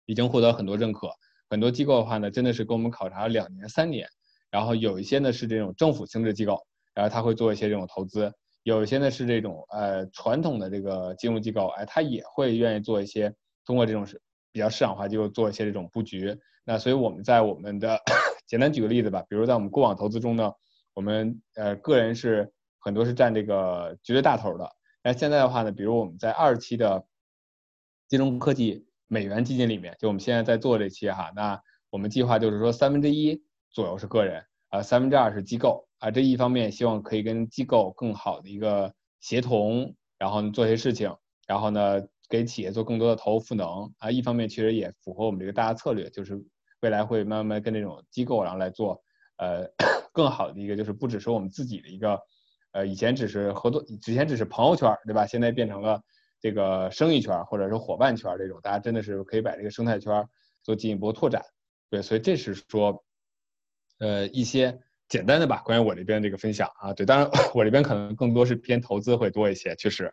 [0.07, 1.11] 已经获得很多认可。
[1.49, 4.09] 很多机构的话呢，真的是跟我们考察了两年、三年。
[4.51, 6.59] 然后有一些呢是这种政府性质机构，
[6.95, 8.29] 然后他会做一些这种投资；
[8.65, 13.35] 有一些呢是这种呃传统的这个金融机构，哎，他也会愿意做一些
[13.65, 14.21] 通过这种是。
[14.53, 16.37] 比较市场化，就做一些这种布局。
[16.65, 17.97] 那所以我们在我们的
[18.49, 20.53] 简单举个例子吧，比如在我们过往投资中呢，
[20.93, 24.69] 我们呃个人是很多是占这个绝对大头的。
[25.05, 27.05] 那现在的话呢，比如我们在二期的
[28.09, 36.11] 金融科技美元基金里面，就我们现在在做这期哈，那我们计划就是说三分之一左右是个人，啊三分之二是机构啊。
[36.11, 41.15] 这一方面希望可以跟机构更好的一个协同，然后做些事情，
[41.47, 42.03] 然后呢。
[42.31, 46.41] 给企业做更多的投赋能啊，一方面其实也符合我们这个大的策略，就是
[46.81, 49.03] 未来会慢慢跟这种机构然后来做，
[49.39, 49.69] 呃，
[50.15, 52.21] 更好的一个就是不只是我们自己的一个，
[52.73, 55.27] 呃，以前只是合作，之前只是朋友圈，对吧？
[55.27, 56.01] 现在变成了
[56.41, 60.27] 这个生意圈或者是伙伴圈这种，大家真的是可以把这个生态圈
[60.63, 61.43] 做进一步拓展，
[61.91, 63.05] 对，所以这是说，
[63.99, 64.79] 呃一些
[65.09, 70.13] 简单的吧，关于我这边这个分享啊，对，当然 我这边可能更多是偏投资会多一些，确实。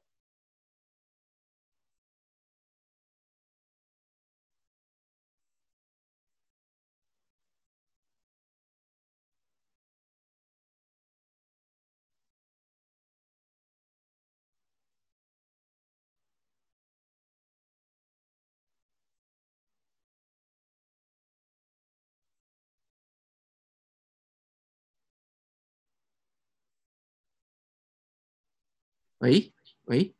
[29.19, 29.51] 喂
[29.85, 30.13] 喂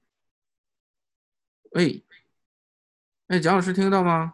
[1.72, 2.04] 喂，
[3.28, 4.34] 哎，蒋老师听得到吗？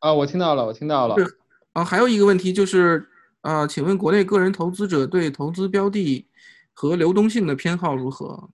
[0.00, 1.16] 啊，我听到了，我听到了。
[1.72, 3.08] 啊，还有一个问题就是，
[3.40, 6.28] 啊，请问国内个人投资者对投资标的
[6.74, 8.50] 和流动性的偏好如何？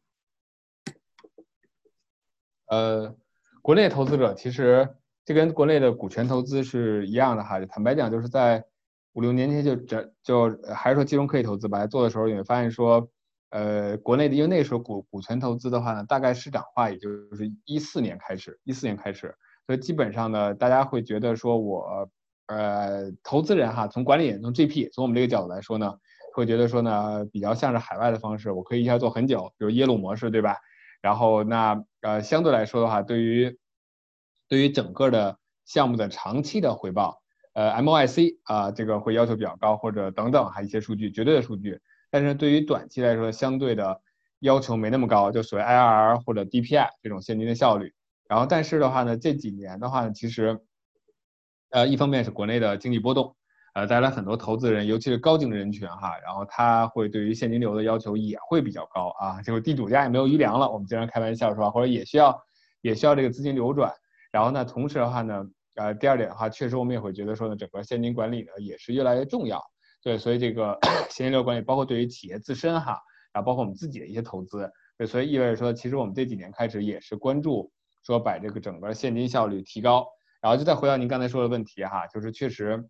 [2.66, 3.16] 呃，
[3.60, 7.58] 国内投资者其实这跟国内的股权投资是一样的哈。
[7.66, 8.64] 坦白讲，就是在
[9.14, 13.10] 五六年前就这就还是说金融科技投资吧，做的时候你会发现说。
[13.54, 19.32] 呃，国内的，因为那时候股股权投资的话呢，大概市场化也就是一四年开始，一四年开始，
[19.64, 22.10] 所以基本上呢，大家会觉得说我，
[22.48, 25.94] 呃，投资人哈，从管理从 GP，从我们这个角度来说呢，
[26.34, 30.56] 会觉得说呢，比较像是海外的方式，我可以一下做很久，比如耶鲁模式，对吧？
[31.00, 33.56] 然后那呃，相对来说的话，对于
[34.48, 37.22] 对于整个的项目的长期的回报，
[37.52, 41.80] 呃，MIC 啊，这个会要求比较高，或者等等哈，一些数据，绝对的数据。
[42.14, 44.00] 但是对于短期来说，相对的
[44.38, 47.92] 要求没那么高，就所谓 IRR 或者 DPI 这种现金的效率。
[48.28, 50.60] 然后，但是的话呢，这几年的话呢，其实，
[51.70, 53.34] 呃，一方面是国内的经济波动，
[53.74, 61.68] 呃，带来很多投资人，尤其是高净值人群哈，然后他会对于现金流的要求也会比较高啊，就是地主家也没有余粮了，我们经常开玩笑是吧？
[61.68, 62.40] 或者也需要
[62.80, 63.92] 也需要这个资金流转。
[64.30, 69.60] 然后呢，同时的话呢，呃，第二点的话，确实我们也会觉得说呢，整个现金管理呢也是越来越重要。
[70.04, 70.78] 对，所以这个
[71.08, 73.00] 现金流管理包括对于企业自身哈，
[73.32, 77.72] 然后包括我们自己的一些投资，对，所以意味着说，其实我们这几年开始也是关注
[78.04, 80.06] 说把这个整个现金效率提高，
[80.42, 82.86] 然后就再回到您刚才说的问题哈，就是确实，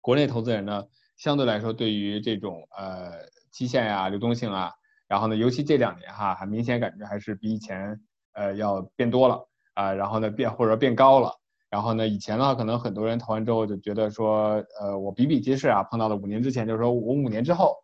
[0.00, 0.84] 国内投资人呢
[1.18, 3.12] 相对来说对于这种呃
[3.50, 4.72] 期限呀、流动性啊，
[5.06, 8.00] 然后呢，尤其这两年哈，还明显感觉还是比以前
[8.32, 11.41] 呃要变多了啊，然后呢变或者变高了。
[11.72, 17.74] 然后呢，以前的话，可能很多人投完之后就觉得说，呃，我比比皆是啊，碰到了五年之前，就是说我五年之后，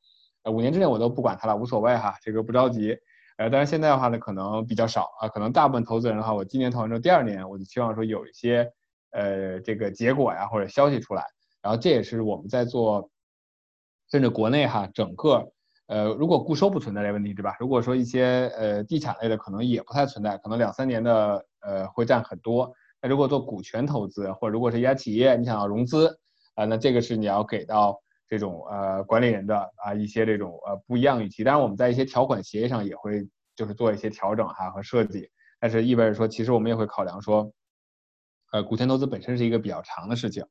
[0.42, 2.94] 呃，五年之内我都不管它了，无所谓哈，这个不着急。
[3.38, 8.70] 呃，但是现在的话呢，可能比较少啊，可能大部分投资人的话，我今年投完之后，第二年我就希望说有一些，
[9.12, 11.24] 呃，这个结果呀或者消息出来。
[11.62, 13.08] 然后这也是我们在做，
[14.10, 15.50] 甚至国内哈，整个，
[15.86, 17.56] 呃，如果固收不存在这问题，对吧？
[17.58, 22.70] 如果说一些呃地产类的可能也不太存在，可能两三年的呃会占很多。
[23.00, 26.18] 那如果做股权投资，或者如果是一家企业，你想要融资，
[26.54, 27.96] 啊，那这个是你要给到
[28.28, 31.44] 这种呃管理人的啊一些这种呃不一样语气。
[31.44, 35.30] 当然，我们在一些条款协议上也会就是做一些调整哈和设计，
[35.60, 37.52] 但是意味着说，其实我们也会考量说，
[38.50, 40.44] 呃，股权投资本身是一个比较长的事情，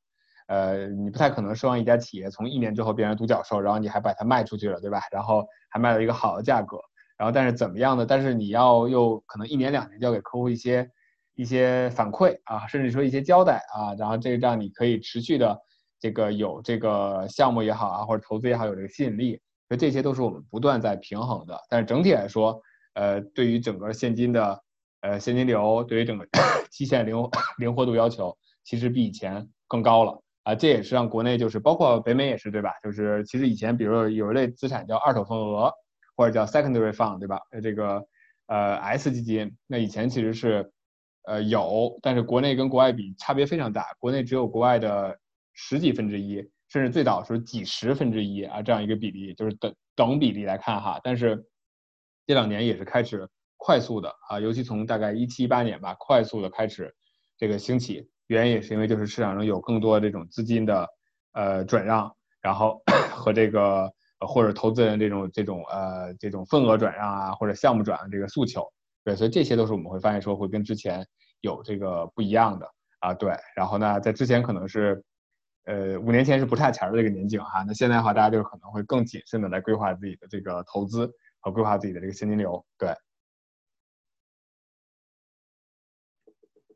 [0.48, 5.02] 呃，你不太可能奢望一家企业从一年之后变成独角兽，然后你还把它卖出去了，对吧？
[5.12, 6.80] 然后还卖了一个好的价格，
[7.18, 8.06] 然后但是怎么样的？
[8.06, 10.90] 但是你要又可能一年两年就要给客户一些。
[11.38, 15.56] 一些反馈啊，甚至说一些交代啊，然后这个让你可以持续的
[16.00, 21.56] 这个有这个项目也好啊，或者投资也好，有这个吸引力，所以这些都是我们不断在平衡的。
[21.70, 22.60] 但是整体来说，
[22.96, 24.64] 呃，对于整个现金的
[25.02, 26.28] 呃现金流，对于整个
[26.72, 27.16] 期限灵
[27.60, 30.56] 灵活度要求，其实比以前更高了啊。
[30.56, 32.72] 这也是让国内就是包括北美也是对吧？
[32.84, 35.72] 就是其实以前比如有一类资产叫二手份额，
[36.16, 37.40] 或者叫 secondary fund 对吧？
[37.62, 38.04] 这个
[38.48, 40.72] 呃 S 基金，那以前其实是。
[41.28, 45.20] 呃，有，但是国内跟国外比差别非常大，国内只有国外的
[45.52, 46.36] 十几分之一，
[46.70, 51.02] 甚至最早是几十分之一啊，这样一个比例，就是等等比例来看哈。
[51.04, 51.46] 但是
[52.26, 53.28] 这两年也是开始
[53.58, 56.96] 快速的啊，尤其从大概一七一八年吧，快速的开始
[57.38, 60.88] 这个兴起，原因也是因为就是市场上有更多这种资金的
[61.34, 62.10] 呃转让，
[62.42, 62.82] 然后
[63.12, 63.92] 和这个
[64.26, 68.66] 或者投资人这种这种呃这种份额转让啊，或者项目转让这个诉求。
[69.08, 71.08] 对，所以这些都是我们会发现说会跟之前
[71.40, 72.70] 有这个不一样的
[73.00, 73.14] 啊。
[73.14, 75.02] 对，然后呢，在之前可能是，
[75.64, 77.64] 呃，五年前是不差钱的这个年景哈。
[77.66, 81.10] 那现在的话，大家就可能会更谨慎的来规划自己的这个投资
[81.40, 82.62] 和规划自己的这个现金流。
[82.78, 82.94] 对。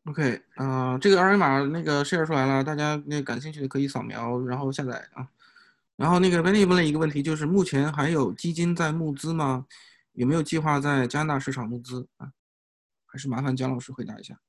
[0.05, 5.27] OK，嗯，这个二维码那个 share 出来了，大家那感兴趣的可以扫描然后下载啊。
[5.97, 9.65] 然后那个 Benny 问了一个问题，就是目前还有基金在募资吗？
[10.13, 12.31] 有没有计划在加拿大市场募资啊？
[13.05, 14.39] 还是麻烦姜老师回答一下。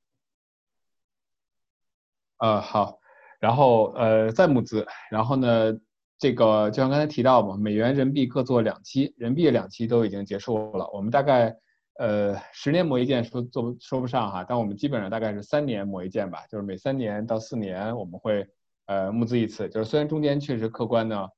[2.39, 2.99] 呃，好，
[3.41, 5.73] 然后呃，再募资，然后呢，
[6.19, 10.89] 这个就像刚才提到嘛，美元、人民币各做两期，人民币两期都已经结束了。
[10.93, 11.57] 我们大概
[11.99, 18.47] 呃十年磨一剑说做说不上哈，但我们基本上大概是三年磨一剑吧，就是每三年到四年我们会
[18.87, 19.69] 呃募资一次。
[19.69, 21.29] 就是虽然中间确实客观呢，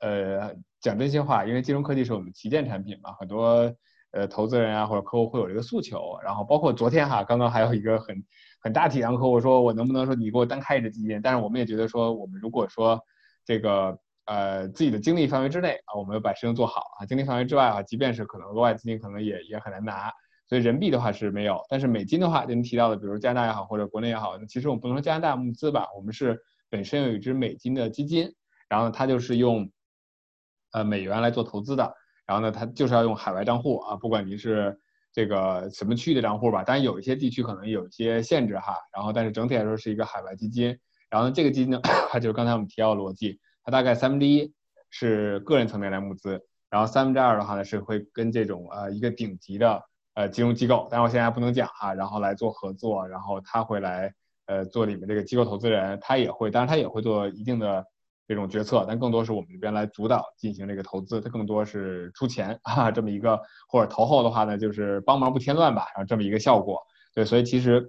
[0.00, 3.74] 呃讲真心话，因为金融科技是我们旗舰产品嘛，很多
[4.12, 8.24] 呃投资人啊或者客户会有这个诉求，然后包括昨天哈，刚刚还有一个很
[8.60, 13.00] 很大体量客户说我能不能说你给我单开一只基金，但是我们也觉得说我们如果说
[13.44, 13.98] 这个。
[14.28, 17.06] 呃，自己的精力范围之内啊，我们要把事情做好啊。
[17.06, 20.10] 精力范围之外啊，即便是可能额外资金，可能也也很难拿。
[20.48, 26.36] 所以人民币的话是没有，但是美金的话，您提到的，比如加拿大也好，或者国内也好，其实我们不能说加拿大募资吧，我们是
[26.68, 28.34] 本身有一支美金的基金，
[28.68, 29.70] 然后它就是用
[30.76, 31.90] 呃美元来做投资的，
[32.26, 34.78] 然后呢，它就是要用海外账户啊，不管您是
[35.10, 40.78] 这个什么区域的账户吧，当然有一些地区可能有一些限制哈，然后但是整体来说是一个海外基金，
[41.08, 41.80] 然后呢，这个基金呢，
[42.12, 43.40] 它就是刚才我们提到的逻辑。
[43.64, 44.52] 它大概三分之一
[44.90, 49.82] 是个人层面来募资，然后三分之二的话呢是会跟这种呃一个顶级的
[50.14, 54.12] 呃金融机构，但是我现在不能讲哈，然后来做合作，然后他会来
[54.46, 57.84] 呃做里面这个机构投资人，他也会，当然他也会做一定的
[58.26, 66.82] 这种决策，但更多是我们这边来主导进行这个投资，它更多是出钱啊这么一个，或者投后的话呢就是帮忙不添乱吧，然后这么一个效果，
[67.14, 67.88] 对，所以其实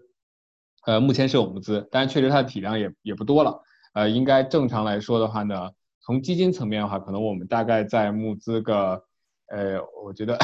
[0.86, 3.62] 呃目前是有募资，但是确实它的体量也也不多了。
[3.94, 9.04] 呃，应该正常来说的话呢，从基金层面的话，可能我们大概在募资个，
[9.48, 10.38] 呃，我觉得，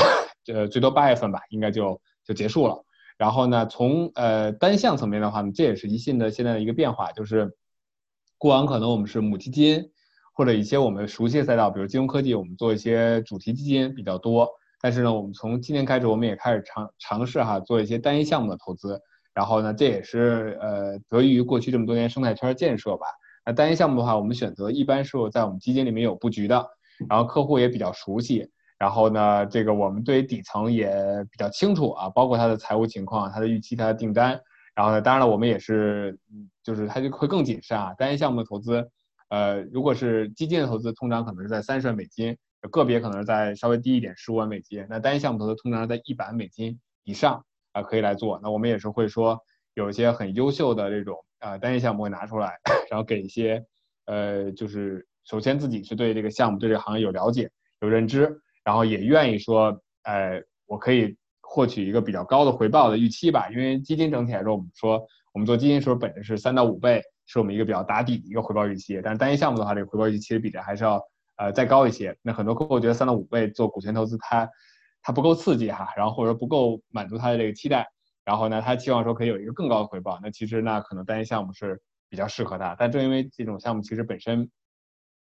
[0.52, 2.84] 呃，最多八月份吧，应该就就结束了。
[3.16, 7.56] 然后呢，从呃单项层面的话呢，这也是一信的现在的一个变化，就是
[8.44, 9.90] 过往可能我们是母基金
[10.34, 14.50] 或者一些我们熟悉的赛道，比如金融科技，我们做一些主题基金比较多。
[14.82, 19.00] 但是呢，我们从今年开始，我们也开始尝尝试哈，做一些单一项目的投资。
[19.34, 23.06] 然后呢，这也是呃得益于过去这么多年生态圈建设吧。
[23.46, 26.68] 那单一项目的话，我们选择一般是在我们基金里面有布局的，
[27.08, 28.46] 然后客户也比较熟悉，
[28.78, 30.92] 然后呢，这个我们对底层也
[31.32, 34.38] 比较清楚啊，包括他的财务情况、他的预期、他的订单，
[34.76, 36.18] 然后呢，当然了，我们也是，
[36.64, 37.94] 就是他就会更谨慎啊。
[37.96, 38.90] 单一项目的投资，
[39.30, 42.38] 呃，如果是基金的投资，通常可能是在三十万美金，
[42.72, 44.86] 个别可能是在稍微低一点，十五万美金。
[44.90, 48.40] 那单一项目投资通常是在一百万美金以上啊，可以来做。
[48.42, 49.40] 那我们也是会说
[49.74, 51.18] 有一些很优秀的这种。
[51.44, 52.58] 啊，单一项目会拿出来，
[52.90, 53.66] 然后给一些，
[54.06, 57.52] 呃，就是首先自己是对这个项目、对这个行业有了解、
[57.82, 61.18] 有认知，然后也愿意说，呃，我可以
[61.54, 63.48] 获取一个比较高的回报的预期吧。
[63.52, 69.00] 因为基金整体来说，我们说我们做基金时候本身是三到五倍，是我们一个比较打底的一个回报预期。
[69.04, 71.00] 但是单一项目的话，这个回报预期其实比这还是要
[71.36, 72.18] 呃再高一些。
[72.24, 74.50] 那很多客户觉得三到五倍做股权投资，它
[75.04, 77.88] 它不够刺激哈，然后或者说不够满足他的这个期待。
[78.26, 82.76] 然后呢，他期望说可以有一个更高的回报，那其实那可能单一项目是比较适合他。
[82.80, 84.50] 但正因为这种项目其实本身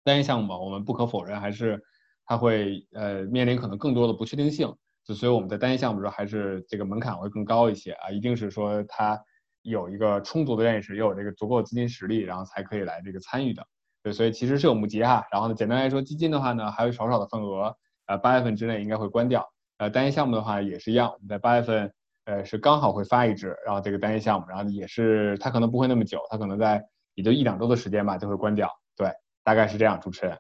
[0.03, 1.81] 单一项目嘛，我们不可否认还是
[2.27, 4.75] 它会呃面临可能更多的不确定性。
[5.15, 9.21] 所以我们在单一项目中还是这个门槛会更高一些啊，一定是说他
[9.63, 13.67] 有一个充足的认识，又有这个足够的资金实力，然后才可以来这个参与的。
[14.03, 15.25] 对，所以其实是有募集哈。
[15.31, 17.77] 然后呢，简单来说，基金的话呢还有少少的份额，
[18.07, 19.47] 呃，八月份之内应该会关掉。
[19.79, 21.93] 呃，单一项目的话也是一样，我们在八月份。
[22.27, 26.81] 呃，是刚好会发一支，然后这个单一项目，然后也是它可能不会那么久，它可能在
[27.15, 28.71] 也就一两周的时间吧就会关掉。
[28.95, 29.11] 对，
[29.43, 29.99] 大概是这样。
[30.01, 30.39] 主持人，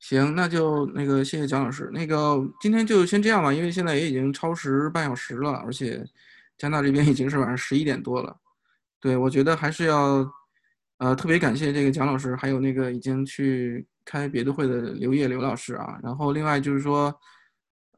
[0.00, 1.90] 行，那就那个谢谢蒋老师。
[1.92, 6.04] 那个今天就先这样吧，因为现在也已经超时半小时了，而且
[6.56, 8.36] 加拿大这边已经是晚上十一点多了。
[9.00, 10.28] 对，我觉得还是要
[10.98, 13.86] 呃特别感谢这个蒋老师，还有那个已经去。
[14.10, 17.14] 开别的会的刘烨刘老师啊，然后另外就是说，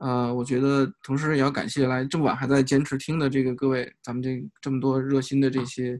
[0.00, 5.96] 呃，我觉得同时也要感谢来这么晚还在坚持听的这个各位，咱们这这么多热心的这些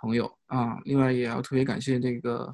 [0.00, 2.50] 朋友啊，另外也要特别感谢这个，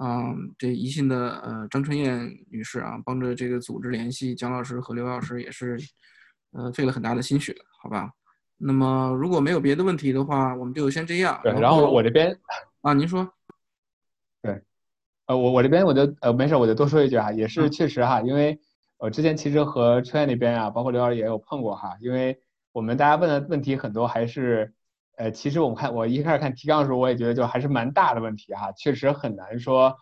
[0.00, 5.78] 嗯，这宜信的呃张春燕女士啊，帮着这个组织联系蒋老师和刘老师也是，
[6.52, 8.10] 呃，费了很大的心血，好吧？
[8.58, 11.40] 那么如果没有别的问题的话，我们就先这样。
[11.42, 12.38] 对，然后我这边
[12.82, 13.26] 啊，您说。
[14.42, 14.62] 对
[15.26, 18.60] 呃，我我这边我就呃没事，我就多说一句哈，也是确实哈，因为
[18.96, 22.38] 我之前其实和春燕那边啊，包括刘老师也有碰过哈，因为
[22.72, 24.72] 我们大家问的问题很多还是，
[25.16, 29.96] 呃，其实我们看我一开始看提纲的时候，我也觉得就还是蛮大的问题哈，确实很难说，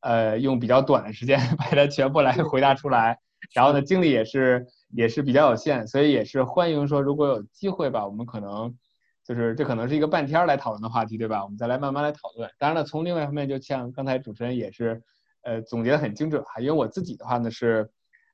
[0.00, 3.18] 呃，用比较短的时间 把它全部来回答出来，
[3.54, 8.74] 然后呢，精力也是也是比较有限，所以也是欢迎说如果有机会吧，我们可能。
[9.24, 11.44] 就是这可能是一个半天来讨论的话题，对吧？
[11.44, 12.50] 我们再来慢慢来讨论。
[12.58, 15.00] 当然了，从另外一方面，就像刚才主持人也是，
[15.42, 16.58] 呃，总结的很精准哈。
[16.58, 17.88] 因为我自己的话呢是，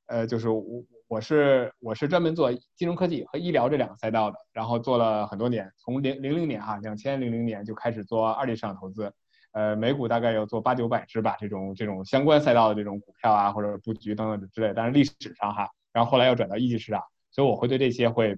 [0.07, 9.11] 呃，就是我我是我是专门做金融科技和医疗这两个赛道的，然后做了很多年，从零零零年哈，两千零零年就开始做二级市场投资，
[9.51, 18.37] 呃，美股大概有做八九百只吧，这种这种相关赛道的这种股票啊或者布局等等之类，但是历史上哈，然后后来又转到一级市场，所以我会对这些会，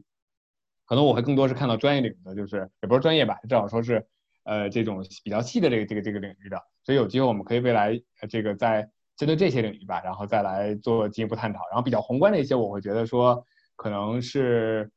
[0.85, 4.07] 可能我会更多是看到专业领域的，就是也不是专业吧，至少说是
[4.45, 8.89] 呃这种比较细的这个这个这个领域的，所以有机会我们可以未来这个在。
[9.21, 11.59] 针对这些领域吧，然后再来做进一步探讨。
[11.69, 13.45] 然后比较宏观的一些，我会觉得说，
[13.75, 14.89] 可能是，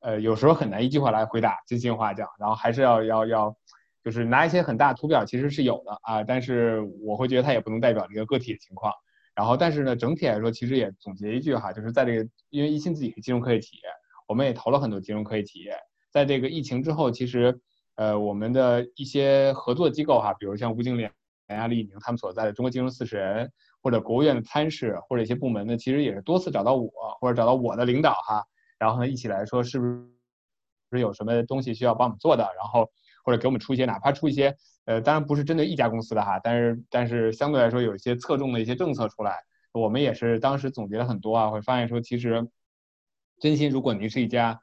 [0.00, 2.26] 呃，有时候很难一句话来回答，真心话讲。
[2.38, 3.54] 然后还是要要要，
[4.02, 6.24] 就是拿一些很大图表，其实是有的啊。
[6.24, 8.90] 但是我会觉得它也不能代表这个个体的情况。
[9.34, 13.82] 然后，但是呢，整体来说，其实也总结一句哈，就是在这个，因为一心自己是金融科技企业，
[14.26, 15.76] 我们也投了很多金融科技企业。
[16.10, 17.60] 在这个疫情之后，其实，
[17.96, 21.06] 呃，我们的一些合作机构哈，比如像吴经理。
[21.48, 23.52] 啊，李宁他们所在的中国金融四十人，
[23.86, 26.90] 或者国务院的参事，或者一些部门呢，其实也是多次找到我，
[27.20, 28.44] 或者找到我的领导哈，
[28.80, 30.08] 然后呢，一起来说是不是，
[30.90, 32.90] 是有什么东西需要帮我们做的，然后
[33.24, 34.56] 或者给我们出一些，哪怕出一些，
[34.86, 39.38] 呃，当然不是针对一家公司的哈，但是但是相对来说有一些侧重的一些政策出来，
[39.72, 42.48] 我们也是当时总结了很多啊，会发现说其实，
[43.38, 44.60] 真心如果您是一家。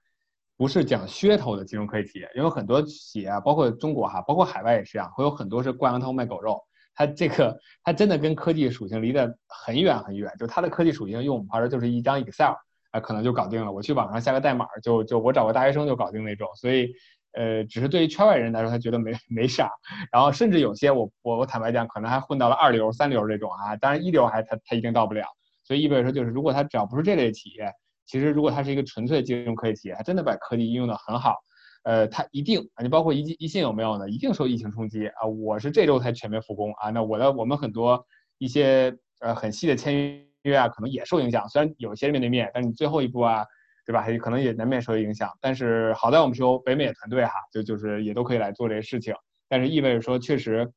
[0.56, 6.64] 不是讲噱头的金融科技企业，因为很多企业啊，包括中国哈，包括海外也是一样，会有很多是挂羊头卖狗肉。
[6.96, 12.54] 它这个它真的跟科技属性离得很远很远，就它的科技属性用我们话说就是一张 Excel
[12.92, 13.72] 啊，可能就搞定了。
[13.72, 16.48] 我去网上下个代码，就就我找个大学生就搞定那种。
[16.56, 16.94] 所以，
[17.34, 19.70] 呃，只是对于圈外人来说，他觉得没没啥。
[20.12, 25.26] 然后甚至有些我我我坦白讲，可能还混到了二流、三流这种啊，当然一流还他他一定到不了。
[25.64, 27.72] 所以意味着说，就是如果他只要不是这类企业。
[28.06, 31.38] 其实，如果它是一个纯粹金融科技企业，它真的把科技应用的很好，
[31.84, 34.10] 呃，它一定啊，你包括一一信有没有呢？
[34.10, 35.26] 一定受疫情冲击啊！
[35.26, 38.06] 我是这周才全面复工啊，那我的我们很多
[38.38, 41.48] 一些呃很细的签约啊，可能也受影响。
[41.50, 43.46] 虽然有些面对面，但是你最后一步啊，
[43.86, 44.06] 对吧？
[44.20, 45.30] 可能也难免受影响。
[45.40, 49.14] 但是好在我们是有北美的团队哈，就就是也都可以来做这些事情。
[49.48, 50.72] 但是意味着说，确实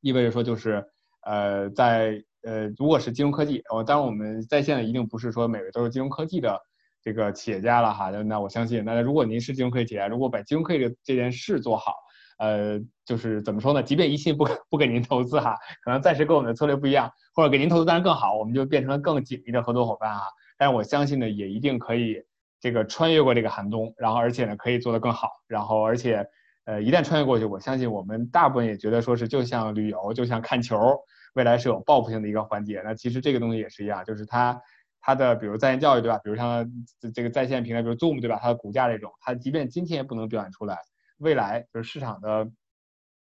[0.00, 0.84] 意味着说，就是
[1.22, 2.22] 呃在。
[2.42, 6.58] 呃，如果是金融科技，哦，当然我们在线的一定不是说每位都是金融科技的
[7.02, 8.10] 这个企业家了哈。
[8.10, 11.94] 那我相信，那如果您是金融科技企业，如果把金融科技的这件事做好，
[12.38, 13.82] 呃，就是怎么说呢？
[13.82, 20.24] 即便一信不不给您投资哈，可能暂时跟我们的策略不一样，或者给您投资当然更好，我们就变成了更紧密的合作伙伴哈。
[20.56, 22.22] 但是我相信呢，也一定可以
[22.60, 26.26] 这个穿越过这个寒冬，然后而且呢可以做得更好，然后而且
[26.64, 30.98] 呃一旦穿越过去，我相信我们大部分也觉得说是就像旅游，就像看球。
[31.34, 34.60] 未来是有报复性的一个环节，那其实这个东西也是一样，就是它
[35.00, 36.18] 它的比如在线教育对吧？
[36.18, 36.70] 比如像
[37.14, 38.38] 这个在线平台，比如 Zoom 对吧？
[38.40, 40.78] 它的股价这种，它即便今天也不能表现出来，
[41.18, 42.50] 未来就是市场的。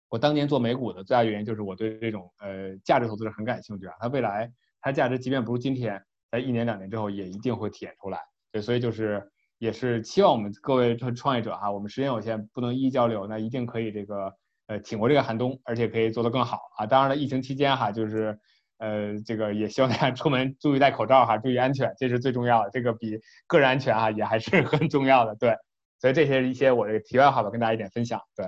[0.09, 3.95] 我当年做美股的最大原因就是我对这种呃价值投资者很感兴趣啊。
[4.01, 8.19] 它未来它价值即便不如今天，在一年两年之后也一定会体现出来。
[8.53, 14.35] 对，所以就是也是期望我们各位创业者哈，我们时间有限，不能一一交流，那一定可以这个。
[14.67, 16.87] 呃，挺过这个寒冬，而且可以做得更好啊！
[16.87, 18.39] 当然了，疫情期间哈，就是，
[18.81, 22.71] 呃，这个也希望大家出门注意戴口罩哈，注意安全，这是最重要的。
[22.71, 25.35] 这个比个人安全啊，也还是 很重要的。
[25.37, 25.55] 对，
[26.01, 28.21] 所以这些一些我的题外话吧，跟大家一点分享。
[28.35, 28.47] 对，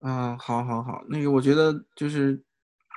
[0.00, 2.40] 嗯，好，好，好，那个我觉得就是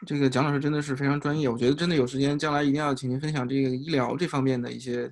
[0.06, 5.12] 这个蒋老师真的是非常专业，我觉得真的有时间将来一定要请您分享这个医疗这方面的一些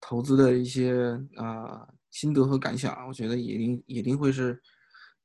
[0.00, 4.60] 投资的一些啊心得和感想，我觉得一定一定会是。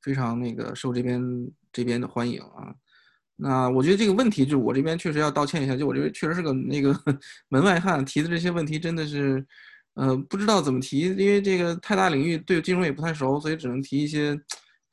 [0.01, 1.19] 非常那个受这边
[1.71, 2.71] 这边的欢迎啊，
[3.35, 6.93] 那我觉得这个问题就我这边确实要道歉一下，就我这边确实是个那个
[7.49, 9.45] 门外汉，提的这些问题真的是，
[9.95, 14.39] 呃，不知道怎么提，因为这个太大领域对金融也不太熟，所以只能提一些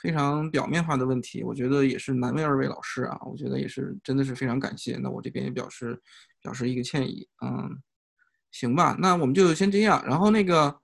[0.00, 1.42] 非常表面化的问题。
[1.42, 4.96] 我觉得也是难为二位老师啊，我觉得也是真的是非常感谢。
[4.96, 6.00] 那我这边也表示
[6.42, 7.78] 表示一个歉意，嗯，
[8.50, 10.78] 行吧，那我们就先这样，然后那个。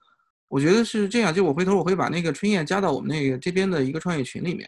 [0.50, 4.66] 我觉得是这样，就我回头我会把那个春燕加到我们那个这边的一个创业群里面，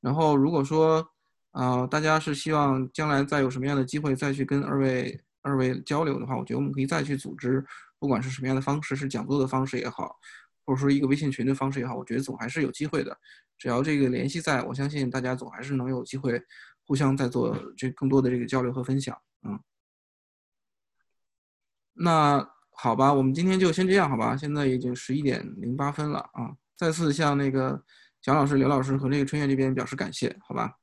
[0.00, 1.06] 然后如果说，
[1.52, 7.64] 呃，大家是希望将来再有什么样的机会再去跟二位二位交流的话，我觉得我们可以再去组织，
[7.98, 10.18] 不管是什么样的方式，是讲座的方式也好，
[10.64, 13.16] 或者说一个微信群的方式也好，我觉得总还是有机会的。
[13.58, 16.42] 只要这个联系在，我相信大家总还是能有机会
[16.86, 19.16] 互相再做这更多的这个交流和分享。
[19.42, 19.60] 嗯，
[21.94, 22.48] 那。
[22.74, 24.34] 好吧，我们今天就先这样，好吧？
[24.34, 26.50] 现在已经十一点零八分了啊！
[26.74, 27.80] 再次向那个
[28.20, 30.78] 蒋老师、刘老师和那个春燕这边表示感谢，好吧？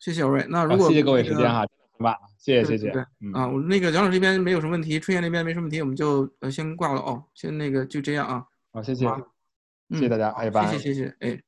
[0.00, 0.46] 嗯，谢谢二位。
[0.48, 1.66] 那如果谢谢各位时间哈，
[1.96, 2.16] 行吧？
[2.38, 2.90] 谢谢谢谢。
[2.90, 3.02] 对
[3.34, 8.44] 啊，我那个杨老师这边没有什么问题，春燕那边没什么问题，我们就呃先挂了哦，先那个就这样啊。
[8.72, 9.06] 好，谢谢，
[9.90, 10.66] 谢谢大家，拜拜。
[10.70, 11.40] 谢谢谢谢，哎。